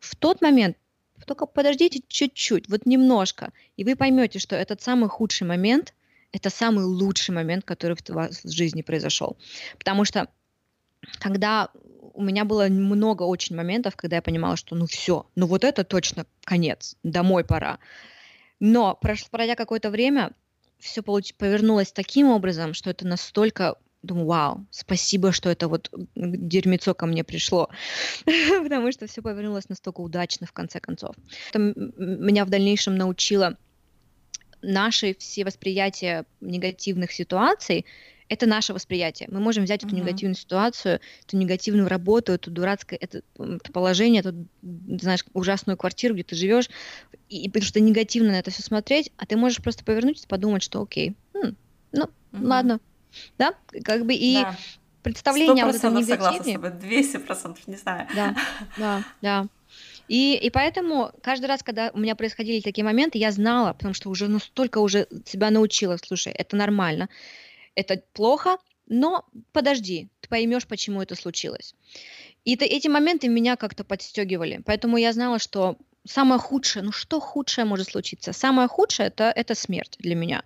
В 0.00 0.16
тот 0.16 0.42
момент 0.42 0.76
только 1.24 1.46
подождите 1.46 2.00
чуть-чуть, 2.06 2.68
вот 2.68 2.86
немножко, 2.86 3.52
и 3.76 3.84
вы 3.84 3.96
поймете, 3.96 4.38
что 4.38 4.56
этот 4.56 4.82
самый 4.82 5.08
худший 5.08 5.46
момент– 5.46 5.94
это 6.34 6.50
самый 6.50 6.84
лучший 6.84 7.32
момент, 7.32 7.64
который 7.64 7.96
в 7.96 8.08
вас 8.10 8.42
в 8.42 8.50
жизни 8.50 8.82
произошел. 8.82 9.36
Потому 9.78 10.04
что 10.04 10.28
когда 11.20 11.70
у 12.12 12.22
меня 12.22 12.44
было 12.44 12.66
много 12.66 13.22
очень 13.22 13.54
моментов, 13.54 13.94
когда 13.96 14.16
я 14.16 14.22
понимала, 14.22 14.56
что 14.56 14.74
ну 14.74 14.86
все, 14.86 15.26
ну 15.36 15.46
вот 15.46 15.62
это 15.62 15.84
точно 15.84 16.26
конец, 16.44 16.96
домой 17.04 17.44
пора. 17.44 17.78
Но 18.58 18.98
пройдя 19.30 19.54
какое-то 19.54 19.90
время, 19.90 20.32
все 20.78 21.02
повернулось 21.02 21.92
таким 21.92 22.28
образом, 22.28 22.74
что 22.74 22.90
это 22.90 23.06
настолько 23.06 23.76
думаю, 24.04 24.26
вау, 24.26 24.66
спасибо, 24.70 25.32
что 25.32 25.50
это 25.50 25.68
вот 25.68 25.90
дерьмецо 26.14 26.94
ко 26.94 27.06
мне 27.06 27.24
пришло, 27.24 27.68
потому 28.62 28.92
что 28.92 29.06
все 29.06 29.22
повернулось 29.22 29.68
настолько 29.68 30.00
удачно 30.00 30.46
в 30.46 30.52
конце 30.52 30.80
концов. 30.80 31.16
Это 31.50 31.58
меня 31.58 32.44
в 32.44 32.50
дальнейшем 32.50 32.96
научило 32.96 33.56
наши 34.62 35.14
все 35.18 35.44
восприятия 35.44 36.24
негативных 36.40 37.12
ситуаций, 37.12 37.84
это 38.28 38.46
наше 38.46 38.72
восприятие. 38.72 39.28
Мы 39.30 39.38
можем 39.38 39.64
взять 39.64 39.82
uh-huh. 39.82 39.88
эту 39.88 39.96
негативную 39.96 40.36
ситуацию, 40.36 41.00
эту 41.26 41.36
негативную 41.36 41.88
работу, 41.88 42.32
эту 42.32 42.50
дурацкое 42.50 42.98
это, 42.98 43.22
это 43.38 43.72
положение, 43.72 44.20
эту, 44.20 44.46
знаешь, 44.98 45.24
ужасную 45.34 45.76
квартиру, 45.76 46.14
где 46.14 46.24
ты 46.24 46.34
живешь, 46.34 46.70
и, 47.28 47.44
и 47.44 47.48
потому 47.48 47.66
что 47.66 47.80
негативно 47.80 48.32
на 48.32 48.38
это 48.38 48.50
все 48.50 48.62
смотреть, 48.62 49.12
а 49.18 49.26
ты 49.26 49.36
можешь 49.36 49.62
просто 49.62 49.84
повернуться, 49.84 50.26
подумать, 50.26 50.62
что 50.62 50.80
окей, 50.80 51.14
хм, 51.34 51.54
ну, 51.92 52.04
uh-huh. 52.04 52.46
ладно, 52.46 52.80
да, 53.38 53.54
как 53.84 54.06
бы 54.06 54.14
и 54.14 54.34
да. 54.34 54.56
представление 55.02 55.64
вот 55.64 55.74
этом 55.74 55.94
негативе. 55.94 56.14
согласна 56.14 56.44
с 56.44 56.52
тобой, 56.52 56.70
200%, 56.70 57.58
не 57.66 57.76
знаю. 57.76 58.08
Да, 58.14 58.36
да, 58.76 59.04
да. 59.22 59.48
И, 60.06 60.34
и 60.34 60.50
поэтому 60.50 61.12
каждый 61.22 61.46
раз, 61.46 61.62
когда 61.62 61.90
у 61.94 61.98
меня 61.98 62.14
происходили 62.14 62.60
такие 62.60 62.84
моменты, 62.84 63.18
я 63.18 63.30
знала, 63.32 63.72
потому 63.72 63.94
что 63.94 64.10
уже 64.10 64.28
настолько 64.28 64.78
уже 64.78 65.08
себя 65.24 65.50
научила, 65.50 65.96
слушай, 65.96 66.32
это 66.32 66.56
нормально, 66.56 67.08
это 67.74 68.02
плохо, 68.12 68.58
но 68.86 69.24
подожди, 69.52 70.08
ты 70.20 70.28
поймешь, 70.28 70.66
почему 70.66 71.00
это 71.00 71.14
случилось. 71.14 71.74
И 72.44 72.54
это, 72.54 72.66
эти 72.66 72.88
моменты 72.88 73.28
меня 73.28 73.56
как-то 73.56 73.84
подстегивали. 73.84 74.60
Поэтому 74.66 74.98
я 74.98 75.12
знала, 75.14 75.38
что 75.38 75.78
самое 76.06 76.40
худшее, 76.40 76.82
ну 76.82 76.92
что 76.92 77.20
худшее 77.20 77.64
может 77.64 77.88
случиться? 77.88 78.32
Самое 78.32 78.68
худшее 78.68 79.08
это, 79.08 79.32
это 79.34 79.54
смерть 79.54 79.96
для 79.98 80.14
меня. 80.14 80.42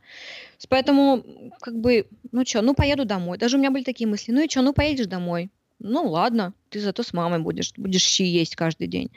Поэтому, 0.68 1.24
как 1.60 1.78
бы, 1.78 2.06
ну 2.32 2.44
что, 2.44 2.62
ну 2.62 2.74
поеду 2.74 3.04
домой. 3.04 3.38
Даже 3.38 3.56
у 3.56 3.60
меня 3.60 3.70
были 3.70 3.84
такие 3.84 4.08
мысли, 4.08 4.32
ну 4.32 4.40
и 4.40 4.48
что, 4.48 4.62
ну 4.62 4.72
поедешь 4.72 5.06
домой. 5.06 5.50
Ну 5.80 6.08
ладно, 6.08 6.54
ты 6.70 6.80
зато 6.80 7.02
с 7.02 7.12
мамой 7.12 7.38
будешь, 7.38 7.72
будешь 7.76 8.02
щи 8.02 8.24
есть 8.24 8.56
каждый 8.56 8.88
день. 8.88 9.10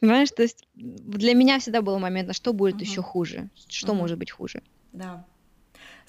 Понимаешь, 0.00 0.30
то 0.30 0.42
есть 0.42 0.66
для 0.74 1.34
меня 1.34 1.60
всегда 1.60 1.82
был 1.82 1.98
момент, 2.00 2.30
а 2.30 2.32
что 2.32 2.52
будет 2.52 2.76
угу. 2.76 2.82
еще 2.82 3.02
хуже? 3.02 3.48
Что 3.68 3.92
угу. 3.92 4.00
может 4.00 4.18
быть 4.18 4.30
хуже? 4.32 4.62
Да. 4.92 5.24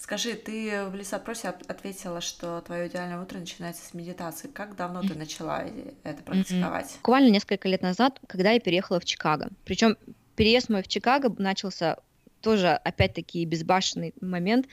Скажи, 0.02 0.34
ты 0.34 0.86
в 0.86 0.96
лесопросе 0.96 1.50
ответила, 1.50 2.22
что 2.22 2.60
твое 2.62 2.88
идеальное 2.88 3.22
утро 3.22 3.38
начинается 3.38 3.86
с 3.86 3.94
медитации. 3.94 4.48
Как 4.48 4.76
давно 4.76 5.04
ты 5.04 5.14
начала 5.14 5.64
это 6.02 6.24
практиковать? 6.24 6.96
Буквально 6.98 7.30
несколько 7.30 7.68
лет 7.68 7.84
назад, 7.84 8.20
когда 8.26 8.50
я 8.50 8.60
переехала 8.60 9.00
в 9.00 9.06
Чикаго. 9.06 9.50
Причем 9.64 9.98
переезд 10.36 10.70
мой 10.70 10.82
в 10.82 10.88
Чикаго 10.88 11.32
начался 11.38 11.98
тоже, 12.42 12.70
опять-таки, 12.70 13.46
безбашенный 13.46 14.16
момент. 14.22 14.66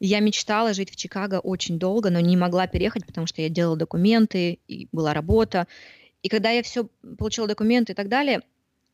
Я 0.00 0.20
мечтала 0.20 0.74
жить 0.74 0.90
в 0.90 0.96
Чикаго 0.96 1.40
очень 1.40 1.78
долго, 1.78 2.10
но 2.10 2.20
не 2.20 2.36
могла 2.36 2.66
переехать, 2.66 3.06
потому 3.06 3.26
что 3.26 3.40
я 3.40 3.48
делала 3.48 3.78
документы, 3.78 4.58
и 4.68 4.86
была 4.92 5.14
работа. 5.14 5.66
И 6.22 6.28
когда 6.28 6.50
я 6.50 6.62
все 6.62 6.90
получила 7.16 7.48
документы 7.48 7.92
и 7.92 7.96
так 7.96 8.10
далее, 8.10 8.42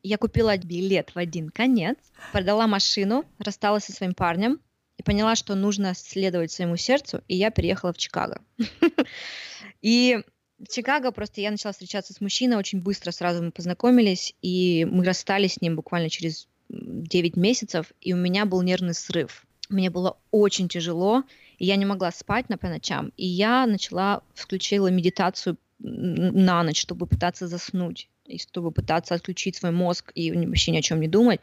я 0.05 0.19
купила 0.19 0.57
билет 0.57 1.17
в 1.17 1.19
один 1.19 1.49
конец, 1.49 1.97
продала 2.31 2.69
машину, 2.69 3.25
рассталась 3.41 3.87
со 3.87 3.93
своим 3.93 4.15
парнем 4.15 4.61
и 4.99 5.03
поняла, 5.03 5.37
что 5.37 5.55
нужно 5.55 5.95
следовать 5.95 6.53
своему 6.53 6.77
сердцу, 6.77 7.23
и 7.29 7.37
я 7.37 7.51
переехала 7.51 7.93
в 7.93 7.99
Чикаго. 7.99 8.41
И 9.83 10.19
в 10.59 10.69
Чикаго 10.69 11.11
просто 11.11 11.41
я 11.41 11.51
начала 11.51 11.73
встречаться 11.73 12.15
с 12.15 12.21
мужчиной, 12.21 12.57
очень 12.57 12.81
быстро 12.81 13.11
сразу 13.11 13.43
мы 13.43 13.51
познакомились, 13.51 14.35
и 14.41 14.87
мы 14.91 15.05
расстались 15.05 15.55
с 15.55 15.61
ним 15.61 15.77
буквально 15.77 16.09
через 16.09 16.49
9 16.69 17.37
месяцев, 17.37 17.93
и 18.01 18.13
у 18.13 18.17
меня 18.17 18.47
был 18.47 18.63
нервный 18.63 18.95
срыв. 18.95 19.45
Мне 19.69 19.91
было 19.91 20.19
очень 20.31 20.69
тяжело, 20.69 21.25
и 21.59 21.67
я 21.67 21.77
не 21.77 21.85
могла 21.85 22.11
спать 22.13 22.47
по 22.47 22.69
ночам. 22.69 23.13
И 23.17 23.27
я 23.27 23.67
начала, 23.67 24.23
включила 24.35 24.89
медитацию 24.89 25.59
на 25.79 26.63
ночь, 26.63 26.81
чтобы 26.81 27.07
пытаться 27.07 27.49
заснуть, 27.49 28.09
и 28.27 28.39
чтобы 28.39 28.71
пытаться 28.71 29.15
отключить 29.15 29.57
свой 29.57 29.73
мозг 29.73 30.13
и 30.15 30.33
вообще 30.33 30.71
ни 30.71 30.79
о 30.79 30.83
чем 30.83 31.01
не 31.01 31.09
думать. 31.09 31.41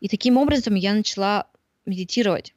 И 0.00 0.08
таким 0.08 0.36
образом 0.36 0.74
я 0.74 0.92
начала 0.92 1.46
медитировать. 1.86 2.54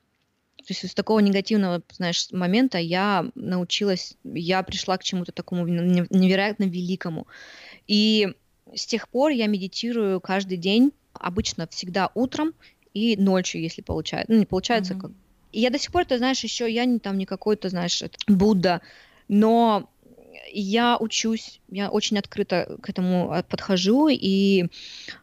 То 0.69 0.73
есть 0.73 0.87
с 0.87 0.93
такого 0.93 1.17
негативного, 1.17 1.81
знаешь, 1.93 2.27
момента 2.31 2.77
я 2.77 3.25
научилась, 3.33 4.13
я 4.23 4.61
пришла 4.61 4.99
к 4.99 5.03
чему-то 5.03 5.31
такому 5.31 5.65
невероятно 5.65 6.65
великому. 6.65 7.25
И 7.87 8.27
с 8.75 8.85
тех 8.85 9.09
пор 9.09 9.31
я 9.31 9.47
медитирую 9.47 10.21
каждый 10.21 10.57
день, 10.57 10.91
обычно 11.13 11.65
всегда 11.71 12.11
утром 12.13 12.53
и 12.93 13.17
ночью, 13.17 13.63
если 13.63 13.81
получается. 13.81 14.31
Ну, 14.31 14.37
не 14.37 14.45
получается 14.45 14.93
mm-hmm. 14.93 15.01
как. 15.01 15.11
И 15.53 15.59
я 15.59 15.71
до 15.71 15.79
сих 15.79 15.91
пор, 15.91 16.05
ты 16.05 16.19
знаешь, 16.19 16.43
еще 16.43 16.71
я 16.71 16.85
не 16.85 16.99
там 16.99 17.17
не 17.17 17.25
какой-то, 17.25 17.69
знаешь, 17.69 18.03
Будда, 18.27 18.81
но 19.27 19.89
я 20.51 20.97
учусь, 20.99 21.61
я 21.71 21.89
очень 21.89 22.19
открыто 22.19 22.77
к 22.83 22.89
этому 22.89 23.33
э, 23.33 23.41
подхожу, 23.41 24.07
и 24.07 24.67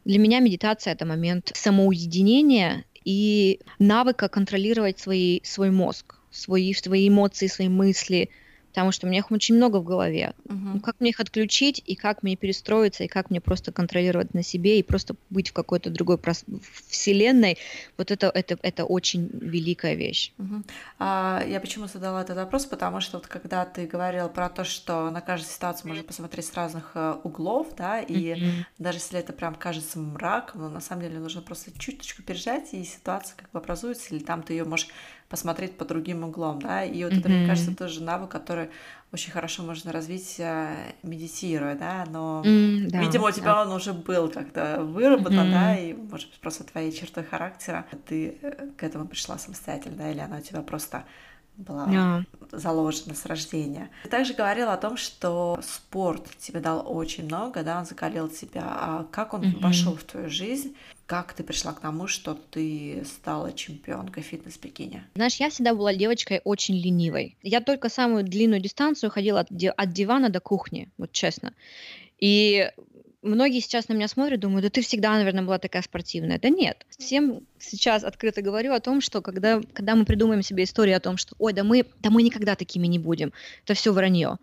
для 0.05 0.19
меня 0.19 0.41
медитация 0.41 0.93
это 0.93 1.07
момент 1.07 1.53
самоуединения 1.55 2.85
и 3.07 3.61
навыка 3.79 4.29
контролировать 4.29 4.99
свои, 4.99 5.41
свой 5.45 5.71
мозг, 5.71 6.17
свои, 6.31 6.75
свои 6.75 7.09
эмоции, 7.09 7.47
свои 7.47 7.69
мысли, 7.69 8.31
потому 8.77 8.93
что 8.93 9.07
у 9.07 9.09
меня 9.09 9.21
их 9.21 9.31
очень 9.31 9.55
много 9.55 9.79
в 9.79 9.85
голове. 9.85 10.35
Uh-huh. 10.45 10.75
Ну, 10.75 10.81
как 10.81 10.97
мне 11.01 11.09
их 11.09 11.19
отключить, 11.19 11.83
и 11.87 11.95
как 11.95 12.23
мне 12.23 12.37
перестроиться, 12.37 13.05
и 13.05 13.09
как 13.09 13.31
мне 13.31 13.41
просто 13.41 13.73
контролировать 13.73 14.35
на 14.35 14.43
себе, 14.43 14.79
и 14.79 14.83
просто 14.83 15.17
быть 15.31 15.49
в 15.49 15.55
какой-то 15.55 15.89
другой 15.89 16.19
прос... 16.19 16.45
вселенной, 16.91 17.57
вот 17.97 18.11
это, 18.11 18.27
это, 18.29 18.59
это 18.61 18.85
очень 18.85 19.31
великая 19.33 19.95
вещь. 19.95 20.33
Uh-huh. 20.37 20.63
А, 20.99 21.43
я 21.49 21.59
почему 21.59 21.87
задала 21.87 22.21
этот 22.21 22.37
вопрос, 22.37 22.67
потому 22.67 23.01
что 23.01 23.17
вот 23.17 23.29
когда 23.29 23.65
ты 23.65 23.87
говорил 23.87 24.29
про 24.29 24.51
то, 24.51 24.63
что 24.63 25.09
на 25.09 25.23
каждую 25.23 25.51
ситуацию 25.51 25.89
можно 25.89 26.05
посмотреть 26.05 26.45
с 26.45 26.53
разных 26.53 26.91
э, 26.97 27.15
углов, 27.25 27.69
да, 27.79 28.03
и 28.03 28.35
uh-huh. 28.35 28.51
даже 28.77 28.99
если 28.99 29.19
это 29.19 29.33
прям 29.33 29.55
кажется 29.55 29.99
мрак, 29.99 30.55
но 30.55 30.69
на 30.69 30.83
самом 30.83 31.01
деле 31.01 31.19
нужно 31.19 31.41
просто 31.41 31.71
чуточку 31.79 32.23
пережать, 32.23 32.75
и 32.75 32.85
ситуация 32.85 33.39
как 33.39 33.51
бы 33.53 33.59
образуется, 33.59 34.15
или 34.15 34.23
там 34.23 34.43
ты 34.43 34.53
ее 34.53 34.65
можешь 34.65 34.89
посмотреть 35.29 35.77
по 35.77 35.85
другим 35.85 36.25
углом, 36.25 36.61
да, 36.61 36.85
и 36.85 37.03
вот 37.03 37.13
mm-hmm. 37.13 37.19
это, 37.19 37.29
мне 37.29 37.47
кажется, 37.47 37.77
тоже 37.77 38.03
навык, 38.03 38.31
который 38.31 38.71
очень 39.13 39.33
хорошо 39.33 39.63
можно 39.63 39.93
развить, 39.93 40.37
э, 40.39 40.95
медитируя, 41.03 41.75
да, 41.75 42.05
но, 42.09 42.43
mm, 42.45 42.91
да, 42.91 43.01
видимо, 43.01 43.29
у 43.29 43.31
тебя 43.33 43.55
да. 43.55 43.63
он 43.63 43.73
уже 43.73 43.93
был 43.93 44.29
как-то 44.29 44.83
выработан, 44.83 45.49
mm-hmm. 45.49 45.51
да, 45.51 45.79
и, 45.79 45.95
может 45.95 46.31
быть, 46.31 46.41
просто 46.41 46.65
твоей 46.65 46.93
чертой 46.93 47.25
характера 47.25 47.87
ты 48.07 48.39
э, 48.41 48.69
к 48.77 48.83
этому 48.85 49.07
пришла 49.07 49.39
самостоятельно, 49.39 49.97
да, 49.97 50.11
или 50.11 50.21
она 50.21 50.37
у 50.39 50.41
тебя 50.41 50.63
просто 50.63 51.05
была 51.57 51.87
yeah. 51.89 52.25
заложена 52.53 53.15
с 53.15 53.27
рождения. 53.27 53.91
Ты 54.03 54.09
также 54.09 54.35
говорила 54.35 54.73
о 54.73 54.77
том, 54.77 54.97
что 54.97 55.59
спорт 55.63 56.25
тебе 56.39 56.61
дал 56.61 56.83
очень 56.87 57.25
много, 57.25 57.63
да, 57.63 57.79
он 57.79 57.87
закалил 57.87 58.29
тебя. 58.29 58.63
А 58.65 59.07
как 59.11 59.35
он 59.35 59.43
mm-hmm. 59.43 59.61
вошел 59.61 59.97
в 59.97 60.05
твою 60.05 60.29
жизнь? 60.31 60.77
Как 61.07 61.33
ты 61.33 61.45
пришла 61.45 61.73
к 61.73 61.81
тому, 61.81 62.09
что 62.09 62.35
ты 62.35 63.05
стала 63.07 63.53
чемпионкой 63.53 64.23
фитнес-бикини? 64.23 65.05
Знаешь, 65.15 65.37
я 65.37 65.51
всегда 65.51 65.75
была 65.75 65.95
девочкой 65.95 66.41
очень 66.45 66.77
ленивой. 66.77 67.37
Я 67.43 67.61
только 67.61 67.89
самую 67.89 68.25
длинную 68.25 68.61
дистанцию 68.61 69.11
ходила 69.11 69.41
от, 69.41 69.49
от 69.51 69.93
дивана 69.93 70.31
до 70.31 70.41
кухни, 70.41 70.91
вот 70.99 71.13
честно. 71.13 71.53
И 72.19 72.71
многие 73.27 73.61
сейчас 73.61 73.89
на 73.89 73.95
меня 73.95 74.09
смотрят, 74.09 74.41
думают, 74.41 74.65
да 74.65 74.71
ты 74.71 74.81
всегда, 74.83 75.13
наверное, 75.13 75.45
была 75.45 75.59
такая 75.59 75.83
спортивная. 75.83 76.39
Да 76.39 76.49
нет. 76.49 76.87
Всем 76.97 77.41
сейчас 77.59 78.05
открыто 78.05 78.43
говорю 78.43 78.73
о 78.73 78.81
том, 78.81 79.01
что 79.01 79.21
когда, 79.21 79.61
когда 79.73 79.95
мы 79.95 80.05
придумаем 80.05 80.43
себе 80.43 80.65
историю 80.65 80.97
о 80.97 81.01
том, 81.01 81.17
что, 81.17 81.35
ой, 81.39 81.53
да 81.53 81.65
мы, 81.65 81.87
да 82.01 82.11
мы 82.11 82.23
никогда 82.23 82.55
такими 82.55 82.87
не 82.87 82.99
будем, 82.99 83.33
это 83.65 83.75
все 83.75 83.93
вранье. 83.93 84.39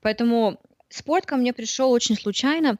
Поэтому 0.00 0.60
спорт 0.88 1.26
ко 1.26 1.36
мне 1.36 1.52
пришел 1.52 1.90
очень 1.90 2.16
случайно. 2.16 2.78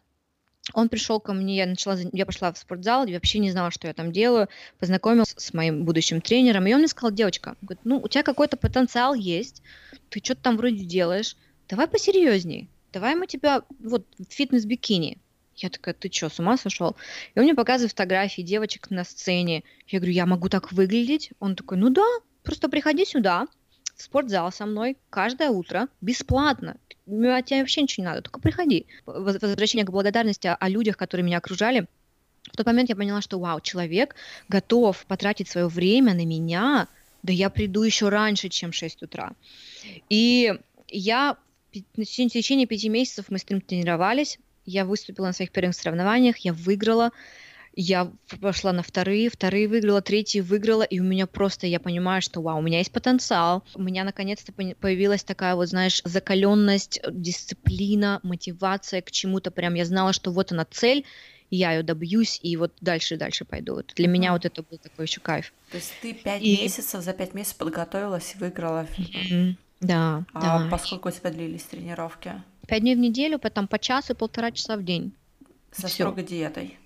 Он 0.74 0.88
пришел 0.88 1.18
ко 1.18 1.32
мне, 1.32 1.56
я 1.56 1.66
начала, 1.66 1.96
я 2.12 2.26
пошла 2.26 2.52
в 2.52 2.59
спортзал, 2.59 3.06
я 3.06 3.14
вообще 3.14 3.38
не 3.38 3.50
знала, 3.50 3.70
что 3.70 3.86
я 3.86 3.94
там 3.94 4.12
делаю, 4.12 4.48
познакомилась 4.78 5.34
с 5.36 5.54
моим 5.54 5.84
будущим 5.84 6.20
тренером, 6.20 6.66
и 6.66 6.74
он 6.74 6.80
мне 6.80 6.88
сказал, 6.88 7.11
девочка, 7.11 7.56
говорит, 7.62 7.80
ну, 7.84 7.98
у 7.98 8.09
тебя 8.09 8.22
какой-то 8.22 8.59
потенциал 8.59 9.14
есть, 9.14 9.62
ты 10.11 10.20
что-то 10.22 10.42
там 10.42 10.56
вроде 10.59 10.84
делаешь, 10.84 11.36
давай 11.70 11.88
посерьезней, 11.88 12.68
давай 12.92 13.14
мы 13.14 13.26
тебя, 13.26 13.62
вот, 13.78 14.06
фитнес-бикини. 14.28 15.16
Я 15.59 15.70
такая, 15.70 15.94
ты 15.94 16.11
что, 16.11 16.28
с 16.28 16.38
ума 16.38 16.56
сошел? 16.56 16.96
И 17.34 17.38
он 17.38 17.44
мне 17.44 17.54
показывает 17.54 17.90
фотографии 17.90 18.42
девочек 18.42 18.90
на 18.90 19.04
сцене. 19.04 19.64
Я 19.88 19.98
говорю, 19.98 20.12
я 20.12 20.26
могу 20.26 20.48
так 20.48 20.72
выглядеть? 20.72 21.30
Он 21.40 21.56
такой, 21.56 21.78
ну 21.78 21.90
да, 21.90 22.06
просто 22.44 22.68
приходи 22.68 23.04
сюда, 23.04 23.46
в 23.96 24.02
спортзал 24.02 24.52
со 24.52 24.64
мной 24.64 24.96
каждое 25.11 25.50
утро, 25.50 25.88
бесплатно. 26.00 26.76
От 27.06 27.46
тебя 27.46 27.61
вообще 27.61 27.82
ничего 27.82 28.04
не 28.04 28.11
надо, 28.11 28.22
только 28.22 28.40
приходи. 28.40 28.86
Возвращение 29.06 29.84
к 29.84 29.90
благодарности 29.90 30.54
о 30.59 30.68
людях, 30.68 30.96
которые 30.96 31.24
меня 31.24 31.38
окружали. 31.38 31.86
В 32.52 32.56
тот 32.56 32.66
момент 32.66 32.88
я 32.88 32.96
поняла, 32.96 33.20
что 33.20 33.38
вау, 33.38 33.61
человек 33.61 34.14
готов 34.48 35.04
потратить 35.06 35.48
свое 35.48 35.66
время 35.66 36.14
на 36.14 36.24
меня, 36.24 36.86
да 37.22 37.32
я 37.32 37.50
приду 37.50 37.82
еще 37.82 38.09
раньше, 38.09 38.48
чем 38.48 38.72
6 38.72 39.02
утра. 39.02 39.32
И 40.09 40.54
я 40.88 41.36
в 41.72 42.04
течение 42.04 42.66
пяти 42.66 42.88
месяцев 42.88 43.26
мы 43.28 43.38
с 43.38 43.48
ним 43.48 43.61
тренировались, 43.61 44.38
я 44.68 44.84
выступила 44.84 45.26
на 45.26 45.32
своих 45.32 45.50
первых 45.50 45.74
соревнованиях, 45.74 46.36
я 46.38 46.52
выиграла, 46.52 47.10
я 47.74 48.10
пошла 48.40 48.72
на 48.72 48.82
вторые, 48.82 49.30
вторые 49.30 49.68
выиграла, 49.68 50.02
третьи 50.02 50.40
выиграла, 50.40 50.82
и 50.82 51.00
у 51.00 51.04
меня 51.04 51.26
просто, 51.26 51.66
я 51.66 51.78
понимаю, 51.80 52.22
что, 52.22 52.42
вау, 52.42 52.58
у 52.58 52.62
меня 52.62 52.78
есть 52.78 52.92
потенциал, 52.92 53.64
у 53.74 53.82
меня 53.82 54.04
наконец-то 54.04 54.52
появилась 54.52 55.22
такая 55.22 55.54
вот, 55.54 55.68
знаешь, 55.68 56.02
закаленность, 56.04 57.00
дисциплина, 57.10 58.20
мотивация 58.22 59.00
к 59.00 59.10
чему-то, 59.10 59.50
прям 59.50 59.74
я 59.74 59.84
знала, 59.84 60.12
что 60.12 60.32
вот 60.32 60.52
она 60.52 60.66
цель, 60.68 61.04
я 61.50 61.72
ее 61.72 61.82
добьюсь, 61.82 62.40
и 62.42 62.56
вот 62.56 62.72
дальше 62.80 63.14
и 63.14 63.16
дальше 63.16 63.44
пойду. 63.44 63.76
Вот 63.76 63.92
для 63.94 64.06
mm-hmm. 64.06 64.10
меня 64.10 64.32
вот 64.32 64.44
это 64.44 64.62
был 64.62 64.76
такой 64.76 65.06
еще 65.06 65.20
кайф. 65.20 65.52
То 65.70 65.78
есть 65.78 65.94
ты 66.02 66.12
пять 66.12 66.42
и... 66.42 66.60
месяцев, 66.62 67.02
за 67.02 67.12
пять 67.14 67.32
месяцев 67.32 67.56
подготовилась 67.56 68.34
и 68.34 68.38
выиграла? 68.38 68.86
Mm-hmm. 68.98 69.56
Да, 69.80 70.24
а 70.34 70.40
да. 70.40 70.68
поскольку 70.70 71.08
у 71.08 71.12
тебя 71.12 71.30
длились 71.30 71.62
тренировки? 71.62 72.32
Пять 72.68 72.82
дней 72.82 72.94
в 72.94 72.98
неделю, 72.98 73.38
потом 73.38 73.66
по 73.66 73.78
часу 73.78 74.12
и 74.12 74.16
полтора 74.16 74.52
часа 74.52 74.76
в 74.76 74.84
день. 74.84 75.12
Со 75.72 75.86
Всё. 75.88 76.04
строгой 76.04 76.24
диетой? 76.24 76.78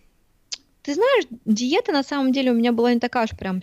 Ты 0.83 0.95
знаешь, 0.95 1.25
диета 1.45 1.93
на 1.93 2.05
самом 2.05 2.33
деле 2.33 2.53
у 2.53 2.55
меня 2.55 2.73
была 2.73 2.95
не 2.95 3.01
такая 3.01 3.25
уж 3.25 3.31
прям 3.31 3.61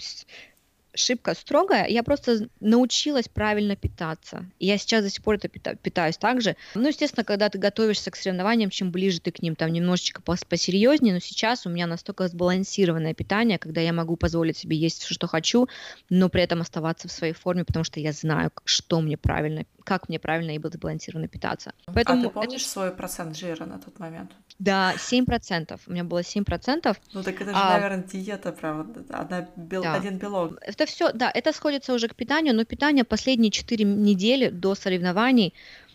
шибко 0.93 1.33
строгая, 1.33 1.87
я 1.87 2.03
просто 2.03 2.49
научилась 2.59 3.27
правильно 3.27 3.75
питаться. 3.75 4.45
И 4.59 4.65
я 4.65 4.77
сейчас 4.77 5.03
до 5.03 5.09
сих 5.09 5.23
пор 5.23 5.35
это 5.35 5.47
питаюсь 5.47 6.17
так 6.17 6.41
же. 6.41 6.55
Ну, 6.75 6.87
естественно, 6.87 7.23
когда 7.23 7.49
ты 7.49 7.57
готовишься 7.57 8.11
к 8.11 8.15
соревнованиям, 8.15 8.69
чем 8.69 8.91
ближе 8.91 9.21
ты 9.21 9.31
к 9.31 9.41
ним, 9.41 9.55
там 9.55 9.71
немножечко 9.71 10.21
посерьезнее, 10.21 11.13
но 11.13 11.19
сейчас 11.19 11.65
у 11.65 11.69
меня 11.69 11.87
настолько 11.87 12.27
сбалансированное 12.27 13.13
питание, 13.13 13.59
когда 13.59 13.81
я 13.81 13.93
могу 13.93 14.17
позволить 14.17 14.57
себе 14.57 14.75
есть 14.77 15.01
все, 15.01 15.13
что 15.13 15.27
хочу, 15.27 15.69
но 16.09 16.27
при 16.27 16.41
этом 16.41 16.61
оставаться 16.61 17.07
в 17.07 17.11
своей 17.11 17.33
форме, 17.33 17.63
потому 17.63 17.83
что 17.83 17.99
я 17.99 18.11
знаю, 18.11 18.51
что 18.65 18.99
мне 18.99 19.17
правильно, 19.17 19.65
как 19.83 20.09
мне 20.09 20.19
правильно 20.19 20.51
и 20.51 20.59
сбалансированно 20.59 21.27
питаться. 21.27 21.73
Поэтому 21.85 22.21
а 22.21 22.27
ты 22.27 22.29
помнишь 22.29 22.61
это... 22.61 22.69
свой 22.69 22.91
процент 22.91 23.37
жира 23.37 23.65
на 23.65 23.79
тот 23.79 23.99
момент? 23.99 24.31
Да, 24.59 24.93
7%. 24.95 25.79
У 25.87 25.91
меня 25.91 26.03
было 26.03 26.19
7%. 26.19 26.97
Ну 27.13 27.23
так 27.23 27.41
это 27.41 27.51
же, 27.51 27.55
а, 27.55 27.73
наверное, 27.73 28.03
диета, 28.03 28.51
правда, 28.51 29.03
одна 29.09 29.47
бел... 29.55 29.83
да. 29.83 29.93
один 29.93 30.17
белок. 30.17 30.59
Это 30.61 30.85
все, 30.85 31.11
да, 31.13 31.31
это 31.33 31.53
сходится 31.53 31.93
уже 31.93 32.07
к 32.07 32.15
питанию, 32.15 32.55
но 32.55 32.65
питание 32.65 33.03
последние 33.03 33.51
4 33.51 33.85
недели 33.85 34.49
до 34.49 34.75
соревнований 34.75 35.53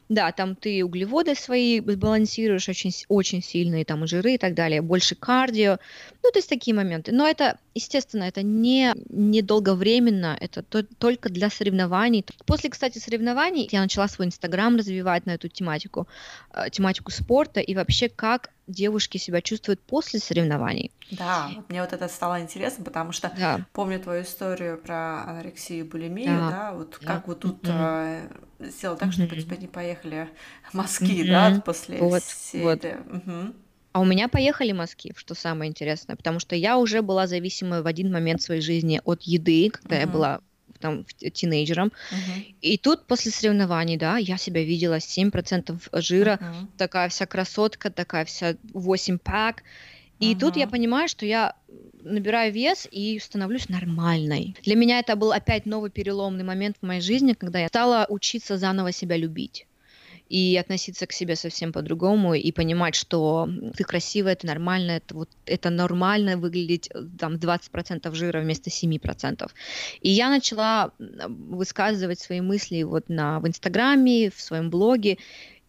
Да, 0.09 0.32
там 0.32 0.55
ты 0.55 0.84
углеводы 0.84 1.34
свои 1.34 1.80
балансируешь 1.80 2.68
очень, 2.68 2.92
очень 3.09 3.42
сильные, 3.42 3.86
там 3.86 4.07
жиры 4.07 4.34
и 4.34 4.38
так 4.38 4.55
далее, 4.55 4.82
больше 4.82 5.14
кардио, 5.14 5.78
ну, 6.22 6.30
то 6.30 6.38
есть 6.38 6.48
такие 6.48 6.74
моменты. 6.74 7.12
Но 7.12 7.26
это, 7.26 7.59
естественно, 7.74 8.24
это 8.24 8.42
не, 8.42 8.92
не 9.09 9.40
долговременно, 9.40 10.36
это 10.38 10.62
то, 10.62 10.82
только 10.82 11.30
для 11.30 11.48
соревнований. 11.48 12.24
После, 12.44 12.68
кстати, 12.68 12.98
соревнований 12.98 13.68
я 13.72 13.80
начала 13.80 14.07
свой 14.09 14.26
инстаграм 14.26 14.76
развивать 14.76 15.24
на 15.24 15.32
эту 15.32 15.48
тематику, 15.48 16.07
э, 16.52 16.68
тематику 16.70 17.11
спорта 17.11 17.61
и 17.61 17.74
вообще 17.74 18.11
как 18.11 18.50
девушки 18.66 19.18
себя 19.18 19.42
чувствуют 19.42 19.80
после 19.80 20.20
соревнований. 20.20 20.90
Да, 21.10 21.50
мне 21.68 21.80
вот 21.80 21.92
это 21.92 22.08
стало 22.08 22.40
интересно, 22.40 22.84
потому 22.84 23.12
что 23.12 23.32
да. 23.36 23.66
помню 23.72 24.00
твою 24.00 24.22
историю 24.22 24.78
про 24.78 25.22
анорексию 25.24 25.80
и 25.80 25.82
булимию, 25.82 26.38
да, 26.38 26.50
да 26.50 26.72
вот 26.72 26.98
да. 27.00 27.06
как 27.06 27.28
вот 27.28 27.40
тут 27.40 27.62
mm-hmm. 27.64 28.30
э, 28.60 28.96
так, 28.98 29.12
чтобы 29.12 29.28
mm-hmm. 29.28 29.38
у 29.38 29.42
тебя 29.42 29.56
не 29.56 29.66
поехали 29.66 30.28
мазки, 30.72 31.04
mm-hmm. 31.04 31.54
да, 31.54 31.60
после 31.60 31.98
вот, 31.98 32.22
всей 32.22 32.62
вот. 32.62 32.84
этой... 32.84 32.96
А 33.92 34.00
у 34.00 34.04
меня 34.04 34.26
поехали 34.26 34.72
мазки, 34.72 35.12
что 35.16 35.34
самое 35.34 35.70
интересное, 35.70 36.16
потому 36.16 36.40
что 36.40 36.56
я 36.56 36.78
уже 36.78 37.00
была 37.00 37.28
зависимой 37.28 37.82
в 37.82 37.86
один 37.86 38.10
момент 38.10 38.42
своей 38.42 38.60
жизни 38.60 39.00
от 39.04 39.22
еды, 39.22 39.70
когда 39.70 39.96
mm-hmm. 39.96 40.00
я 40.00 40.06
была 40.06 40.40
там 40.85 41.07
тинейджером. 41.32 41.89
Uh-huh. 41.89 42.55
И 42.61 42.76
тут 42.76 43.07
после 43.07 43.30
соревнований, 43.30 43.97
да, 43.97 44.18
я 44.18 44.37
себя 44.37 44.62
видела 44.62 44.99
7% 44.99 45.80
жира, 45.93 46.39
uh-huh. 46.39 46.66
такая 46.76 47.09
вся 47.09 47.24
красотка, 47.24 47.91
такая 47.91 48.26
вся 48.26 48.57
8 48.74 49.18
пак. 49.18 49.62
И 50.20 50.35
uh-huh. 50.35 50.39
тут 50.39 50.57
я 50.57 50.66
понимаю, 50.66 51.09
что 51.09 51.24
я 51.24 51.55
набираю 52.03 52.53
вес 52.53 52.87
и 52.93 53.18
становлюсь 53.18 53.70
нормальной. 53.70 54.55
Для 54.62 54.76
меня 54.76 54.99
это 54.99 55.16
был 55.16 55.32
опять 55.32 55.64
новый 55.64 55.91
переломный 55.91 56.45
момент 56.45 56.76
в 56.82 56.87
моей 56.87 57.01
жизни, 57.01 57.32
когда 57.32 57.61
я 57.61 57.68
стала 57.68 58.07
учиться 58.11 58.59
заново 58.59 58.93
себя 58.93 59.16
любить 59.16 59.66
и 60.35 60.57
относиться 60.57 61.07
к 61.07 61.12
себе 61.12 61.37
совсем 61.37 61.72
по-другому 61.72 62.35
и 62.35 62.51
понимать, 62.51 62.97
что 62.97 63.49
ты 63.76 63.85
красивая, 63.85 64.32
это 64.32 64.49
нормально, 64.49 64.91
это 64.91 65.14
вот 65.14 65.28
это 65.47 65.70
нормально 65.70 66.37
выглядеть 66.37 66.91
э, 66.93 67.05
там 67.20 67.35
20% 67.35 68.12
жира 68.14 68.41
вместо 68.41 68.68
7%. 68.68 69.49
И 70.01 70.11
я 70.11 70.30
начала 70.30 70.91
высказывать 70.99 72.18
свои 72.18 72.41
мысли 72.41 72.82
вот 72.82 73.09
на 73.09 73.39
в 73.39 73.47
Инстаграме, 73.47 74.30
в 74.30 74.41
своем 74.41 74.70
блоге, 74.70 75.18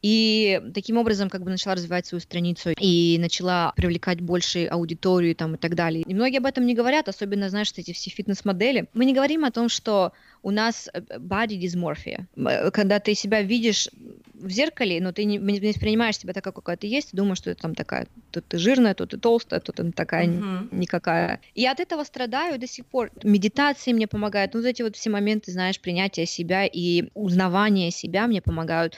и 0.06 0.62
таким 0.76 0.98
образом 0.98 1.32
как 1.32 1.42
бы 1.42 1.50
начала 1.50 1.74
развивать 1.74 2.06
свою 2.06 2.22
страницу 2.22 2.70
и 2.80 3.18
начала 3.20 3.74
привлекать 3.76 4.22
больше 4.22 4.68
аудиторию 4.68 5.36
там 5.36 5.56
и 5.56 5.58
так 5.58 5.74
далее. 5.74 6.04
И 6.04 6.14
многие 6.14 6.38
об 6.38 6.46
этом 6.46 6.68
не 6.68 6.76
говорят, 6.76 7.10
особенно, 7.10 7.50
знаешь, 7.50 7.72
эти 7.76 7.92
все 7.92 8.12
фитнес-модели. 8.12 8.86
Мы 8.94 9.06
не 9.06 9.16
говорим 9.16 9.46
о 9.46 9.52
том, 9.52 9.68
что 9.68 10.14
у 10.44 10.52
нас 10.52 10.90
э, 10.94 11.00
body 11.18 11.60
dysmorphia. 11.60 12.26
Э, 12.36 12.70
когда 12.70 13.00
ты 13.00 13.16
себя 13.16 13.42
видишь 13.42 13.90
в 14.36 14.52
зеркале, 14.52 15.02
но 15.02 15.12
ты 15.12 15.26
не, 15.26 15.40
не 15.40 15.60
воспринимаешь 15.72 16.20
себя 16.20 16.34
такая, 16.34 16.54
какая 16.54 16.78
ты 16.78 16.86
есть, 16.86 17.10
ты 17.10 17.18
думаешь, 17.18 17.40
что 17.40 17.56
ты 17.56 17.60
там 17.60 17.74
такая, 17.74 18.06
тут 18.30 18.46
ты 18.48 18.60
жирная, 18.60 18.94
тут 18.94 19.10
ты 19.10 19.18
толстая, 19.18 19.60
тут 19.60 19.78
ты 19.78 19.92
такая 19.92 20.28
uh-huh. 20.28 20.68
никакая. 20.72 21.42
И 21.56 21.66
от 21.66 21.80
этого 21.80 22.04
страдаю 22.04 22.60
до 22.60 22.68
сих 22.68 22.86
пор. 22.86 23.10
Медитации 23.24 23.92
мне 23.92 24.06
помогают, 24.06 24.54
ну, 24.54 24.60
вот 24.60 24.68
эти 24.68 24.84
вот 24.84 24.96
все 24.96 25.10
моменты, 25.10 25.52
знаешь, 25.52 25.80
принятия 25.80 26.28
себя 26.28 26.68
и 26.68 27.06
узнавания 27.16 27.90
себя 27.90 28.28
мне 28.28 28.44
помогают 28.44 28.96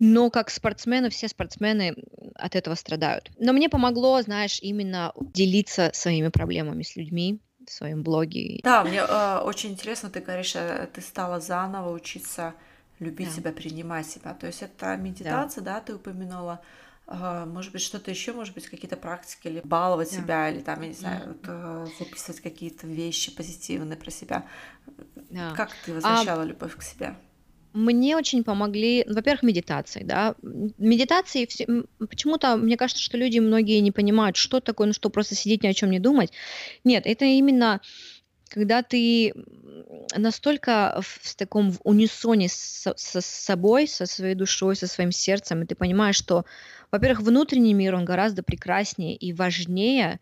но 0.00 0.30
как 0.30 0.50
спортсмены, 0.50 1.10
все 1.10 1.28
спортсмены 1.28 1.94
от 2.34 2.56
этого 2.56 2.74
страдают. 2.74 3.30
Но 3.38 3.52
мне 3.52 3.68
помогло, 3.68 4.20
знаешь, 4.22 4.58
именно 4.62 5.12
делиться 5.20 5.90
своими 5.92 6.28
проблемами 6.28 6.82
с 6.82 6.96
людьми 6.96 7.38
в 7.66 7.70
своем 7.70 8.02
блоге. 8.02 8.60
Да, 8.64 8.82
мне 8.82 9.02
э, 9.06 9.38
очень 9.44 9.72
интересно, 9.72 10.08
ты 10.08 10.20
говоришь, 10.20 10.56
э, 10.56 10.88
ты 10.92 11.02
стала 11.02 11.38
заново 11.38 11.92
учиться 11.92 12.54
любить 12.98 13.28
да. 13.28 13.34
себя, 13.34 13.52
принимать 13.52 14.06
себя. 14.06 14.32
То 14.32 14.46
есть 14.46 14.62
это 14.62 14.96
медитация, 14.96 15.62
да, 15.62 15.74
да 15.74 15.80
ты 15.80 15.94
упомянула. 15.94 16.62
Э, 17.06 17.44
может 17.44 17.72
быть, 17.72 17.82
что-то 17.82 18.10
еще, 18.10 18.32
может 18.32 18.54
быть, 18.54 18.68
какие-то 18.68 18.96
практики, 18.96 19.48
или 19.48 19.60
баловать 19.62 20.10
да. 20.10 20.16
себя, 20.16 20.48
или 20.48 20.60
там, 20.60 20.80
я 20.80 20.88
не 20.88 20.94
знаю, 20.94 21.28
вот, 21.28 21.44
э, 21.46 21.86
записывать 21.98 22.40
какие-то 22.40 22.86
вещи 22.86 23.36
позитивные 23.36 23.98
про 23.98 24.10
себя. 24.10 24.46
Да. 25.28 25.52
Как 25.54 25.70
ты 25.84 25.92
а 25.92 25.94
возвращала 25.96 26.42
а... 26.42 26.46
любовь 26.46 26.74
к 26.74 26.82
себе? 26.82 27.14
Мне 27.72 28.16
очень 28.16 28.42
помогли, 28.42 29.04
ну, 29.06 29.14
во-первых, 29.14 29.42
медитации, 29.42 30.02
да. 30.02 30.34
Медитации, 30.42 31.46
все, 31.46 31.66
почему-то, 31.98 32.56
мне 32.56 32.76
кажется, 32.76 33.02
что 33.02 33.16
люди 33.16 33.38
многие 33.38 33.78
не 33.80 33.92
понимают, 33.92 34.36
что 34.36 34.60
такое, 34.60 34.88
ну 34.88 34.92
что, 34.92 35.08
просто 35.10 35.34
сидеть 35.34 35.62
ни 35.62 35.68
о 35.68 35.74
чем 35.74 35.90
не 35.90 36.00
думать. 36.00 36.32
Нет, 36.84 37.06
это 37.06 37.24
именно 37.24 37.80
когда 38.48 38.82
ты 38.82 39.32
настолько 40.16 41.00
в, 41.00 41.20
в 41.22 41.36
таком 41.36 41.70
в 41.70 41.80
унисоне 41.84 42.48
с, 42.48 42.92
с 42.96 43.20
собой, 43.24 43.86
со 43.86 44.06
своей 44.06 44.34
душой, 44.34 44.74
со 44.74 44.88
своим 44.88 45.12
сердцем, 45.12 45.62
и 45.62 45.66
ты 45.66 45.76
понимаешь, 45.76 46.16
что, 46.16 46.44
во-первых, 46.90 47.20
внутренний 47.20 47.74
мир, 47.74 47.94
он 47.94 48.04
гораздо 48.04 48.42
прекраснее 48.42 49.14
и 49.14 49.32
важнее, 49.32 50.18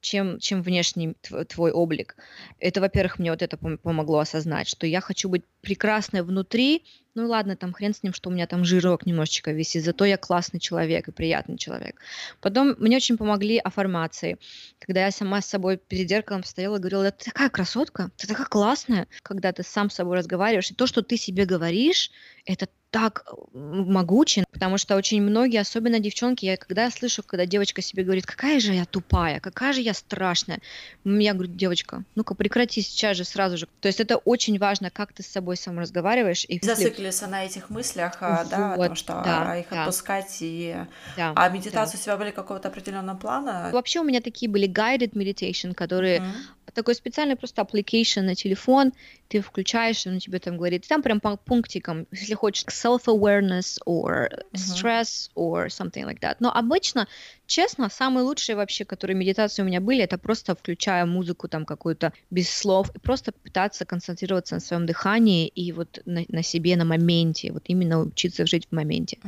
чем, 0.00 0.38
чем 0.38 0.62
внешний 0.62 1.14
твой 1.48 1.72
облик. 1.72 2.16
Это, 2.58 2.80
во-первых, 2.80 3.18
мне 3.18 3.30
вот 3.30 3.42
это 3.42 3.56
помогло 3.56 4.20
осознать, 4.20 4.68
что 4.68 4.86
я 4.86 5.00
хочу 5.00 5.28
быть 5.28 5.44
прекрасной 5.60 6.22
внутри, 6.22 6.84
ну 7.14 7.26
ладно, 7.26 7.56
там 7.56 7.72
хрен 7.72 7.92
с 7.92 8.02
ним, 8.02 8.14
что 8.14 8.30
у 8.30 8.32
меня 8.32 8.46
там 8.46 8.64
жирок 8.64 9.04
немножечко 9.04 9.52
висит, 9.52 9.84
зато 9.84 10.04
я 10.04 10.16
классный 10.16 10.60
человек 10.60 11.08
и 11.08 11.12
приятный 11.12 11.58
человек. 11.58 12.00
Потом 12.40 12.74
мне 12.78 12.96
очень 12.96 13.18
помогли 13.18 13.58
аффирмации, 13.58 14.38
когда 14.78 15.04
я 15.04 15.10
сама 15.10 15.40
с 15.40 15.46
собой 15.46 15.76
перед 15.76 16.08
зеркалом 16.08 16.44
стояла 16.44 16.76
и 16.76 16.80
говорила, 16.80 17.10
ты 17.10 17.26
такая 17.26 17.50
красотка, 17.50 18.10
ты 18.16 18.26
такая 18.26 18.46
классная, 18.46 19.06
когда 19.22 19.52
ты 19.52 19.62
сам 19.62 19.90
с 19.90 19.94
собой 19.94 20.18
разговариваешь, 20.18 20.70
и 20.70 20.74
то, 20.74 20.86
что 20.86 21.02
ты 21.02 21.16
себе 21.16 21.44
говоришь, 21.44 22.10
это 22.46 22.68
так 22.90 23.24
могуче, 23.52 24.44
потому 24.50 24.76
что 24.76 24.96
очень 24.96 25.22
многие, 25.22 25.60
особенно 25.60 26.00
девчонки, 26.00 26.44
я 26.44 26.56
когда 26.56 26.84
я 26.84 26.90
слышу, 26.90 27.22
когда 27.22 27.46
девочка 27.46 27.82
себе 27.82 28.02
говорит, 28.02 28.26
какая 28.26 28.58
же 28.58 28.72
я 28.72 28.84
тупая, 28.84 29.38
какая 29.40 29.72
же 29.72 29.80
я 29.80 29.94
страшная, 29.94 30.60
я 31.04 31.32
говорю, 31.34 31.52
девочка, 31.52 32.02
ну-ка 32.16 32.34
прекрати 32.34 32.82
сейчас 32.82 33.16
же, 33.16 33.24
сразу 33.24 33.56
же. 33.56 33.68
То 33.80 33.86
есть 33.86 34.00
это 34.00 34.16
очень 34.16 34.58
важно, 34.58 34.90
как 34.90 35.12
ты 35.12 35.22
с 35.22 35.26
собой 35.26 35.56
сам 35.56 35.78
разговариваешь. 35.78 36.44
И 36.48 36.58
Зациклиться 36.60 37.28
на 37.28 37.44
этих 37.44 37.70
мыслях, 37.70 38.20
вот, 38.20 38.48
да, 38.50 38.74
о 38.74 38.76
том, 38.76 38.96
что 38.96 39.22
да, 39.24 39.56
их 39.56 39.66
да. 39.70 39.82
отпускать. 39.82 40.38
И... 40.40 40.76
Да, 41.16 41.32
а 41.36 41.48
медитации 41.48 41.96
да. 41.96 42.00
у 42.00 42.02
тебя 42.02 42.16
были 42.16 42.30
какого-то 42.32 42.68
определенного 42.68 43.16
плана? 43.16 43.70
Вообще 43.72 44.00
у 44.00 44.04
меня 44.04 44.20
такие 44.20 44.50
были 44.50 44.68
guided 44.68 45.12
meditation, 45.12 45.74
которые 45.74 46.18
mm-hmm 46.20 46.60
такой 46.72 46.94
специальный 46.94 47.36
просто 47.36 47.62
application 47.62 48.22
на 48.22 48.34
телефон, 48.34 48.92
ты 49.28 49.40
включаешь, 49.40 50.06
он 50.06 50.18
тебе 50.18 50.38
там 50.38 50.56
говорит, 50.56 50.86
там 50.88 51.02
прям 51.02 51.20
по 51.20 51.36
пунктикам, 51.36 52.06
если 52.10 52.34
хочешь, 52.34 52.64
self-awareness 52.82 53.78
or 53.86 54.28
stress 54.54 55.28
or 55.34 55.68
something 55.68 56.04
like 56.04 56.20
that. 56.20 56.36
Но 56.40 56.50
обычно, 56.50 57.06
честно, 57.46 57.88
самые 57.90 58.24
лучшие 58.24 58.56
вообще, 58.56 58.84
которые 58.84 59.16
медитации 59.16 59.62
у 59.62 59.64
меня 59.64 59.80
были, 59.80 60.02
это 60.02 60.18
просто 60.18 60.54
включая 60.54 61.06
музыку 61.06 61.48
там 61.48 61.64
какую-то 61.64 62.12
без 62.30 62.50
слов, 62.50 62.90
и 62.94 62.98
просто 62.98 63.32
пытаться 63.32 63.84
концентрироваться 63.84 64.54
на 64.54 64.60
своем 64.60 64.86
дыхании 64.86 65.48
и 65.48 65.72
вот 65.72 66.00
на, 66.06 66.24
на 66.28 66.42
себе, 66.42 66.76
на 66.76 66.84
моменте, 66.84 67.52
вот 67.52 67.64
именно 67.66 68.00
учиться 68.00 68.46
жить 68.46 68.68
в 68.70 68.74
моменте. 68.74 69.18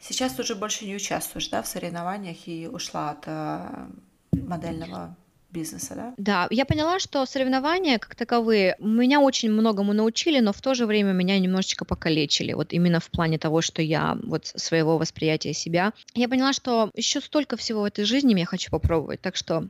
Сейчас 0.00 0.34
ты 0.34 0.42
уже 0.42 0.54
больше 0.54 0.84
не 0.84 0.94
участвуешь, 0.94 1.48
да, 1.48 1.62
в 1.62 1.66
соревнованиях 1.66 2.36
и 2.46 2.68
ушла 2.68 3.10
от 3.12 3.24
э, 3.26 3.86
модельного 4.32 5.16
бизнеса, 5.54 5.94
да? 5.94 6.14
Да, 6.18 6.46
я 6.50 6.66
поняла, 6.66 6.98
что 6.98 7.24
соревнования 7.24 7.98
как 7.98 8.14
таковые 8.14 8.76
меня 8.78 9.20
очень 9.20 9.50
многому 9.50 9.94
научили, 9.94 10.40
но 10.40 10.52
в 10.52 10.60
то 10.60 10.74
же 10.74 10.84
время 10.84 11.12
меня 11.12 11.38
немножечко 11.38 11.84
покалечили, 11.86 12.52
вот 12.52 12.72
именно 12.72 13.00
в 13.00 13.10
плане 13.10 13.38
того, 13.38 13.62
что 13.62 13.80
я 13.80 14.18
вот 14.22 14.46
своего 14.46 14.98
восприятия 14.98 15.54
себя. 15.54 15.92
Я 16.14 16.28
поняла, 16.28 16.52
что 16.52 16.90
еще 16.94 17.20
столько 17.20 17.56
всего 17.56 17.82
в 17.82 17.84
этой 17.84 18.04
жизни 18.04 18.38
я 18.38 18.46
хочу 18.46 18.70
попробовать, 18.70 19.20
так 19.20 19.36
что 19.36 19.68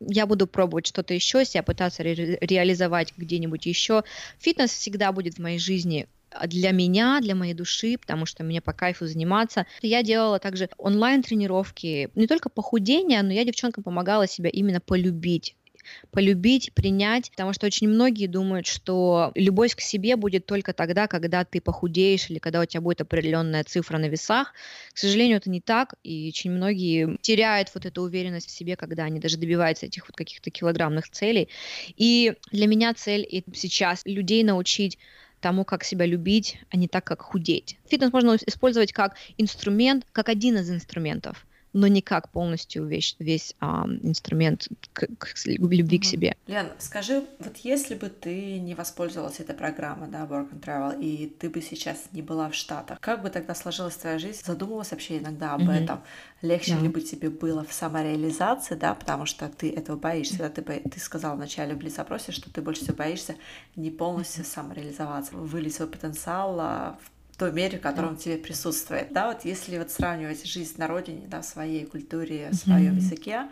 я 0.00 0.26
буду 0.26 0.46
пробовать 0.46 0.86
что-то 0.86 1.14
еще, 1.14 1.44
себя 1.44 1.62
пытаться 1.62 2.02
ре- 2.02 2.38
реализовать 2.40 3.12
где-нибудь 3.16 3.66
еще. 3.66 4.04
Фитнес 4.38 4.70
всегда 4.70 5.12
будет 5.12 5.34
в 5.34 5.38
моей 5.40 5.58
жизни 5.58 6.06
для 6.46 6.70
меня, 6.72 7.20
для 7.20 7.34
моей 7.34 7.54
души, 7.54 7.96
потому 7.98 8.26
что 8.26 8.44
мне 8.44 8.60
по 8.60 8.72
кайфу 8.72 9.06
заниматься. 9.06 9.66
Я 9.82 10.02
делала 10.02 10.38
также 10.38 10.68
онлайн-тренировки, 10.78 12.10
не 12.14 12.26
только 12.26 12.48
похудения, 12.48 13.22
но 13.22 13.32
я 13.32 13.44
девчонкам 13.44 13.84
помогала 13.84 14.26
себя 14.26 14.50
именно 14.50 14.80
полюбить 14.80 15.56
полюбить, 16.10 16.72
принять, 16.74 17.30
потому 17.30 17.52
что 17.52 17.66
очень 17.66 17.88
многие 17.88 18.26
думают, 18.26 18.66
что 18.66 19.32
любовь 19.34 19.74
к 19.74 19.80
себе 19.80 20.16
будет 20.16 20.46
только 20.46 20.72
тогда, 20.72 21.06
когда 21.06 21.44
ты 21.44 21.60
похудеешь 21.60 22.30
или 22.30 22.38
когда 22.38 22.60
у 22.60 22.64
тебя 22.64 22.80
будет 22.80 23.00
определенная 23.00 23.64
цифра 23.64 23.98
на 23.98 24.06
весах. 24.06 24.52
К 24.92 24.98
сожалению, 24.98 25.38
это 25.38 25.50
не 25.50 25.60
так, 25.60 25.94
и 26.02 26.28
очень 26.28 26.50
многие 26.50 27.16
теряют 27.20 27.70
вот 27.74 27.86
эту 27.86 28.02
уверенность 28.02 28.48
в 28.48 28.50
себе, 28.50 28.76
когда 28.76 29.04
они 29.04 29.20
даже 29.20 29.36
добиваются 29.36 29.86
этих 29.86 30.08
вот 30.08 30.16
каких-то 30.16 30.50
килограммных 30.50 31.10
целей. 31.10 31.48
И 31.96 32.34
для 32.50 32.66
меня 32.66 32.94
цель 32.94 33.26
сейчас 33.54 34.02
людей 34.04 34.42
научить 34.42 34.98
тому, 35.46 35.64
как 35.64 35.84
себя 35.84 36.06
любить, 36.06 36.58
а 36.70 36.76
не 36.76 36.88
так, 36.88 37.04
как 37.04 37.22
худеть. 37.22 37.78
Фитнес 37.88 38.12
можно 38.12 38.34
использовать 38.34 38.92
как 38.92 39.14
инструмент, 39.38 40.04
как 40.10 40.28
один 40.28 40.56
из 40.56 40.68
инструментов, 40.68 41.46
но 41.76 41.88
не 41.88 42.00
как 42.00 42.30
полностью 42.30 42.86
весь, 42.86 43.16
весь 43.18 43.54
а, 43.60 43.86
инструмент 44.02 44.68
к, 44.94 45.06
к 45.18 45.28
любви 45.44 45.82
mm-hmm. 45.82 45.98
к 46.00 46.04
себе. 46.04 46.36
Лен, 46.46 46.68
скажи, 46.78 47.22
вот 47.38 47.58
если 47.58 47.94
бы 47.94 48.08
ты 48.08 48.58
не 48.58 48.74
воспользовалась 48.74 49.40
этой 49.40 49.54
программой, 49.54 50.08
да, 50.08 50.24
Work 50.24 50.52
and 50.52 50.60
Travel, 50.60 50.98
и 50.98 51.26
ты 51.26 51.50
бы 51.50 51.60
сейчас 51.60 52.08
не 52.12 52.22
была 52.22 52.48
в 52.48 52.54
Штатах, 52.54 52.98
как 53.00 53.22
бы 53.22 53.28
тогда 53.28 53.54
сложилась 53.54 53.94
твоя 53.96 54.18
жизнь? 54.18 54.40
Задумывалась 54.42 54.90
вообще 54.90 55.18
иногда 55.18 55.52
об 55.52 55.62
mm-hmm. 55.62 55.84
этом? 55.84 56.02
Легче 56.40 56.72
yeah. 56.72 56.80
ли 56.80 56.88
бы 56.88 57.02
тебе 57.02 57.28
было 57.28 57.62
в 57.62 57.72
самореализации, 57.72 58.74
да, 58.74 58.94
потому 58.94 59.26
что 59.26 59.48
ты 59.50 59.70
этого 59.70 59.96
боишься, 59.96 60.38
да, 60.38 60.48
ты, 60.48 60.62
ты 60.62 60.98
сказала 60.98 61.34
в 61.34 61.38
начале 61.38 61.74
в 61.74 61.88
запросе, 61.90 62.32
что 62.32 62.50
ты 62.50 62.62
больше 62.62 62.82
всего 62.82 62.96
боишься 62.96 63.36
не 63.76 63.90
полностью 63.90 64.44
mm-hmm. 64.44 64.54
самореализоваться, 64.54 65.36
вылить 65.36 65.74
свой 65.74 65.88
потенциал 65.88 66.56
а, 66.58 66.98
в 67.02 67.15
той 67.36 67.52
мере, 67.52 67.78
в 67.78 67.82
котором 67.82 68.14
yeah. 68.14 68.22
тебе 68.22 68.38
присутствует. 68.38 69.12
Да, 69.12 69.28
вот 69.32 69.44
если 69.44 69.78
вот 69.78 69.90
сравнивать 69.90 70.46
жизнь 70.46 70.74
на 70.78 70.86
родине, 70.86 71.26
да, 71.26 71.42
в 71.42 71.44
своей 71.44 71.84
культуре, 71.84 72.50
в 72.50 72.54
своем 72.54 72.94
mm-hmm. 72.94 72.96
языке, 72.96 73.48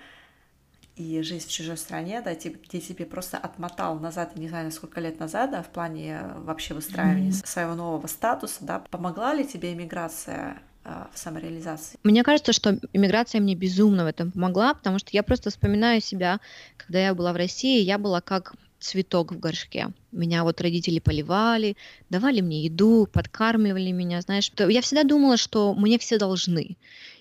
и 0.97 1.22
жизнь 1.22 1.47
в 1.47 1.51
чужой 1.51 1.76
стране, 1.76 2.22
да, 2.22 2.35
где 2.35 2.80
тебе 2.80 3.05
просто 3.05 3.37
отмотал 3.37 3.99
назад, 3.99 4.37
не 4.37 4.49
знаю, 4.49 4.70
сколько 4.70 5.01
лет 5.01 5.18
назад, 5.18 5.51
да, 5.51 5.62
в 5.62 5.68
плане 5.68 6.20
вообще 6.37 6.72
выстраивания 6.72 7.30
mm-hmm. 7.30 7.47
своего 7.47 7.74
нового 7.74 8.07
статуса, 8.07 8.59
да, 8.61 8.78
помогла 8.78 9.35
ли 9.35 9.45
тебе 9.45 9.72
иммиграция 9.72 10.62
а, 10.85 11.11
в 11.12 11.18
самореализации? 11.18 11.99
Мне 12.05 12.22
кажется, 12.22 12.53
что 12.53 12.78
иммиграция 12.93 13.41
мне 13.41 13.57
безумно 13.57 14.05
в 14.05 14.07
этом 14.07 14.30
помогла, 14.30 14.74
потому 14.74 14.99
что 14.99 15.11
я 15.12 15.22
просто 15.22 15.51
вспоминаю 15.51 16.01
себя, 16.01 16.41
когда 16.76 17.01
я 17.01 17.14
была 17.14 17.32
в 17.32 17.37
России, 17.37 17.80
я 17.80 17.99
была 17.99 18.20
как 18.20 18.55
цветок 18.85 19.32
в 19.32 19.39
горшке. 19.39 19.89
Меня 20.12 20.45
вот 20.45 20.61
родители 20.61 20.99
поливали, 20.99 21.76
давали 22.11 22.41
мне 22.41 22.62
еду, 22.64 23.09
подкармливали 23.11 23.91
меня, 23.91 24.20
знаешь. 24.20 24.53
Я 24.59 24.82
всегда 24.82 25.03
думала, 25.03 25.37
что 25.37 25.74
мне 25.74 25.99
все 25.99 26.18
должны. 26.18 26.76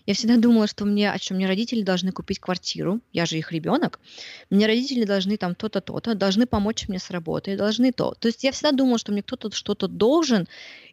Я 0.05 0.14
всегда 0.14 0.38
думала, 0.38 0.68
что 0.68 0.84
мне, 0.84 1.09
а 1.09 1.18
что 1.18 1.34
мне 1.34 1.47
родители 1.47 1.82
должны 1.82 2.11
купить 2.11 2.39
квартиру, 2.39 2.99
я 3.14 3.26
же 3.26 3.38
их 3.38 3.53
ребенок, 3.53 4.01
мне 4.49 4.68
родители 4.68 5.05
должны 5.05 5.38
там 5.38 5.55
то-то, 5.55 5.80
то-то, 5.80 6.14
должны 6.14 6.45
помочь 6.45 6.89
мне 6.89 6.99
с 6.99 7.09
работой, 7.09 7.55
должны 7.55 7.93
то. 7.93 8.14
То 8.20 8.28
есть 8.28 8.43
я 8.43 8.51
всегда 8.51 8.74
думала, 8.74 8.97
что 8.97 9.14
мне 9.14 9.24
кто-то 9.24 9.55
что-то 9.55 9.88
должен, 9.88 10.45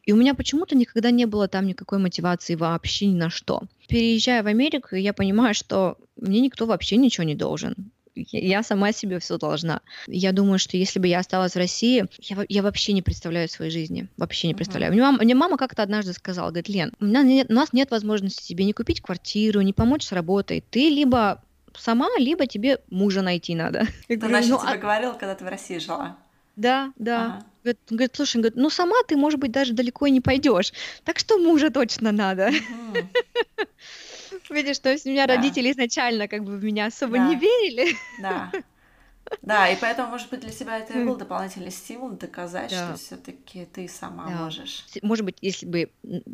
и 0.05 0.13
у 0.13 0.17
меня 0.17 0.35
почему-то 0.35 0.77
никогда 0.77 1.11
не 1.11 1.27
было 1.27 1.49
там 1.49 1.67
никакой 1.67 1.99
мотивации 1.99 2.55
вообще 2.55 3.07
ни 3.07 3.17
на 3.17 3.31
что. 3.31 3.63
Переезжая 3.89 4.45
в 4.45 4.47
Америку, 4.47 4.95
я 4.95 5.13
понимаю, 5.13 5.55
что 5.55 5.99
мне 6.15 6.41
никто 6.41 6.67
вообще 6.67 6.97
ничего 6.97 7.25
не 7.25 7.35
должен 7.35 7.91
я 8.15 8.63
сама 8.63 8.93
себе 8.93 9.19
все 9.19 9.39
должна. 9.39 9.81
Я 10.07 10.33
думаю, 10.33 10.59
что 10.59 10.77
если 10.77 10.99
бы 10.99 11.07
я 11.07 11.21
осталась 11.21 11.53
в 11.53 11.59
России, 11.59 12.07
я, 12.19 12.45
я 12.49 12.63
вообще 12.63 12.93
не 12.93 13.03
представляю 13.03 13.49
своей 13.49 13.71
жизни. 13.71 14.09
Вообще 14.17 14.49
не 14.49 14.55
представляю. 14.55 14.93
Мне, 14.93 15.03
мама, 15.03 15.19
мне 15.23 15.35
мама 15.35 15.57
как-то 15.57 15.83
однажды 15.83 16.13
сказала, 16.13 16.49
говорит, 16.49 16.69
Лен, 16.69 16.93
у, 17.01 17.05
меня 17.05 17.23
нет, 17.23 17.51
у 17.51 17.55
нас 17.55 17.73
нет 17.73 17.91
возможности 17.91 18.47
тебе 18.47 18.65
не 18.65 18.73
купить 18.73 19.01
квартиру, 19.01 19.61
не 19.61 19.73
помочь 19.73 20.05
с 20.05 20.13
работой. 20.13 20.65
Ты 20.71 20.91
либо 20.91 21.43
сама, 21.77 22.09
либо 22.19 22.47
тебе 22.47 22.79
мужа 22.91 23.23
найти 23.23 23.55
надо. 23.55 23.87
Ты 24.09 24.17
говорю, 24.17 24.47
ну, 24.47 24.59
тебе 24.59 24.69
а... 24.69 24.77
говорила, 24.77 25.13
когда 25.13 25.35
ты 25.35 25.45
в 25.45 25.49
России 25.49 25.79
жила? 25.79 26.17
Да, 26.57 26.93
да. 26.97 27.25
Ага. 27.25 27.47
Говорит, 27.63 27.81
говорит, 27.91 28.17
слушай, 28.17 28.37
говорит, 28.37 28.57
ну 28.57 28.71
сама 28.71 28.97
ты, 29.07 29.17
может 29.17 29.39
быть, 29.39 29.53
даже 29.53 29.75
далеко 29.75 30.07
и 30.07 30.11
не 30.11 30.21
пойдешь. 30.21 30.73
Так 31.05 31.19
что 31.19 31.39
мужа 31.39 31.71
точно 31.71 32.11
надо. 32.11 32.49
Uh-huh. 32.49 33.07
Видишь, 34.51 34.79
то 34.79 34.91
есть 34.91 35.07
у 35.07 35.11
меня 35.11 35.27
да. 35.27 35.37
родители 35.37 35.71
изначально 35.71 36.29
как 36.29 36.45
бы 36.45 36.57
в 36.57 36.65
меня 36.65 36.87
особо 36.87 37.17
да. 37.17 37.29
не 37.29 37.37
верили. 37.37 37.97
Да. 38.21 38.51
Да, 39.43 39.69
и 39.69 39.77
поэтому, 39.81 40.09
может 40.09 40.29
быть, 40.31 40.41
для 40.41 40.51
себя 40.51 40.79
это 40.79 40.99
и 40.99 41.05
был 41.05 41.17
дополнительный 41.17 41.71
стимул 41.71 42.11
доказать, 42.11 42.71
да. 42.71 42.89
что 42.89 42.97
все-таки 42.97 43.65
ты 43.65 43.89
сама 43.89 44.27
да. 44.27 44.33
можешь. 44.33 44.85
Может 45.03 45.25
быть, 45.25 45.37
если 45.41 45.67
бы 45.67 45.91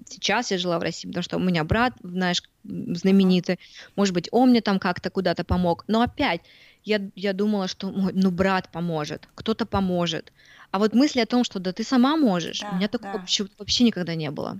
сейчас 0.09 0.51
я 0.51 0.59
жила 0.59 0.79
в 0.79 0.83
России, 0.83 1.07
потому 1.07 1.23
что 1.23 1.37
у 1.37 1.41
меня 1.41 1.63
брат, 1.65 1.93
знаешь, 2.03 2.43
знаменитый, 2.65 3.59
может 3.97 4.15
быть, 4.15 4.29
он 4.33 4.51
мне 4.51 4.63
там 4.63 4.79
как-то 4.79 5.11
куда-то 5.11 5.45
помог. 5.45 5.85
Но 5.89 6.01
опять, 6.01 6.41
я, 6.85 7.01
я 7.15 7.33
думала, 7.33 7.69
что 7.69 7.91
ну 7.91 8.31
брат 8.31 8.71
поможет, 8.73 9.29
кто-то 9.35 9.67
поможет. 9.67 10.33
А 10.71 10.79
вот 10.79 10.95
мысли 10.95 11.21
о 11.21 11.27
том, 11.27 11.45
что 11.45 11.59
да 11.59 11.73
ты 11.73 11.85
сама 11.85 12.17
можешь, 12.17 12.61
да, 12.61 12.71
у 12.71 12.77
меня 12.77 12.89
такого 12.89 13.15
да. 13.15 13.19
вообще, 13.19 13.47
вообще 13.59 13.85
никогда 13.85 14.15
не 14.15 14.31
было. 14.31 14.59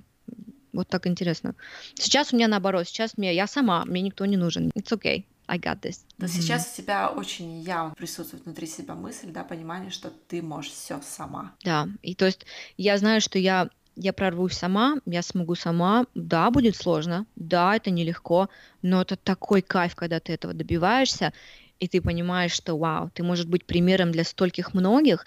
Вот 0.77 0.89
так 0.89 1.07
интересно. 1.07 1.55
Сейчас 1.95 2.33
у 2.33 2.37
меня 2.37 2.49
наоборот, 2.49 2.87
сейчас 2.87 3.17
мне, 3.17 3.35
я 3.35 3.47
сама, 3.47 3.85
мне 3.85 4.03
никто 4.03 4.25
не 4.27 4.37
нужен. 4.37 4.71
It's 4.75 4.93
okay. 4.93 5.25
I 5.49 5.59
got 5.59 5.81
this. 5.81 6.01
Но 6.19 6.27
mm-hmm. 6.27 6.29
сейчас 6.29 6.73
у 6.73 6.83
тебя 6.83 7.09
очень 7.09 7.61
явно 7.61 7.95
присутствует 7.95 8.45
внутри 8.45 8.67
себя 8.67 8.95
мысль, 8.95 9.29
да, 9.31 9.45
понимание, 9.45 9.91
что 9.91 10.11
ты 10.11 10.43
можешь 10.43 10.73
все 10.73 11.01
сама. 11.03 11.53
Да, 11.65 11.89
и 12.03 12.15
то 12.15 12.27
есть 12.27 12.47
я 12.77 12.99
знаю, 12.99 13.21
что 13.21 13.39
я 13.39 13.69
я 13.97 14.13
прорвусь 14.13 14.53
сама, 14.53 14.99
я 15.07 15.23
смогу 15.23 15.55
сама. 15.55 16.07
Да, 16.15 16.51
будет 16.51 16.77
сложно, 16.77 17.27
да, 17.35 17.77
это 17.77 17.91
нелегко, 17.91 18.51
но 18.83 19.01
это 19.03 19.17
такой 19.17 19.63
кайф, 19.63 19.95
когда 19.95 20.21
ты 20.21 20.35
этого 20.35 20.53
добиваешься, 20.53 21.33
и 21.81 21.89
ты 21.89 22.01
понимаешь, 22.01 22.53
что 22.53 22.77
вау, 22.77 23.11
ты 23.11 23.23
можешь 23.23 23.47
быть 23.47 23.65
примером 23.65 24.13
для 24.13 24.25
стольких 24.25 24.75
многих, 24.75 25.25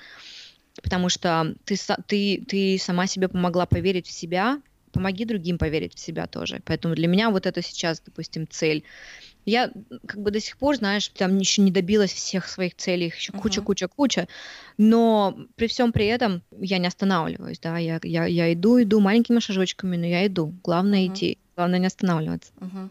потому 0.83 1.09
что 1.09 1.55
ты, 1.65 1.77
ты, 2.07 2.45
ты 2.47 2.77
сама 2.79 3.07
себе 3.07 3.27
помогла 3.27 3.65
поверить 3.65 4.07
в 4.07 4.11
себя, 4.11 4.61
помоги 4.91 5.25
другим 5.25 5.57
поверить 5.57 5.95
в 5.95 5.99
себя 5.99 6.27
тоже. 6.27 6.61
Поэтому 6.65 6.95
для 6.95 7.07
меня 7.07 7.29
вот 7.29 7.45
это 7.45 7.61
сейчас, 7.61 7.99
допустим, 7.99 8.47
цель. 8.49 8.83
Я 9.45 9.71
как 10.05 10.21
бы 10.21 10.31
до 10.31 10.39
сих 10.39 10.57
пор, 10.57 10.75
знаешь, 10.75 11.07
там 11.09 11.37
еще 11.37 11.61
не 11.61 11.71
добилась 11.71 12.13
всех 12.13 12.47
своих 12.47 12.75
целей, 12.75 13.11
еще 13.15 13.31
uh-huh. 13.31 13.41
куча, 13.41 13.61
куча, 13.61 13.87
куча, 13.87 14.27
но 14.77 15.37
при 15.55 15.67
всем 15.67 15.91
при 15.91 16.05
этом 16.05 16.43
я 16.59 16.77
не 16.77 16.87
останавливаюсь, 16.87 17.59
да, 17.59 17.77
я, 17.77 17.99
я, 18.03 18.25
я 18.25 18.53
иду, 18.53 18.81
иду 18.81 18.99
маленькими 18.99 19.39
шажочками, 19.39 19.97
но 19.97 20.05
я 20.05 20.27
иду. 20.27 20.53
Главное 20.63 20.99
uh-huh. 20.99 21.13
идти, 21.13 21.37
главное 21.55 21.79
не 21.79 21.87
останавливаться. 21.87 22.51
Uh-huh. 22.59 22.89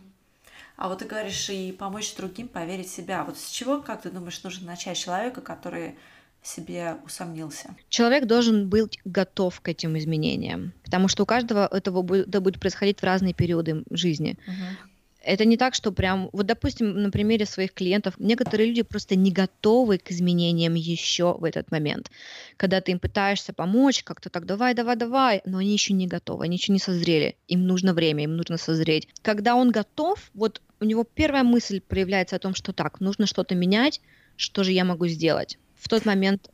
А 0.78 0.88
вот 0.88 1.00
ты 1.00 1.06
говоришь, 1.06 1.50
и 1.50 1.72
помочь 1.72 2.14
другим 2.14 2.46
поверить 2.46 2.86
в 2.86 2.94
себя. 2.94 3.24
Вот 3.24 3.36
с 3.36 3.50
чего, 3.50 3.80
как 3.80 4.02
ты 4.02 4.10
думаешь, 4.10 4.42
нужно 4.44 4.68
начать 4.68 4.96
человека, 4.96 5.40
который 5.40 5.96
себе 6.42 6.96
усомнился. 7.04 7.74
Человек 7.88 8.26
должен 8.26 8.68
быть 8.68 8.98
готов 9.04 9.60
к 9.60 9.68
этим 9.68 9.98
изменениям, 9.98 10.72
потому 10.84 11.08
что 11.08 11.24
у 11.24 11.26
каждого 11.26 11.66
этого 11.66 12.02
будет, 12.02 12.28
это 12.28 12.40
будет 12.40 12.60
происходить 12.60 13.00
в 13.00 13.04
разные 13.04 13.34
периоды 13.34 13.84
жизни. 13.90 14.38
Угу. 14.46 14.88
Это 15.20 15.44
не 15.44 15.56
так, 15.56 15.74
что 15.74 15.92
прям, 15.92 16.30
вот 16.32 16.46
допустим, 16.46 17.02
на 17.02 17.10
примере 17.10 17.44
своих 17.44 17.74
клиентов, 17.74 18.14
некоторые 18.18 18.68
люди 18.68 18.82
просто 18.82 19.16
не 19.16 19.30
готовы 19.30 19.98
к 19.98 20.10
изменениям 20.10 20.74
еще 20.74 21.36
в 21.36 21.44
этот 21.44 21.70
момент. 21.70 22.10
Когда 22.56 22.80
ты 22.80 22.92
им 22.92 22.98
пытаешься 22.98 23.52
помочь, 23.52 24.04
как-то 24.04 24.30
так, 24.30 24.46
давай, 24.46 24.74
давай, 24.74 24.96
давай, 24.96 25.42
но 25.44 25.58
они 25.58 25.72
еще 25.72 25.92
не 25.92 26.06
готовы, 26.06 26.44
они 26.44 26.56
еще 26.56 26.72
не 26.72 26.78
созрели, 26.78 27.36
им 27.48 27.66
нужно 27.66 27.92
время, 27.92 28.24
им 28.24 28.36
нужно 28.36 28.56
созреть. 28.56 29.08
Когда 29.20 29.54
он 29.56 29.70
готов, 29.70 30.30
вот 30.34 30.62
у 30.80 30.84
него 30.84 31.04
первая 31.04 31.42
мысль 31.42 31.80
проявляется 31.80 32.36
о 32.36 32.38
том, 32.38 32.54
что 32.54 32.72
так, 32.72 33.00
нужно 33.00 33.26
что-то 33.26 33.54
менять, 33.54 34.00
что 34.36 34.62
же 34.62 34.72
я 34.72 34.84
могу 34.84 35.08
сделать 35.08 35.58
в 35.78 35.88
тот 35.88 36.04
момент 36.04 36.50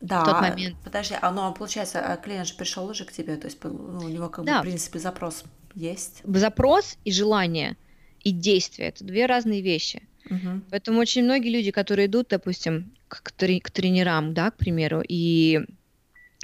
да, 0.00 0.22
в 0.22 0.24
тот 0.26 0.40
момент. 0.40 0.76
Подожди, 0.84 1.16
а 1.20 1.30
ну, 1.32 1.52
получается, 1.52 2.00
а 2.00 2.16
клиент 2.16 2.46
же 2.46 2.54
пришел 2.54 2.86
уже 2.88 3.04
к 3.04 3.12
тебе, 3.12 3.36
то 3.36 3.46
есть 3.46 3.58
ну, 3.64 3.98
у 4.04 4.08
него 4.08 4.28
как 4.28 4.44
да. 4.44 4.58
бы, 4.58 4.60
в 4.60 4.62
принципе, 4.62 4.98
запрос 4.98 5.44
есть. 5.74 6.22
Запрос 6.24 6.98
и 7.04 7.10
желание, 7.12 7.76
и 8.22 8.30
действие– 8.30 8.88
это 8.90 9.04
две 9.04 9.26
разные 9.26 9.60
вещи. 9.60 10.02
Угу. 10.30 10.62
Поэтому 10.70 11.00
очень 11.00 11.24
многие 11.24 11.50
люди, 11.50 11.70
которые 11.70 12.06
идут, 12.06 12.28
допустим, 12.28 12.92
к, 13.08 13.32
трени- 13.36 13.60
к 13.60 13.70
тренерам, 13.70 14.34
да, 14.34 14.50
к 14.50 14.56
примеру, 14.56 15.02
и 15.06 15.60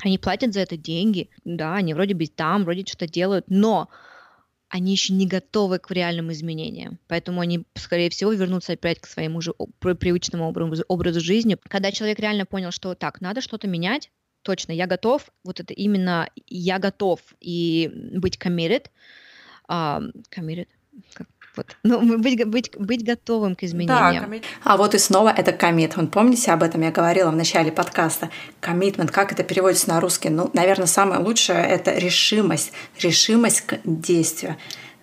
они 0.02 0.18
платят 0.18 0.52
за 0.52 0.60
это 0.60 0.76
деньги, 0.76 1.28
да, 1.44 1.74
они 1.74 1.94
вроде 1.94 2.14
бы 2.14 2.26
там, 2.26 2.64
вроде 2.64 2.84
что-то 2.84 3.06
делают, 3.06 3.44
но 3.48 3.88
они 4.74 4.90
еще 4.90 5.12
не 5.12 5.28
готовы 5.28 5.78
к 5.78 5.88
реальным 5.92 6.32
изменениям. 6.32 6.98
Поэтому 7.06 7.40
они, 7.40 7.64
скорее 7.76 8.10
всего, 8.10 8.32
вернутся 8.32 8.72
опять 8.72 8.98
к 8.98 9.06
своему 9.06 9.40
же 9.40 9.54
привычному 9.78 10.48
образу, 10.48 10.82
образу 10.88 11.20
жизни. 11.20 11.56
Когда 11.68 11.92
человек 11.92 12.18
реально 12.18 12.44
понял, 12.44 12.72
что 12.72 12.96
так, 12.96 13.20
надо 13.20 13.40
что-то 13.40 13.68
менять, 13.68 14.10
точно, 14.42 14.72
я 14.72 14.88
готов, 14.88 15.30
вот 15.44 15.60
это 15.60 15.72
именно 15.72 16.28
я 16.48 16.80
готов 16.80 17.20
и 17.40 17.88
быть 18.16 18.36
committed, 18.36 18.86
uh, 19.68 20.10
committed, 20.36 20.66
как 21.12 21.28
вот. 21.56 21.76
Ну, 21.84 22.18
быть, 22.18 22.44
быть, 22.46 22.70
быть 22.76 23.04
готовым 23.04 23.54
к 23.54 23.62
изменениям. 23.62 24.30
Да, 24.30 24.38
а 24.64 24.76
вот 24.76 24.94
и 24.94 24.98
снова 24.98 25.28
это 25.28 25.52
коммитмент. 25.52 26.10
Помните, 26.10 26.50
об 26.50 26.62
этом 26.62 26.82
я 26.82 26.90
говорила 26.90 27.30
в 27.30 27.36
начале 27.36 27.70
подкаста. 27.70 28.30
Коммитмент, 28.60 29.10
как 29.10 29.32
это 29.32 29.44
переводится 29.44 29.88
на 29.88 30.00
русский? 30.00 30.30
Ну, 30.30 30.50
наверное, 30.52 30.86
самое 30.86 31.20
лучшее— 31.20 31.64
это 31.68 31.92
решимость. 31.92 32.72
Решимость 33.00 33.60
к 33.62 33.78
действию. 33.84 34.56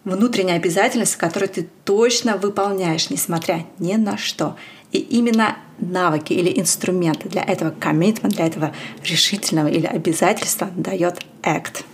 Внутренняя 0.03 0.57
обязательность, 0.57 1.15
которую 1.15 1.49
ты 1.49 1.67
точно 1.85 2.35
выполняешь, 2.35 3.09
несмотря 3.09 3.65
ни 3.79 3.93
на 3.95 4.17
что. 4.17 4.57
И 4.91 4.97
именно 4.97 5.57
навыки 5.79 6.33
или 6.33 6.59
инструменты 6.59 7.29
для 7.29 7.43
этого 7.43 7.71
коммитмента, 7.71 8.35
для 8.35 8.47
этого 8.47 8.73
решительного 9.03 9.67
или 9.67 9.85
обязательства 9.85 10.69
дает 10.75 11.21
ACT 11.43 11.85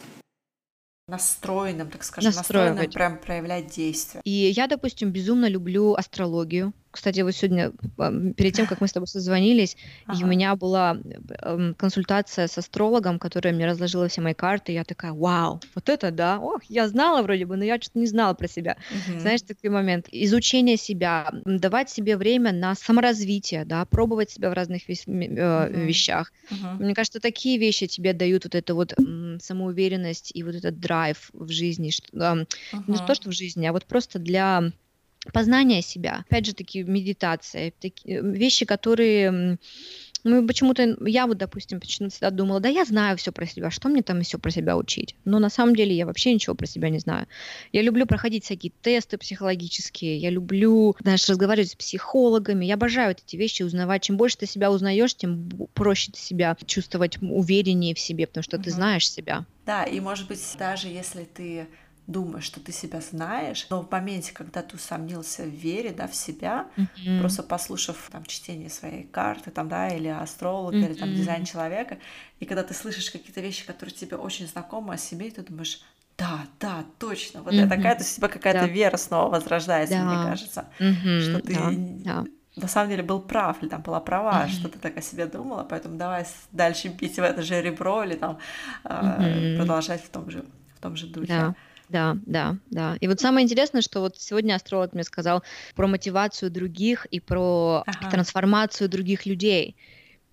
настроенным, 1.07 1.89
так 1.89 2.03
скажем, 2.03 2.33
настроенным 2.33 2.91
прям 2.91 3.17
проявлять 3.17 3.67
действия. 3.67 4.21
И 4.25 4.31
я, 4.31 4.67
допустим, 4.67 5.11
безумно 5.11 5.47
люблю 5.47 5.93
астрологию. 5.93 6.73
Кстати, 6.97 7.21
вот 7.21 7.35
сегодня, 7.35 7.71
перед 8.33 8.53
тем, 8.53 8.65
как 8.65 8.81
мы 8.81 8.87
с 8.87 8.91
тобой 8.91 9.07
созвонились, 9.07 9.77
ага. 10.07 10.19
и 10.19 10.23
у 10.23 10.27
меня 10.27 10.55
была 10.55 10.97
консультация 11.77 12.47
с 12.47 12.57
астрологом, 12.57 13.19
которая 13.19 13.53
мне 13.53 13.67
разложила 13.67 14.07
все 14.07 14.21
мои 14.21 14.33
карты, 14.33 14.71
и 14.71 14.75
я 14.75 14.83
такая, 14.83 15.13
вау, 15.13 15.61
вот 15.75 15.89
это 15.89 16.09
да, 16.09 16.39
ох, 16.39 16.63
я 16.63 16.87
знала 16.87 17.21
вроде 17.21 17.45
бы, 17.45 17.55
но 17.55 17.63
я 17.63 17.79
что-то 17.79 17.99
не 17.99 18.07
знала 18.07 18.33
про 18.33 18.47
себя. 18.47 18.77
Угу. 18.89 19.19
Знаешь, 19.19 19.43
такой 19.43 19.69
момент. 19.69 20.07
Изучение 20.11 20.75
себя, 20.75 21.29
давать 21.45 21.91
себе 21.91 22.17
время 22.17 22.51
на 22.51 22.73
саморазвитие, 22.73 23.63
да, 23.63 23.85
пробовать 23.85 24.31
себя 24.31 24.49
в 24.49 24.53
разных 24.53 24.89
вес- 24.89 25.07
э, 25.07 25.69
угу. 25.69 25.79
вещах. 25.81 26.33
Угу. 26.49 26.83
Мне 26.83 26.95
кажется, 26.95 27.19
такие 27.19 27.59
вещи 27.59 27.85
тебе 27.85 28.13
дают 28.13 28.45
вот 28.45 28.55
эту 28.55 28.73
вот 28.73 28.95
самоуверенность 29.39 30.31
и 30.33 30.41
вот 30.41 30.55
этот 30.55 30.79
драйв 30.79 31.29
в 31.33 31.51
жизни. 31.51 31.91
Что, 31.91 32.07
э, 32.17 32.45
угу. 32.73 32.83
Не 32.87 32.97
то, 32.97 33.13
что 33.13 33.29
в 33.29 33.33
жизни, 33.33 33.67
а 33.67 33.71
вот 33.71 33.85
просто 33.85 34.17
для 34.17 34.71
познания 35.31 35.81
себя. 35.81 36.23
Опять 36.27 36.45
же 36.45 36.53
таки 36.53 36.83
медитация, 36.83 37.73
такие 37.79 38.21
вещи, 38.21 38.65
которые 38.65 39.57
мы 40.27 40.45
почему-то, 40.45 40.97
я 41.05 41.27
вот, 41.27 41.37
допустим, 41.37 41.79
почему-то 41.79 42.13
всегда 42.13 42.29
думала, 42.31 42.59
да 42.59 42.69
я 42.69 42.85
знаю 42.85 43.17
все 43.17 43.31
про 43.31 43.45
себя, 43.45 43.71
что 43.71 43.89
мне 43.89 44.03
там 44.03 44.21
все 44.21 44.37
про 44.37 44.51
себя 44.51 44.77
учить? 44.77 45.15
Но 45.25 45.39
на 45.39 45.49
самом 45.49 45.75
деле 45.75 45.95
я 45.95 46.05
вообще 46.05 46.33
ничего 46.33 46.55
про 46.55 46.65
себя 46.65 46.89
не 46.89 46.99
знаю. 46.99 47.27
Я 47.71 47.81
люблю 47.81 48.05
проходить 48.05 48.43
всякие 48.43 48.71
тесты 48.81 49.17
психологические, 49.17 50.17
я 50.17 50.29
люблю, 50.29 50.95
знаешь, 51.01 51.27
разговаривать 51.29 51.71
с 51.71 51.75
психологами, 51.75 52.65
я 52.65 52.75
обожаю 52.75 53.15
эти 53.17 53.35
вещи 53.35 53.63
узнавать. 53.63 54.03
Чем 54.03 54.17
больше 54.17 54.37
ты 54.37 54.45
себя 54.45 54.71
узнаешь, 54.71 55.15
тем 55.15 55.49
проще 55.73 56.11
ты 56.11 56.19
себя 56.19 56.57
чувствовать 56.65 57.17
увереннее 57.21 57.95
в 57.95 57.99
себе, 57.99 58.27
потому 58.27 58.43
что 58.43 58.57
угу. 58.57 58.63
ты 58.63 58.71
знаешь 58.71 59.09
себя. 59.09 59.45
Да, 59.65 59.83
и 59.83 59.99
может 59.99 60.27
быть, 60.27 60.41
даже 60.57 60.87
если 60.87 61.23
ты 61.25 61.67
думаешь, 62.07 62.45
что 62.45 62.61
ты 62.61 62.71
себя 62.71 63.01
знаешь, 63.01 63.67
но 63.69 63.81
в 63.81 63.91
моменте, 63.91 64.31
когда 64.33 64.61
ты 64.61 64.77
усомнился 64.77 65.43
в 65.43 65.49
вере, 65.49 65.91
да, 65.91 66.07
в 66.07 66.15
себя, 66.15 66.67
mm-hmm. 66.77 67.19
просто 67.19 67.43
послушав 67.43 68.09
там 68.11 68.25
чтение 68.25 68.69
своей 68.69 69.03
карты, 69.03 69.51
там, 69.51 69.67
да, 69.67 69.89
или 69.89 70.07
астролога, 70.07 70.77
mm-hmm. 70.77 70.85
или 70.85 70.93
там 70.93 71.13
дизайн 71.13 71.43
человека, 71.43 71.97
и 72.39 72.45
когда 72.45 72.63
ты 72.63 72.73
слышишь 72.73 73.11
какие-то 73.11 73.41
вещи, 73.41 73.65
которые 73.65 73.93
тебе 73.93 74.15
очень 74.15 74.47
знакомы 74.47 74.93
о 74.93 74.97
себе, 74.97 75.27
и 75.27 75.31
ты 75.31 75.43
думаешь, 75.43 75.81
да, 76.17 76.45
да, 76.61 76.85
точно, 76.97 77.43
вот 77.43 77.53
mm-hmm. 77.53 77.57
я 77.57 77.67
такая, 77.67 77.95
то 77.95 78.03
есть 78.03 78.13
у 78.13 78.15
тебя 78.17 78.29
какая-то 78.29 78.61
да. 78.61 78.67
вера 78.67 78.97
снова 78.97 79.31
возрождается, 79.31 79.97
да. 79.97 80.03
мне 80.05 80.29
кажется, 80.29 80.65
mm-hmm. 80.79 81.19
что 81.19 81.39
ты 81.41 81.53
да. 81.53 82.23
Да. 82.23 82.25
на 82.55 82.67
самом 82.69 82.89
деле 82.89 83.03
был 83.03 83.19
прав, 83.19 83.61
или 83.61 83.69
там 83.69 83.81
была 83.81 83.99
права, 83.99 84.45
mm-hmm. 84.45 84.51
что 84.51 84.69
ты 84.69 84.79
так 84.79 84.95
о 84.95 85.01
себе 85.01 85.25
думала, 85.25 85.67
поэтому 85.69 85.97
давай 85.97 86.25
дальше 86.53 86.87
бить 86.87 87.17
в 87.17 87.21
это 87.21 87.43
же 87.43 87.61
ребро, 87.61 88.05
или 88.05 88.15
там 88.15 88.39
mm-hmm. 88.85 89.55
э, 89.55 89.57
продолжать 89.57 90.05
в 90.05 90.09
том 90.09 90.31
же, 90.31 90.45
в 90.77 90.81
том 90.81 90.95
же 90.95 91.07
духе. 91.07 91.27
Да. 91.27 91.55
Да, 91.89 92.17
да, 92.25 92.57
да. 92.69 92.97
И 92.99 93.07
вот 93.07 93.19
самое 93.19 93.45
интересное, 93.45 93.81
что 93.81 94.01
вот 94.01 94.19
сегодня 94.19 94.55
астролог 94.55 94.93
мне 94.93 95.03
сказал 95.03 95.43
про 95.75 95.87
мотивацию 95.87 96.51
других 96.51 97.05
и 97.05 97.19
про 97.19 97.83
ага. 97.85 98.11
трансформацию 98.11 98.89
других 98.89 99.25
людей. 99.25 99.75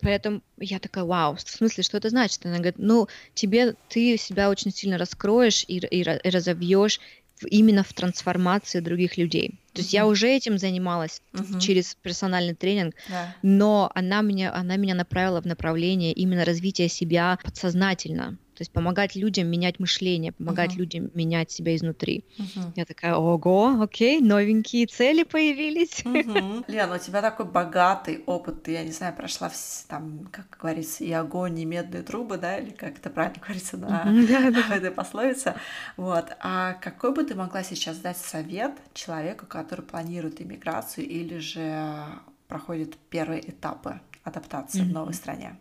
Поэтому 0.01 0.43
я 0.59 0.81
такая, 0.81 1.05
вау, 1.05 1.37
в 1.37 1.41
смысле, 1.41 1.83
что 1.83 1.97
это 1.97 2.11
значит? 2.11 2.45
Она 2.45 2.57
говорит, 2.57 2.79
ну, 2.79 3.09
тебе, 3.35 3.75
ты 3.89 4.17
себя 4.19 4.51
очень 4.51 4.73
сильно 4.73 4.99
раскроешь 4.99 5.65
и, 5.67 5.79
и, 5.79 6.01
и 6.01 6.31
разовьешь 6.31 7.01
именно 7.47 7.83
в 7.85 7.93
трансформации 7.93 8.81
других 8.81 9.17
людей. 9.17 9.61
То 9.73 9.81
есть 9.81 9.93
я 9.93 10.07
уже 10.07 10.29
этим 10.29 10.59
занималась 10.59 11.21
uh-huh. 11.33 11.61
через 11.61 11.97
персональный 11.97 12.55
тренинг, 12.55 12.95
yeah. 13.11 13.29
но 13.43 13.91
она 13.95 14.23
меня, 14.23 14.55
она 14.55 14.77
меня 14.77 14.95
направила 14.95 15.41
в 15.43 15.47
направление 15.47 16.13
именно 16.13 16.45
развития 16.45 16.89
себя 16.89 17.39
подсознательно. 17.43 18.39
То 18.55 18.63
есть 18.63 18.71
помогать 18.71 19.17
людям 19.17 19.49
менять 19.49 19.81
мышление, 19.81 20.33
помогать 20.33 20.73
uh-huh. 20.73 20.79
людям 20.79 21.11
менять 21.15 21.51
себя 21.51 21.75
изнутри. 21.75 22.25
Uh-huh. 22.39 22.73
Я 22.77 22.85
такая, 22.85 23.17
ого, 23.17 23.83
окей, 23.83 24.21
новенькие 24.21 24.87
цели 24.87 25.25
появились. 25.25 26.03
Uh-huh. 26.05 26.65
Лена, 26.69 26.95
у 26.95 26.99
тебя 26.99 27.21
такой 27.21 27.47
богатый 27.47 28.23
опыт, 28.27 28.63
ты, 28.63 28.73
я 28.73 28.85
не 28.85 28.93
знаю, 28.93 29.15
прошла 29.15 29.51
там, 29.89 30.29
как 30.31 30.57
говорится, 30.61 31.03
и 31.03 31.13
огонь, 31.13 31.59
и 31.59 31.65
медные 31.65 32.03
трубы, 32.03 32.39
да, 32.39 32.59
или 32.59 32.71
как 32.71 32.99
это 32.99 33.11
правильно 33.11 33.41
говорится 33.43 33.77
на 33.77 34.05
uh-huh. 34.07 34.73
этой 34.77 34.91
пословице. 34.93 35.55
Вот. 35.97 36.27
А 36.41 36.75
какой 36.75 37.13
бы 37.13 37.25
ты 37.25 37.35
могла 37.35 37.65
сейчас 37.65 37.99
дать 37.99 38.19
совет 38.19 38.73
человеку, 38.93 39.47
который 39.47 39.85
планирует 39.85 40.41
иммиграцию 40.41 41.07
или 41.07 41.39
же 41.39 42.05
проходит 42.49 42.97
первые 43.11 43.51
этапы 43.51 44.01
адаптации 44.23 44.83
mm-hmm. 44.83 44.91
в 44.91 44.93
новой 44.93 45.15
стране? 45.15 45.57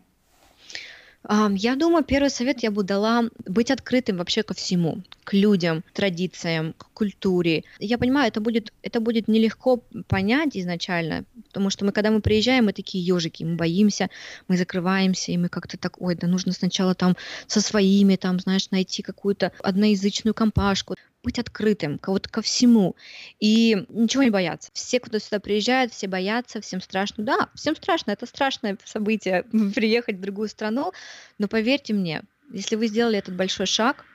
Я 1.30 1.76
думаю, 1.76 2.04
первый 2.04 2.30
совет 2.30 2.64
я 2.64 2.72
бы 2.72 2.84
дала 2.84 3.30
быть 3.46 3.72
открытым 3.72 4.18
вообще 4.18 4.44
ко 4.44 4.54
всему, 4.54 5.04
к 5.24 5.34
людям, 5.34 5.84
традициям, 5.94 6.74
к 6.74 6.90
культуре. 6.94 7.64
Я 7.80 7.98
понимаю, 7.98 8.28
это 8.28 8.42
будет, 8.42 8.74
это 8.82 9.00
будет 9.00 9.30
нелегко 9.30 9.84
понять 10.08 10.58
изначально, 10.58 11.24
потому 11.48 11.70
что 11.70 11.86
мы, 11.86 11.94
когда 11.94 12.12
мы 12.12 12.20
приезжаем, 12.20 12.66
мы 12.66 12.74
такие 12.74 13.06
ежики, 13.06 13.44
мы 13.44 13.56
боимся, 13.56 14.10
мы 14.50 14.58
закрываемся, 14.58 15.32
и 15.32 15.38
мы 15.38 15.48
как-то 15.48 15.78
так, 15.78 16.02
ой, 16.02 16.16
да 16.16 16.28
нужно 16.28 16.52
сначала 16.52 16.94
там 16.94 17.16
со 17.48 17.62
своими, 17.62 18.18
там, 18.18 18.40
знаешь, 18.40 18.70
найти 18.72 19.02
какую-то 19.02 19.54
одноязычную 19.62 20.34
компашку 20.34 20.96
быть 21.24 21.40
открытым 21.40 22.00
вот 22.06 22.28
ко 22.28 22.42
всему 22.42 22.96
и 23.40 23.86
ничего 23.90 24.24
не 24.24 24.30
бояться. 24.30 24.70
Все, 24.74 25.00
кто 25.00 25.20
сюда 25.20 25.40
приезжает, 25.40 25.92
все 25.92 26.08
боятся, 26.08 26.62
всем 26.62 26.82
страшно. 26.82 27.24
Да, 27.24 27.50
всем 27.56 27.76
страшно, 27.76 28.12
это 28.12 28.26
страшное 28.26 28.78
событие 28.84 29.44
приехать 29.76 30.18
в 30.18 30.22
другую 30.22 30.50
страну, 30.50 30.92
но 31.40 31.48
поверьте 31.48 31.94
мне, 31.94 32.24
если 32.52 32.76
вы 32.76 32.88
сделали 32.88 33.18
этот 33.18 33.36
большой 33.36 33.66
шаг, 33.66 34.06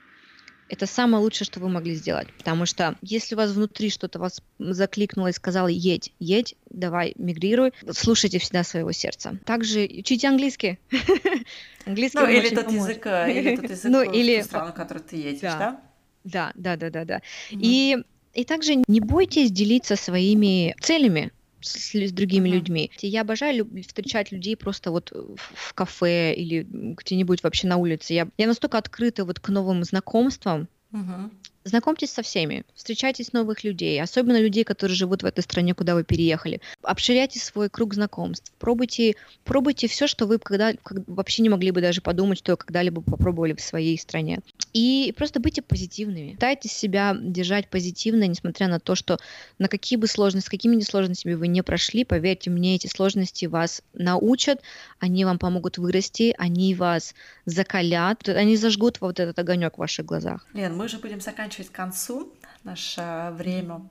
это 0.69 0.85
самое 0.85 1.23
лучшее, 1.23 1.47
что 1.47 1.59
вы 1.59 1.67
могли 1.67 1.95
сделать. 1.95 2.31
Потому 2.37 2.67
что 2.67 2.95
если 3.01 3.33
у 3.33 3.39
вас 3.39 3.51
внутри 3.51 3.89
что-то 3.89 4.19
вас 4.19 4.41
закликнуло 4.59 5.27
и 5.27 5.33
сказало 5.33 5.67
«едь, 5.67 6.13
едь, 6.19 6.55
давай, 6.69 7.13
мигрируй», 7.17 7.73
слушайте 7.91 8.37
всегда 8.37 8.63
своего 8.63 8.91
сердца. 8.91 9.37
Также 9.45 9.89
учите 9.91 10.27
английский. 10.27 10.77
английский 11.87 12.19
ну, 12.19 12.27
или 12.27 12.49
тот, 12.53 12.71
язык, 12.71 13.05
э, 13.07 13.33
или 13.33 13.55
тот 13.55 13.69
язык, 13.71 13.91
ну, 13.91 14.03
или... 14.03 14.41
страну, 14.41 14.71
в 14.71 14.75
которую 14.75 15.03
ты 15.03 15.15
едешь, 15.15 15.41
да? 15.41 15.81
Да? 16.23 16.51
Да, 16.55 16.75
да, 16.75 16.89
да, 16.89 17.05
да. 17.05 17.17
Mm-hmm. 17.51 17.59
И, 17.61 17.97
и 18.33 18.45
также 18.45 18.75
не 18.87 18.99
бойтесь 18.99 19.51
делиться 19.51 19.95
своими 19.95 20.75
целями 20.81 21.31
с, 21.61 21.93
с 21.93 22.11
другими 22.11 22.47
mm-hmm. 22.47 22.51
людьми. 22.51 22.91
Я 23.01 23.21
обожаю 23.21 23.57
люб- 23.57 23.81
встречать 23.81 24.31
людей 24.31 24.55
просто 24.55 24.91
вот 24.91 25.11
в, 25.11 25.73
кафе 25.73 26.33
или 26.33 26.65
где-нибудь 26.69 27.43
вообще 27.43 27.67
на 27.67 27.77
улице. 27.77 28.13
Я, 28.13 28.27
я 28.37 28.47
настолько 28.47 28.77
открыта 28.77 29.25
вот 29.25 29.39
к 29.39 29.49
новым 29.49 29.83
знакомствам. 29.83 30.67
Mm-hmm. 30.91 31.31
Знакомьтесь 31.69 32.11
со 32.11 32.23
всеми, 32.23 32.63
встречайтесь 32.73 33.31
новых 33.31 33.63
людей, 33.63 34.01
особенно 34.01 34.41
людей, 34.41 34.63
которые 34.63 34.95
живут 34.95 35.21
в 35.21 35.25
этой 35.25 35.41
стране, 35.41 35.75
куда 35.75 35.93
вы 35.93 36.03
переехали. 36.03 36.61
Обширяйте 36.81 37.39
свой 37.39 37.69
круг 37.69 37.93
знакомств, 37.93 38.51
пробуйте, 38.57 39.15
пробуйте 39.43 39.87
все, 39.87 40.07
что 40.07 40.25
вы 40.25 40.39
когда, 40.39 40.73
как, 40.73 41.03
вообще 41.05 41.43
не 41.43 41.49
могли 41.49 41.69
бы 41.69 41.79
даже 41.79 42.01
подумать, 42.01 42.39
что 42.39 42.57
когда-либо 42.57 43.01
попробовали 43.01 43.53
в 43.53 43.61
своей 43.61 43.99
стране. 43.99 44.39
И 44.73 45.13
просто 45.15 45.39
будьте 45.39 45.61
позитивными. 45.61 46.33
Пытайтесь 46.33 46.71
себя 46.71 47.15
держать 47.19 47.67
позитивно, 47.69 48.25
несмотря 48.25 48.67
на 48.67 48.79
то, 48.79 48.95
что 48.95 49.19
на 49.59 49.67
какие 49.67 49.97
бы 49.97 50.07
сложности, 50.07 50.47
с 50.47 50.49
какими 50.49 50.79
сложностями 50.81 51.35
вы 51.35 51.47
не 51.47 51.61
прошли, 51.61 52.03
поверьте 52.03 52.49
мне, 52.49 52.75
эти 52.75 52.87
сложности 52.87 53.45
вас 53.45 53.83
научат, 53.93 54.61
они 54.97 55.23
вам 55.23 55.37
помогут 55.37 55.77
вырасти, 55.77 56.33
они 56.39 56.73
вас 56.73 57.13
закалят, 57.45 58.27
они 58.27 58.57
зажгут 58.57 59.01
вот 59.01 59.19
этот 59.19 59.37
огонек 59.37 59.75
в 59.75 59.77
ваших 59.77 60.07
глазах. 60.07 60.47
Лен, 60.53 60.75
мы 60.75 60.87
же 60.87 60.97
будем 60.97 61.21
заканчивать 61.21 61.58
заканчивать 61.59 61.69
к 61.69 61.71
концу. 61.71 62.33
Наше 62.63 63.29
время 63.33 63.81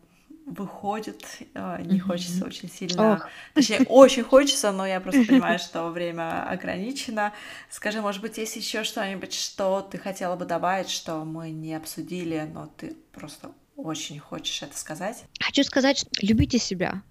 выходит, 0.47 1.25
э, 1.55 1.83
не 1.83 1.99
хочется 2.01 2.47
очень 2.47 2.71
сильно, 2.71 3.15
Ох. 3.15 3.29
точнее, 3.55 3.81
очень 3.89 4.23
хочется, 4.23 4.73
но 4.73 4.87
я 4.87 5.01
просто 5.01 5.25
понимаю, 5.25 5.59
что 5.59 5.89
время 5.91 6.49
ограничено. 6.49 7.33
Скажи, 7.71 8.01
может 8.01 8.23
быть, 8.23 8.39
есть 8.39 8.57
еще 8.57 8.83
что-нибудь, 8.83 9.35
что 9.35 9.83
ты 9.83 9.99
хотела 9.99 10.37
бы 10.37 10.47
добавить, 10.47 10.89
что 10.89 11.25
мы 11.25 11.51
не 11.51 11.75
обсудили, 11.75 12.49
но 12.51 12.71
ты 12.79 12.97
просто 13.13 13.51
очень 13.77 14.19
хочешь 14.19 14.63
это 14.63 14.77
сказать? 14.77 15.25
Хочу 15.39 15.65
сказать, 15.65 15.99
что 15.99 16.09
любите 16.23 16.59
себя 16.59 17.03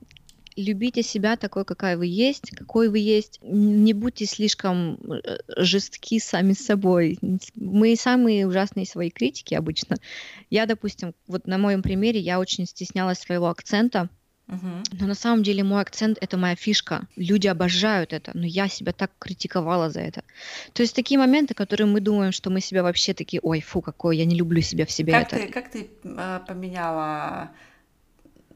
любите 0.58 1.04
себя 1.04 1.38
такой, 1.38 1.64
какая 1.64 1.98
вы 1.98 2.08
есть, 2.08 2.52
какой 2.52 2.90
вы 2.90 3.00
есть. 3.00 3.40
Не 3.42 3.94
будьте 3.94 4.26
слишком 4.26 4.96
э, 4.96 5.38
жестки 5.56 6.20
сами 6.20 6.54
с 6.54 6.66
собой. 6.66 7.18
Мы 7.56 7.96
самые 7.96 8.48
ужасные 8.48 8.86
свои 8.86 9.10
критики 9.10 9.54
обычно. 9.54 9.98
Я, 10.50 10.66
допустим, 10.66 11.14
вот 11.28 11.48
на 11.48 11.58
моем 11.58 11.82
примере, 11.82 12.20
я 12.20 12.40
очень 12.40 12.66
стеснялась 12.66 13.20
своего 13.20 13.48
акцента. 13.48 14.10
Но 14.48 15.08
на 15.08 15.14
самом 15.14 15.44
деле 15.44 15.64
мой 15.64 15.82
акцент 15.82 16.18
это 16.22 16.38
моя 16.38 16.56
фишка. 16.56 17.08
Люди 17.18 17.48
обожают 17.48 18.14
это, 18.14 18.32
но 18.34 18.46
я 18.46 18.70
себя 18.70 18.94
так 18.94 19.12
критиковала 19.20 19.90
за 19.90 20.00
это. 20.00 20.24
То 20.72 20.84
есть 20.84 20.96
такие 20.96 21.20
моменты, 21.20 21.54
которые 21.54 21.88
мы 21.88 22.00
думаем, 22.00 22.32
что 22.32 22.50
мы 22.50 22.62
себя 22.62 22.82
вообще 22.82 23.14
такие, 23.14 23.42
ой, 23.42 23.60
фу, 23.60 23.82
какой, 23.82 24.18
я 24.18 24.24
не 24.24 24.36
люблю 24.36 24.62
себя 24.62 24.86
в 24.86 24.92
себе. 24.92 25.12
Как 25.12 25.34
это. 25.34 25.36
ты, 25.36 25.52
как 25.52 25.70
ты 25.70 25.90
э, 26.02 26.40
поменяла 26.48 27.52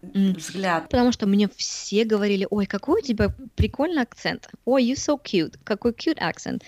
взгляд. 0.01 0.89
Потому 0.89 1.11
что 1.11 1.27
мне 1.27 1.49
все 1.55 2.03
говорили, 2.05 2.47
ой, 2.49 2.65
какой 2.65 3.01
у 3.01 3.03
тебя 3.03 3.33
прикольный 3.55 4.01
акцент. 4.01 4.49
Ой, 4.65 4.83
you 4.83 4.95
so 4.95 5.19
cute. 5.21 5.57
Какой 5.63 5.91
cute 5.91 6.19
акцент. 6.19 6.63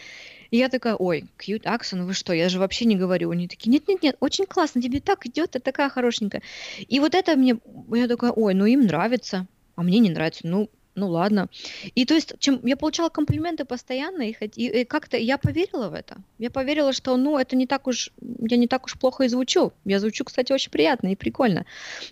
И 0.51 0.57
я 0.57 0.69
такая, 0.69 0.95
ой, 0.95 1.25
cute 1.39 1.65
акцент, 1.65 2.03
вы 2.03 2.13
что, 2.13 2.31
я 2.31 2.47
же 2.47 2.59
вообще 2.59 2.85
не 2.85 2.95
говорю. 2.95 3.31
Они 3.31 3.47
такие, 3.47 3.71
нет-нет-нет, 3.71 4.17
очень 4.19 4.45
классно, 4.45 4.81
тебе 4.81 4.99
так 4.99 5.25
идет, 5.25 5.51
ты 5.51 5.59
такая 5.59 5.89
хорошенькая. 5.89 6.43
И 6.87 6.99
вот 6.99 7.15
это 7.15 7.35
мне, 7.35 7.57
я 7.91 8.07
такая, 8.07 8.31
ой, 8.31 8.53
ну 8.53 8.65
им 8.65 8.81
нравится. 8.81 9.47
а 9.75 9.81
мне 9.81 9.97
не 9.97 10.11
нравится. 10.11 10.45
Ну, 10.45 10.69
ну 10.95 11.09
ладно. 11.09 11.49
И 11.95 12.05
то 12.05 12.13
есть, 12.13 12.33
чем 12.39 12.65
я 12.65 12.77
получала 12.77 13.09
комплименты 13.09 13.65
постоянно, 13.65 14.29
и, 14.29 14.35
и, 14.55 14.81
и 14.81 14.85
как-то 14.85 15.17
я 15.17 15.37
поверила 15.37 15.89
в 15.89 15.93
это. 15.93 16.17
Я 16.37 16.51
поверила, 16.51 16.93
что, 16.93 17.17
ну, 17.17 17.37
это 17.37 17.55
не 17.55 17.65
так 17.65 17.87
уж, 17.87 18.11
я 18.21 18.57
не 18.57 18.67
так 18.67 18.85
уж 18.85 18.97
плохо 18.97 19.23
и 19.23 19.27
звучу. 19.27 19.73
Я 19.85 19.99
звучу, 19.99 20.23
кстати, 20.23 20.51
очень 20.51 20.71
приятно 20.71 21.11
и 21.11 21.15
прикольно. 21.15 21.65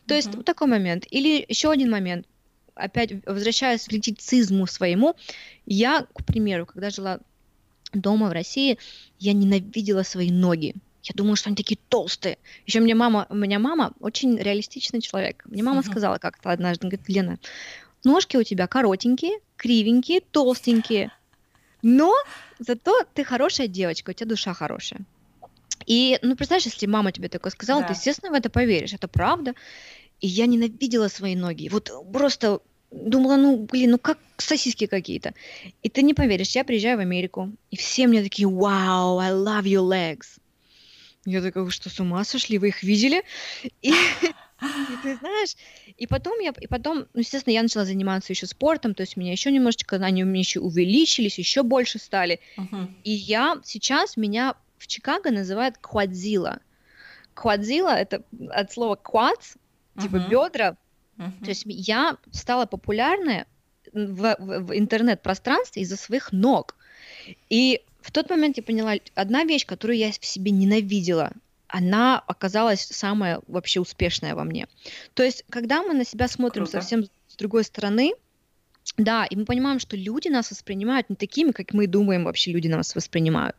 То 0.07 0.13
uh-huh. 0.13 0.17
есть, 0.17 0.35
вот 0.35 0.45
такой 0.45 0.67
момент. 0.67 1.05
Или 1.11 1.45
еще 1.47 1.71
один 1.71 1.91
момент. 1.91 2.25
Опять 2.73 3.11
возвращаясь 3.25 3.83
к 3.83 3.89
критицизму 3.89 4.65
своему, 4.65 5.15
я, 5.65 6.07
к 6.13 6.25
примеру, 6.25 6.65
когда 6.65 6.89
жила 6.89 7.19
дома 7.93 8.29
в 8.29 8.31
России, 8.31 8.77
я 9.19 9.33
ненавидела 9.33 10.03
свои 10.03 10.31
ноги. 10.31 10.73
Я 11.03 11.13
думала, 11.15 11.35
что 11.35 11.49
они 11.49 11.55
такие 11.55 11.79
толстые. 11.89 12.37
Еще 12.67 12.79
мне 12.79 12.93
мама, 12.93 13.25
у 13.29 13.35
меня 13.35 13.57
мама 13.59 13.93
очень 13.99 14.37
реалистичный 14.37 15.01
человек. 15.01 15.43
Мне 15.45 15.63
мама 15.63 15.81
uh-huh. 15.81 15.89
сказала 15.89 16.17
как-то 16.17 16.51
однажды, 16.51 16.87
говорит, 16.87 17.09
Лена, 17.09 17.39
ножки 18.03 18.37
у 18.37 18.43
тебя 18.43 18.67
коротенькие, 18.67 19.39
кривенькие, 19.55 20.21
толстенькие, 20.21 21.11
но 21.81 22.13
зато 22.59 23.05
ты 23.13 23.23
хорошая 23.23 23.67
девочка, 23.67 24.11
у 24.11 24.13
тебя 24.13 24.29
душа 24.29 24.53
хорошая. 24.53 25.01
И, 25.85 26.19
ну, 26.21 26.35
представляешь, 26.35 26.65
если 26.65 26.85
мама 26.85 27.11
тебе 27.11 27.27
такое 27.27 27.51
сказала, 27.51 27.81
да. 27.81 27.87
ты, 27.87 27.93
естественно, 27.93 28.31
в 28.31 28.35
это 28.35 28.49
поверишь, 28.49 28.93
это 28.93 29.07
правда. 29.07 29.53
И 30.19 30.27
я 30.27 30.45
ненавидела 30.45 31.07
свои 31.07 31.35
ноги. 31.35 31.69
Вот 31.69 31.91
просто 32.13 32.61
думала, 32.91 33.37
ну, 33.37 33.57
блин, 33.57 33.91
ну 33.91 33.97
как 33.97 34.19
сосиски 34.37 34.85
какие-то. 34.85 35.33
И 35.81 35.89
ты 35.89 36.03
не 36.03 36.13
поверишь, 36.13 36.51
я 36.51 36.63
приезжаю 36.63 36.97
в 36.97 37.01
Америку, 37.01 37.51
и 37.71 37.77
все 37.77 38.07
мне 38.07 38.21
такие, 38.21 38.47
вау, 38.47 39.19
I 39.19 39.31
love 39.31 39.63
your 39.63 39.87
legs. 39.87 40.39
Я 41.25 41.41
такая, 41.41 41.63
вы 41.63 41.71
что, 41.71 41.89
с 41.89 41.99
ума 41.99 42.23
сошли? 42.23 42.57
Вы 42.57 42.69
их 42.69 42.83
видели? 42.83 43.23
И, 43.81 43.93
и 44.61 44.97
ты 45.03 45.15
знаешь, 45.19 45.55
и 45.97 46.07
потом 46.07 46.39
я, 46.39 46.53
и 46.59 46.67
потом, 46.67 47.07
ну, 47.13 47.19
естественно, 47.19 47.53
я 47.53 47.63
начала 47.63 47.85
заниматься 47.85 48.33
еще 48.33 48.47
спортом, 48.47 48.93
то 48.93 49.01
есть 49.01 49.17
меня 49.17 49.31
еще 49.31 49.51
немножечко, 49.51 49.95
они 49.97 50.23
у 50.23 50.27
меня 50.27 50.39
еще 50.39 50.59
увеличились, 50.59 51.37
еще 51.37 51.63
больше 51.63 51.99
стали. 51.99 52.39
Uh-huh. 52.57 52.87
И 53.03 53.11
я 53.11 53.59
сейчас 53.63 54.17
меня 54.17 54.55
в 54.77 54.87
Чикаго 54.87 55.31
называют 55.31 55.77
квадзила. 55.77 56.59
Квадзила 57.33 57.89
это 57.89 58.23
от 58.49 58.71
слова 58.71 58.99
uh-huh. 59.03 60.01
типа 60.01 60.19
бедра. 60.29 60.77
Uh-huh. 61.17 61.43
То 61.43 61.49
есть 61.49 61.63
я 61.65 62.17
стала 62.31 62.65
популярная 62.65 63.47
в, 63.93 64.35
в, 64.39 64.59
в 64.67 64.77
интернет-пространстве 64.77 65.83
из-за 65.83 65.97
своих 65.97 66.31
ног. 66.31 66.75
И 67.49 67.81
в 68.01 68.11
тот 68.11 68.29
момент 68.29 68.57
я 68.57 68.63
поняла 68.63 68.93
одна 69.15 69.43
вещь, 69.43 69.65
которую 69.65 69.97
я 69.97 70.11
в 70.11 70.25
себе 70.25 70.51
ненавидела 70.51 71.31
она 71.71 72.19
оказалась 72.19 72.81
самая 72.81 73.41
вообще 73.47 73.79
успешная 73.79 74.35
во 74.35 74.43
мне. 74.43 74.67
То 75.13 75.23
есть, 75.23 75.45
когда 75.49 75.81
мы 75.81 75.93
на 75.93 76.05
себя 76.05 76.27
смотрим 76.27 76.65
Круто. 76.65 76.81
совсем 76.81 77.05
с 77.27 77.35
другой 77.37 77.63
стороны, 77.63 78.13
да, 78.97 79.25
и 79.25 79.35
мы 79.35 79.45
понимаем, 79.45 79.79
что 79.79 79.95
люди 79.95 80.27
нас 80.27 80.51
воспринимают 80.51 81.09
не 81.09 81.15
такими, 81.15 81.51
как 81.51 81.73
мы 81.73 81.87
думаем 81.87 82.25
вообще 82.25 82.51
люди 82.51 82.67
нас 82.67 82.95
воспринимают. 82.95 83.55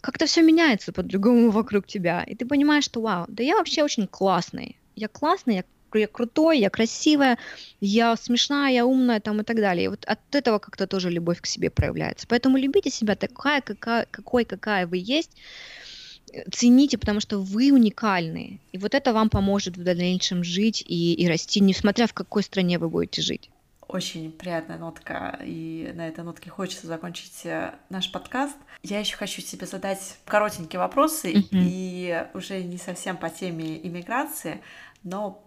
Как-то 0.00 0.26
все 0.26 0.42
меняется 0.42 0.92
по-другому 0.92 1.50
вокруг 1.50 1.86
тебя. 1.86 2.22
И 2.24 2.34
ты 2.34 2.46
понимаешь, 2.46 2.84
что 2.84 3.00
вау, 3.00 3.24
да 3.28 3.42
я 3.42 3.56
вообще 3.56 3.82
очень 3.82 4.06
классный. 4.06 4.76
Я 4.94 5.08
классный, 5.08 5.56
я 5.56 5.64
я 5.94 6.06
крутой, 6.06 6.58
я 6.58 6.68
красивая, 6.68 7.38
я 7.80 8.14
смешная, 8.16 8.72
я 8.72 8.84
умная 8.84 9.20
там 9.20 9.40
и 9.40 9.44
так 9.44 9.56
далее. 9.56 9.86
И 9.86 9.88
вот 9.88 10.04
от 10.04 10.18
этого 10.34 10.58
как-то 10.58 10.86
тоже 10.86 11.08
любовь 11.08 11.40
к 11.40 11.46
себе 11.46 11.70
проявляется. 11.70 12.26
Поэтому 12.28 12.58
любите 12.58 12.90
себя 12.90 13.14
такая, 13.14 13.62
какая, 13.62 14.06
какой, 14.10 14.44
какая 14.44 14.86
вы 14.86 14.98
есть 14.98 15.34
цените, 16.52 16.98
потому 16.98 17.20
что 17.20 17.38
вы 17.38 17.72
уникальны. 17.72 18.60
И 18.72 18.78
вот 18.78 18.94
это 18.94 19.12
вам 19.12 19.30
поможет 19.30 19.76
в 19.76 19.82
дальнейшем 19.82 20.44
жить 20.44 20.84
и, 20.86 21.14
и 21.14 21.28
расти, 21.28 21.60
несмотря 21.60 22.06
в 22.06 22.12
какой 22.12 22.42
стране 22.42 22.78
вы 22.78 22.88
будете 22.88 23.22
жить. 23.22 23.50
Очень 23.88 24.30
приятная 24.32 24.76
нотка, 24.76 25.38
и 25.42 25.90
на 25.94 26.08
этой 26.08 26.22
нотке 26.22 26.50
хочется 26.50 26.86
закончить 26.86 27.46
э, 27.46 27.72
наш 27.88 28.12
подкаст. 28.12 28.56
Я 28.82 29.00
еще 29.00 29.16
хочу 29.16 29.40
тебе 29.40 29.66
задать 29.66 30.18
коротенькие 30.26 30.78
вопросы, 30.78 31.32
mm-hmm. 31.32 31.48
и 31.52 32.26
уже 32.34 32.62
не 32.62 32.76
совсем 32.76 33.16
по 33.16 33.30
теме 33.30 33.78
иммиграции, 33.86 34.60
но 35.04 35.42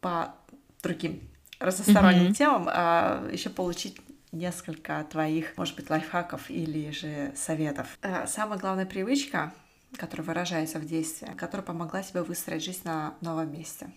по 0.00 0.34
другим 0.82 1.20
разносторонним 1.60 2.32
mm-hmm. 2.32 2.34
темам 2.34 2.68
а, 2.68 3.30
еще 3.30 3.48
получить 3.48 3.96
несколько 4.32 5.06
твоих, 5.08 5.56
может 5.56 5.76
быть, 5.76 5.88
лайфхаков 5.88 6.50
или 6.50 6.90
же 6.90 7.32
советов. 7.36 7.96
Э, 8.02 8.26
самая 8.26 8.58
главная 8.58 8.86
привычка 8.86 9.52
которая 9.98 10.26
выражается 10.26 10.78
в 10.78 10.86
действии, 10.86 11.28
которая 11.36 11.64
помогла 11.64 12.02
тебе 12.02 12.22
выстроить 12.22 12.64
жизнь 12.64 12.82
на 12.84 13.14
новом 13.20 13.52
месте? 13.52 13.90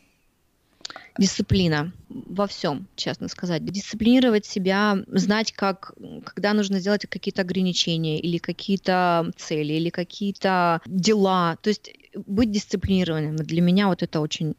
Дисциплина 1.17 1.91
во 2.09 2.47
всем, 2.47 2.87
честно 2.95 3.27
сказать. 3.27 3.65
Дисциплинировать 3.65 4.45
себя, 4.45 4.97
знать, 5.07 5.51
как, 5.51 5.93
когда 6.23 6.53
нужно 6.53 6.79
сделать 6.79 7.05
какие-то 7.07 7.41
ограничения 7.41 8.19
или 8.19 8.37
какие-то 8.37 9.31
цели, 9.35 9.73
или 9.73 9.89
какие-то 9.89 10.81
дела. 10.85 11.57
То 11.61 11.69
есть 11.69 11.91
быть 12.13 12.51
дисциплинированным. 12.51 13.35
Для 13.35 13.61
меня 13.61 13.87
вот 13.87 14.03
это 14.03 14.19
очень, 14.19 14.55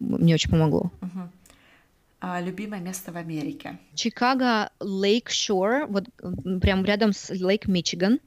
мне 0.00 0.34
очень 0.34 0.50
помогло. 0.50 0.90
Угу. 1.00 1.30
А, 2.20 2.40
любимое 2.40 2.80
место 2.80 3.12
в 3.12 3.16
Америке? 3.16 3.78
Чикаго, 3.94 4.70
Лейк 4.80 5.30
Шор, 5.30 5.86
вот 5.88 6.04
прям 6.60 6.84
рядом 6.84 7.12
с 7.12 7.30
Лейк 7.30 7.66
Мичиган. 7.66 8.20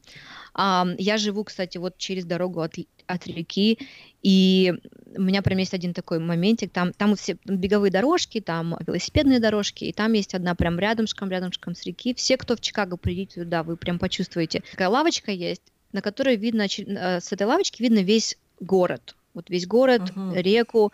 Я 0.57 1.17
живу, 1.17 1.43
кстати, 1.43 1.77
вот 1.77 1.97
через 1.97 2.25
дорогу 2.25 2.61
от, 2.61 2.75
от 3.07 3.27
реки, 3.27 3.77
и 4.23 4.73
у 5.17 5.21
меня 5.21 5.41
прям 5.41 5.59
есть 5.59 5.73
один 5.73 5.93
такой 5.93 6.19
моментик, 6.19 6.71
там, 6.71 6.93
там 6.93 7.15
все 7.15 7.37
беговые 7.45 7.91
дорожки, 7.91 8.39
там 8.41 8.77
велосипедные 8.85 9.39
дорожки, 9.39 9.85
и 9.85 9.93
там 9.93 10.13
есть 10.13 10.33
одна 10.33 10.55
прям 10.55 10.79
рядышком, 10.79 11.29
рядышком 11.29 11.75
с 11.75 11.83
реки. 11.83 12.13
Все, 12.13 12.37
кто 12.37 12.55
в 12.55 12.61
Чикаго 12.61 12.97
придите 12.97 13.43
туда, 13.43 13.63
вы 13.63 13.77
прям 13.77 13.99
почувствуете. 13.99 14.63
Такая 14.71 14.89
лавочка 14.89 15.31
есть, 15.31 15.61
на 15.91 16.01
которой 16.01 16.37
видно, 16.37 16.65
э, 16.65 17.19
с 17.19 17.31
этой 17.31 17.45
лавочки 17.45 17.81
видно 17.81 17.99
весь 17.99 18.37
город. 18.59 19.15
Вот 19.33 19.49
весь 19.49 19.67
город, 19.67 20.13
uh-huh. 20.15 20.41
реку. 20.41 20.91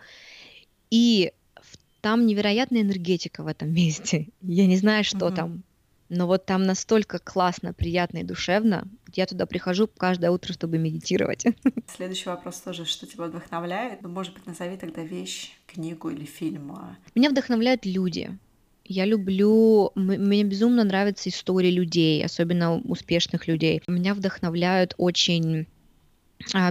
И 0.90 1.32
там 2.00 2.26
невероятная 2.26 2.82
энергетика 2.82 3.42
в 3.42 3.46
этом 3.46 3.72
месте. 3.74 4.28
Я 4.42 4.66
не 4.66 4.76
знаю, 4.76 5.04
что 5.04 5.28
uh-huh. 5.28 5.36
там 5.36 5.62
но 6.12 6.26
вот 6.26 6.44
там 6.44 6.62
настолько 6.64 7.18
классно, 7.18 7.72
приятно 7.72 8.18
и 8.18 8.22
душевно. 8.22 8.86
Я 9.14 9.24
туда 9.24 9.46
прихожу 9.46 9.88
каждое 9.88 10.30
утро, 10.30 10.52
чтобы 10.52 10.76
медитировать. 10.76 11.46
Следующий 11.96 12.28
вопрос 12.28 12.60
тоже, 12.60 12.84
что 12.84 13.06
тебя 13.06 13.24
вдохновляет? 13.24 14.02
Ну, 14.02 14.10
может 14.10 14.34
быть, 14.34 14.46
назови 14.46 14.76
тогда 14.76 15.02
вещь, 15.02 15.52
книгу 15.66 16.10
или 16.10 16.26
фильм. 16.26 16.76
Меня 17.14 17.30
вдохновляют 17.30 17.86
люди. 17.86 18.38
Я 18.84 19.06
люблю, 19.06 19.92
мне 19.94 20.44
безумно 20.44 20.84
нравятся 20.84 21.30
истории 21.30 21.70
людей, 21.70 22.22
особенно 22.22 22.78
успешных 22.80 23.48
людей. 23.48 23.82
Меня 23.86 24.12
вдохновляют 24.12 24.94
очень 24.98 25.60
а, 25.60 25.64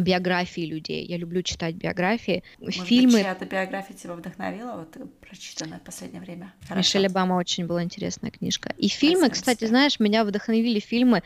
биографии 0.01 0.61
людей. 0.61 1.05
Я 1.05 1.17
люблю 1.17 1.41
читать 1.41 1.75
биографии. 1.75 2.43
Может 2.59 2.85
Фильмы... 2.85 3.13
быть, 3.13 3.21
чья-то 3.21 3.45
биография 3.45 3.95
тебя 3.95 4.13
вдохновила, 4.13 4.77
вот 4.77 4.97
э, 4.97 5.05
прочитанная 5.21 5.79
в 5.79 5.83
последнее 5.83 6.21
время? 6.21 6.53
Хорошо. 6.67 6.77
Мишель 6.77 7.07
Обама 7.07 7.35
очень 7.35 7.65
была 7.65 7.83
интересная 7.83 8.31
книжка. 8.31 8.73
И 8.77 8.87
фильмы, 8.87 9.27
Спасибо. 9.27 9.33
кстати, 9.33 9.65
знаешь, 9.65 9.99
меня 9.99 10.23
вдохновили 10.23 10.79
фильмы, 10.79 11.23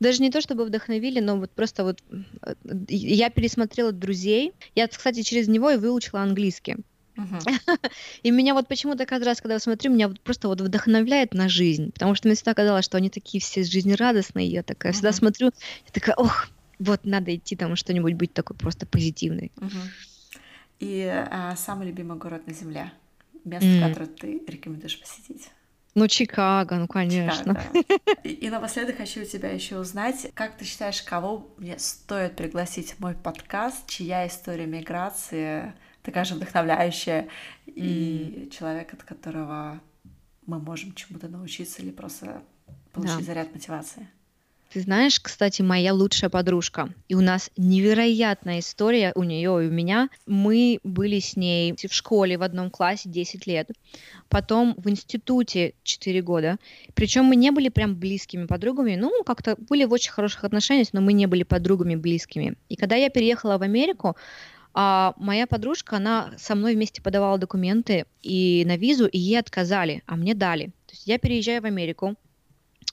даже 0.00 0.22
не 0.22 0.30
то 0.30 0.40
чтобы 0.40 0.64
вдохновили, 0.64 1.20
но 1.20 1.36
вот 1.36 1.50
просто 1.50 1.84
вот 1.84 2.02
э, 2.42 2.54
я 2.88 3.30
пересмотрела 3.30 3.92
«Друзей». 3.92 4.52
Я, 4.74 4.88
кстати, 4.88 5.22
через 5.22 5.46
него 5.48 5.70
и 5.70 5.76
выучила 5.76 6.20
английский. 6.20 6.76
И 8.22 8.30
меня 8.30 8.54
вот 8.54 8.68
почему-то 8.68 9.06
каждый 9.06 9.24
раз, 9.24 9.40
когда 9.40 9.54
я 9.54 9.60
смотрю, 9.60 9.92
меня 9.92 10.08
вот 10.08 10.20
просто 10.20 10.48
вот 10.48 10.60
вдохновляет 10.60 11.34
на 11.34 11.48
жизнь, 11.48 11.92
потому 11.92 12.14
что 12.14 12.28
мне 12.28 12.34
всегда 12.34 12.54
казалось, 12.54 12.84
что 12.84 12.98
они 12.98 13.10
такие 13.10 13.40
все 13.40 13.62
жизнерадостные, 13.62 14.46
я 14.46 14.62
такая 14.62 14.92
uh-huh. 14.92 14.94
всегда 14.94 15.12
смотрю, 15.12 15.46
я 15.46 15.92
такая, 15.92 16.16
ох, 16.16 16.48
вот 16.80 17.04
надо 17.04 17.34
идти 17.36 17.54
там 17.54 17.76
что-нибудь 17.76 18.14
быть 18.14 18.32
такой 18.32 18.56
просто 18.56 18.86
позитивный. 18.86 19.52
Угу. 19.56 19.78
И 20.80 21.06
а, 21.06 21.54
самый 21.56 21.86
любимый 21.86 22.18
город 22.18 22.46
на 22.46 22.54
Земле? 22.54 22.92
Место, 23.44 23.66
mm. 23.66 23.88
которое 23.88 24.06
ты 24.06 24.42
рекомендуешь 24.46 24.98
посетить? 25.00 25.50
Ну, 25.94 26.08
Чикаго, 26.08 26.76
ну, 26.76 26.86
конечно. 26.86 27.54
Чикаго. 27.54 28.14
И, 28.22 28.30
и 28.30 28.50
напоследок 28.50 28.96
хочу 28.96 29.22
у 29.22 29.24
тебя 29.24 29.50
еще 29.50 29.78
узнать, 29.78 30.30
как 30.34 30.56
ты 30.56 30.64
считаешь, 30.64 31.02
кого 31.02 31.48
мне 31.56 31.78
стоит 31.78 32.36
пригласить 32.36 32.92
в 32.92 33.00
мой 33.00 33.14
подкаст, 33.14 33.86
чья 33.88 34.26
история 34.26 34.66
миграции 34.66 35.72
такая 36.02 36.24
же 36.24 36.34
вдохновляющая, 36.34 37.28
mm. 37.66 37.72
и 37.74 38.50
человек, 38.50 38.92
от 38.94 39.02
которого 39.02 39.80
мы 40.46 40.58
можем 40.58 40.94
чему-то 40.94 41.28
научиться 41.28 41.82
или 41.82 41.90
просто 41.90 42.42
получить 42.92 43.18
да. 43.18 43.24
заряд 43.24 43.52
мотивации? 43.52 44.08
Ты 44.72 44.82
знаешь, 44.82 45.18
кстати, 45.18 45.62
моя 45.62 45.92
лучшая 45.92 46.30
подружка, 46.30 46.94
и 47.08 47.16
у 47.16 47.20
нас 47.20 47.50
невероятная 47.56 48.60
история 48.60 49.10
у 49.16 49.24
нее 49.24 49.64
и 49.64 49.66
у 49.66 49.70
меня. 49.70 50.10
Мы 50.26 50.78
были 50.84 51.18
с 51.18 51.34
ней 51.36 51.74
в 51.74 51.92
школе 51.92 52.38
в 52.38 52.42
одном 52.44 52.70
классе 52.70 53.08
10 53.08 53.48
лет, 53.48 53.70
потом 54.28 54.74
в 54.76 54.88
институте 54.88 55.74
4 55.82 56.22
года. 56.22 56.56
Причем 56.94 57.24
мы 57.24 57.34
не 57.34 57.50
были 57.50 57.68
прям 57.68 57.96
близкими 57.96 58.46
подругами, 58.46 58.94
ну, 58.94 59.24
как-то 59.24 59.56
были 59.58 59.84
в 59.86 59.92
очень 59.92 60.12
хороших 60.12 60.44
отношениях, 60.44 60.88
но 60.92 61.00
мы 61.00 61.14
не 61.14 61.26
были 61.26 61.42
подругами 61.42 61.96
близкими. 61.96 62.56
И 62.68 62.76
когда 62.76 62.94
я 62.94 63.10
переехала 63.10 63.58
в 63.58 63.62
Америку, 63.62 64.16
А 64.72 65.14
моя 65.16 65.46
подружка, 65.46 65.96
она 65.96 66.32
со 66.38 66.54
мной 66.54 66.74
вместе 66.74 67.02
подавала 67.02 67.38
документы 67.38 68.06
и 68.22 68.64
на 68.66 68.76
визу, 68.76 69.06
и 69.06 69.18
ей 69.18 69.38
отказали, 69.38 70.02
а 70.06 70.16
мне 70.16 70.34
дали. 70.34 70.66
То 70.86 70.92
есть 70.92 71.06
я 71.06 71.18
переезжаю 71.18 71.62
в 71.62 71.64
Америку, 71.66 72.14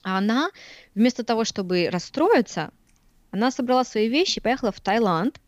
а 0.08 0.16
она 0.16 0.50
вместо 0.94 1.22
того, 1.22 1.44
чтобы 1.44 1.90
расстроиться, 1.90 2.70
она 3.30 3.50
собрала 3.50 3.84
свои 3.84 4.08
вещи, 4.08 4.40
поехала 4.40 4.72
в 4.72 4.80
Таиланд 4.80 5.38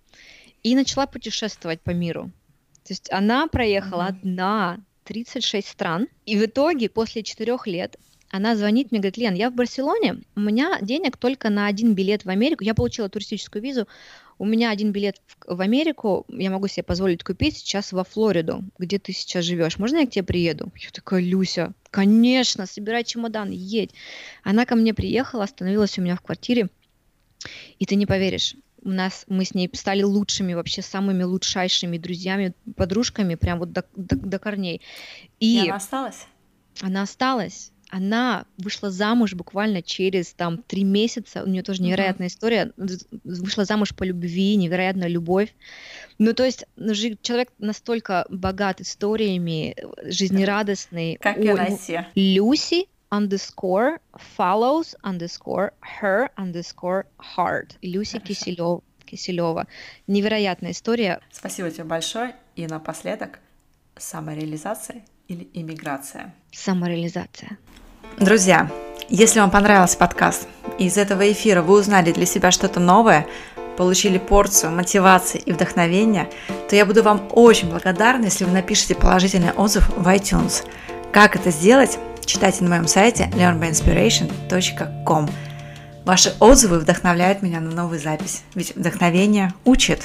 и 0.63 0.75
начала 0.75 1.07
путешествовать 1.07 1.81
по 1.81 1.91
миру. 1.91 2.31
То 2.85 2.93
есть 2.93 3.11
она 3.11 3.47
проехала 3.47 4.03
mm-hmm. 4.03 4.21
одна 4.21 4.81
36 5.05 5.67
стран, 5.67 6.09
и 6.27 6.37
в 6.37 6.45
итоге 6.45 6.91
после 6.91 7.23
четырех 7.23 7.67
лет 7.67 7.97
она 8.31 8.55
звонит 8.55 8.91
мне, 8.91 9.01
говорит, 9.01 9.17
Лен, 9.17 9.35
я 9.35 9.51
в 9.51 9.55
Барселоне, 9.55 10.23
у 10.37 10.41
меня 10.41 10.79
денег 10.83 11.17
только 11.17 11.49
на 11.49 11.67
один 11.67 11.95
билет 11.95 12.25
в 12.25 12.29
Америку, 12.29 12.63
я 12.63 12.75
получила 12.75 13.09
туристическую 13.09 13.63
визу, 13.63 13.89
у 14.41 14.47
меня 14.47 14.71
один 14.71 14.91
билет 14.91 15.21
в, 15.27 15.55
в 15.55 15.61
Америку, 15.61 16.25
я 16.31 16.51
могу 16.51 16.67
себе 16.67 16.83
позволить 16.83 17.23
купить 17.23 17.59
сейчас 17.59 17.93
во 17.93 18.05
Флориду, 18.05 18.65
где 18.79 18.99
ты 18.99 19.13
сейчас 19.13 19.45
живешь. 19.45 19.79
Можно 19.79 19.99
я 19.99 20.07
к 20.07 20.11
тебе 20.11 20.25
приеду? 20.25 20.73
Я 20.77 20.89
такая, 20.91 21.21
Люся, 21.21 21.75
конечно, 21.91 22.65
собирай 22.65 23.05
чемодан, 23.05 23.51
едь. 23.51 23.91
Она 24.43 24.65
ко 24.65 24.77
мне 24.77 24.95
приехала, 24.95 25.45
остановилась 25.45 25.99
у 25.99 26.03
меня 26.03 26.17
в 26.17 26.23
квартире, 26.23 26.71
и 27.79 27.85
ты 27.85 27.97
не 27.97 28.07
поверишь, 28.07 28.57
у 28.81 28.89
нас 28.89 29.27
мы 29.29 29.45
с 29.45 29.53
ней 29.53 29.71
стали 29.75 30.03
лучшими, 30.03 30.55
вообще 30.55 30.81
самыми 30.81 31.23
лучшайшими 31.23 31.99
друзьями, 31.99 32.55
подружками, 32.77 33.35
прям 33.35 33.59
вот 33.59 33.73
до, 33.73 33.85
до, 33.95 34.17
до 34.17 34.39
корней. 34.39 34.81
И, 35.39 35.65
и 35.65 35.69
она 35.69 35.77
осталась? 35.77 36.27
Она 36.81 37.03
осталась 37.03 37.73
она 37.91 38.47
вышла 38.57 38.91
замуж 38.91 39.35
буквально 39.35 39.83
через 39.83 40.33
там 40.33 40.59
три 40.59 40.85
месяца, 40.85 41.43
у 41.43 41.49
нее 41.49 41.63
тоже 41.63 41.83
невероятная 41.83 42.29
uh-huh. 42.29 42.31
история, 42.31 42.73
вышла 43.25 43.65
замуж 43.65 43.95
по 43.95 44.05
любви, 44.05 44.57
невероятная 44.57 45.09
любовь. 45.09 45.55
Ну, 46.19 46.33
то 46.33 46.45
есть 46.45 46.65
ну, 46.77 46.95
человек 46.95 47.51
настолько 47.59 48.27
богат 48.31 48.81
историями, 48.81 49.77
жизнерадостный. 50.05 51.19
Как 51.21 51.39
и 51.39 51.51
Россия. 51.51 52.09
Люси 52.15 52.87
underscore 53.11 53.99
follows 54.39 54.95
underscore 55.03 55.73
her 56.01 56.31
underscore 56.37 57.05
heart. 57.37 57.77
Люси 57.83 58.21
Киселев, 58.21 58.83
Киселева. 59.05 59.67
Невероятная 60.07 60.71
история. 60.71 61.21
Спасибо 61.33 61.71
тебе 61.71 61.85
большое. 61.85 62.37
И 62.55 62.67
напоследок, 62.67 63.41
самореализация 63.97 65.05
или 65.29 65.49
иммиграция? 65.55 66.35
Самореализация. 66.53 67.59
Друзья, 68.19 68.71
если 69.09 69.41
вам 69.41 69.51
понравился 69.51 69.97
подкаст, 69.97 70.47
и 70.79 70.87
из 70.87 70.97
этого 70.97 71.31
эфира 71.31 71.63
вы 71.63 71.79
узнали 71.79 72.13
для 72.13 72.27
себя 72.27 72.51
что-то 72.51 72.81
новое, 72.81 73.27
получили 73.77 74.19
порцию 74.19 74.73
мотивации 74.73 75.39
и 75.39 75.53
вдохновения, 75.53 76.29
то 76.69 76.77
я 76.77 76.85
буду 76.85 77.03
вам 77.03 77.29
очень 77.31 77.71
благодарна, 77.71 78.25
если 78.25 78.45
вы 78.45 78.53
напишите 78.53 78.95
положительный 78.95 79.53
отзыв 79.53 79.89
в 79.97 80.07
iTunes. 80.09 80.65
Как 81.13 81.35
это 81.35 81.51
сделать, 81.51 81.99
читайте 82.25 82.63
на 82.63 82.71
моем 82.71 82.87
сайте 82.87 83.31
learnbyinspiration.com. 83.35 85.31
Ваши 86.05 86.35
отзывы 86.41 86.79
вдохновляют 86.79 87.43
меня 87.43 87.61
на 87.61 87.71
новую 87.71 88.01
запись, 88.01 88.43
ведь 88.55 88.77
вдохновение 88.77 89.55
учит. 89.65 90.03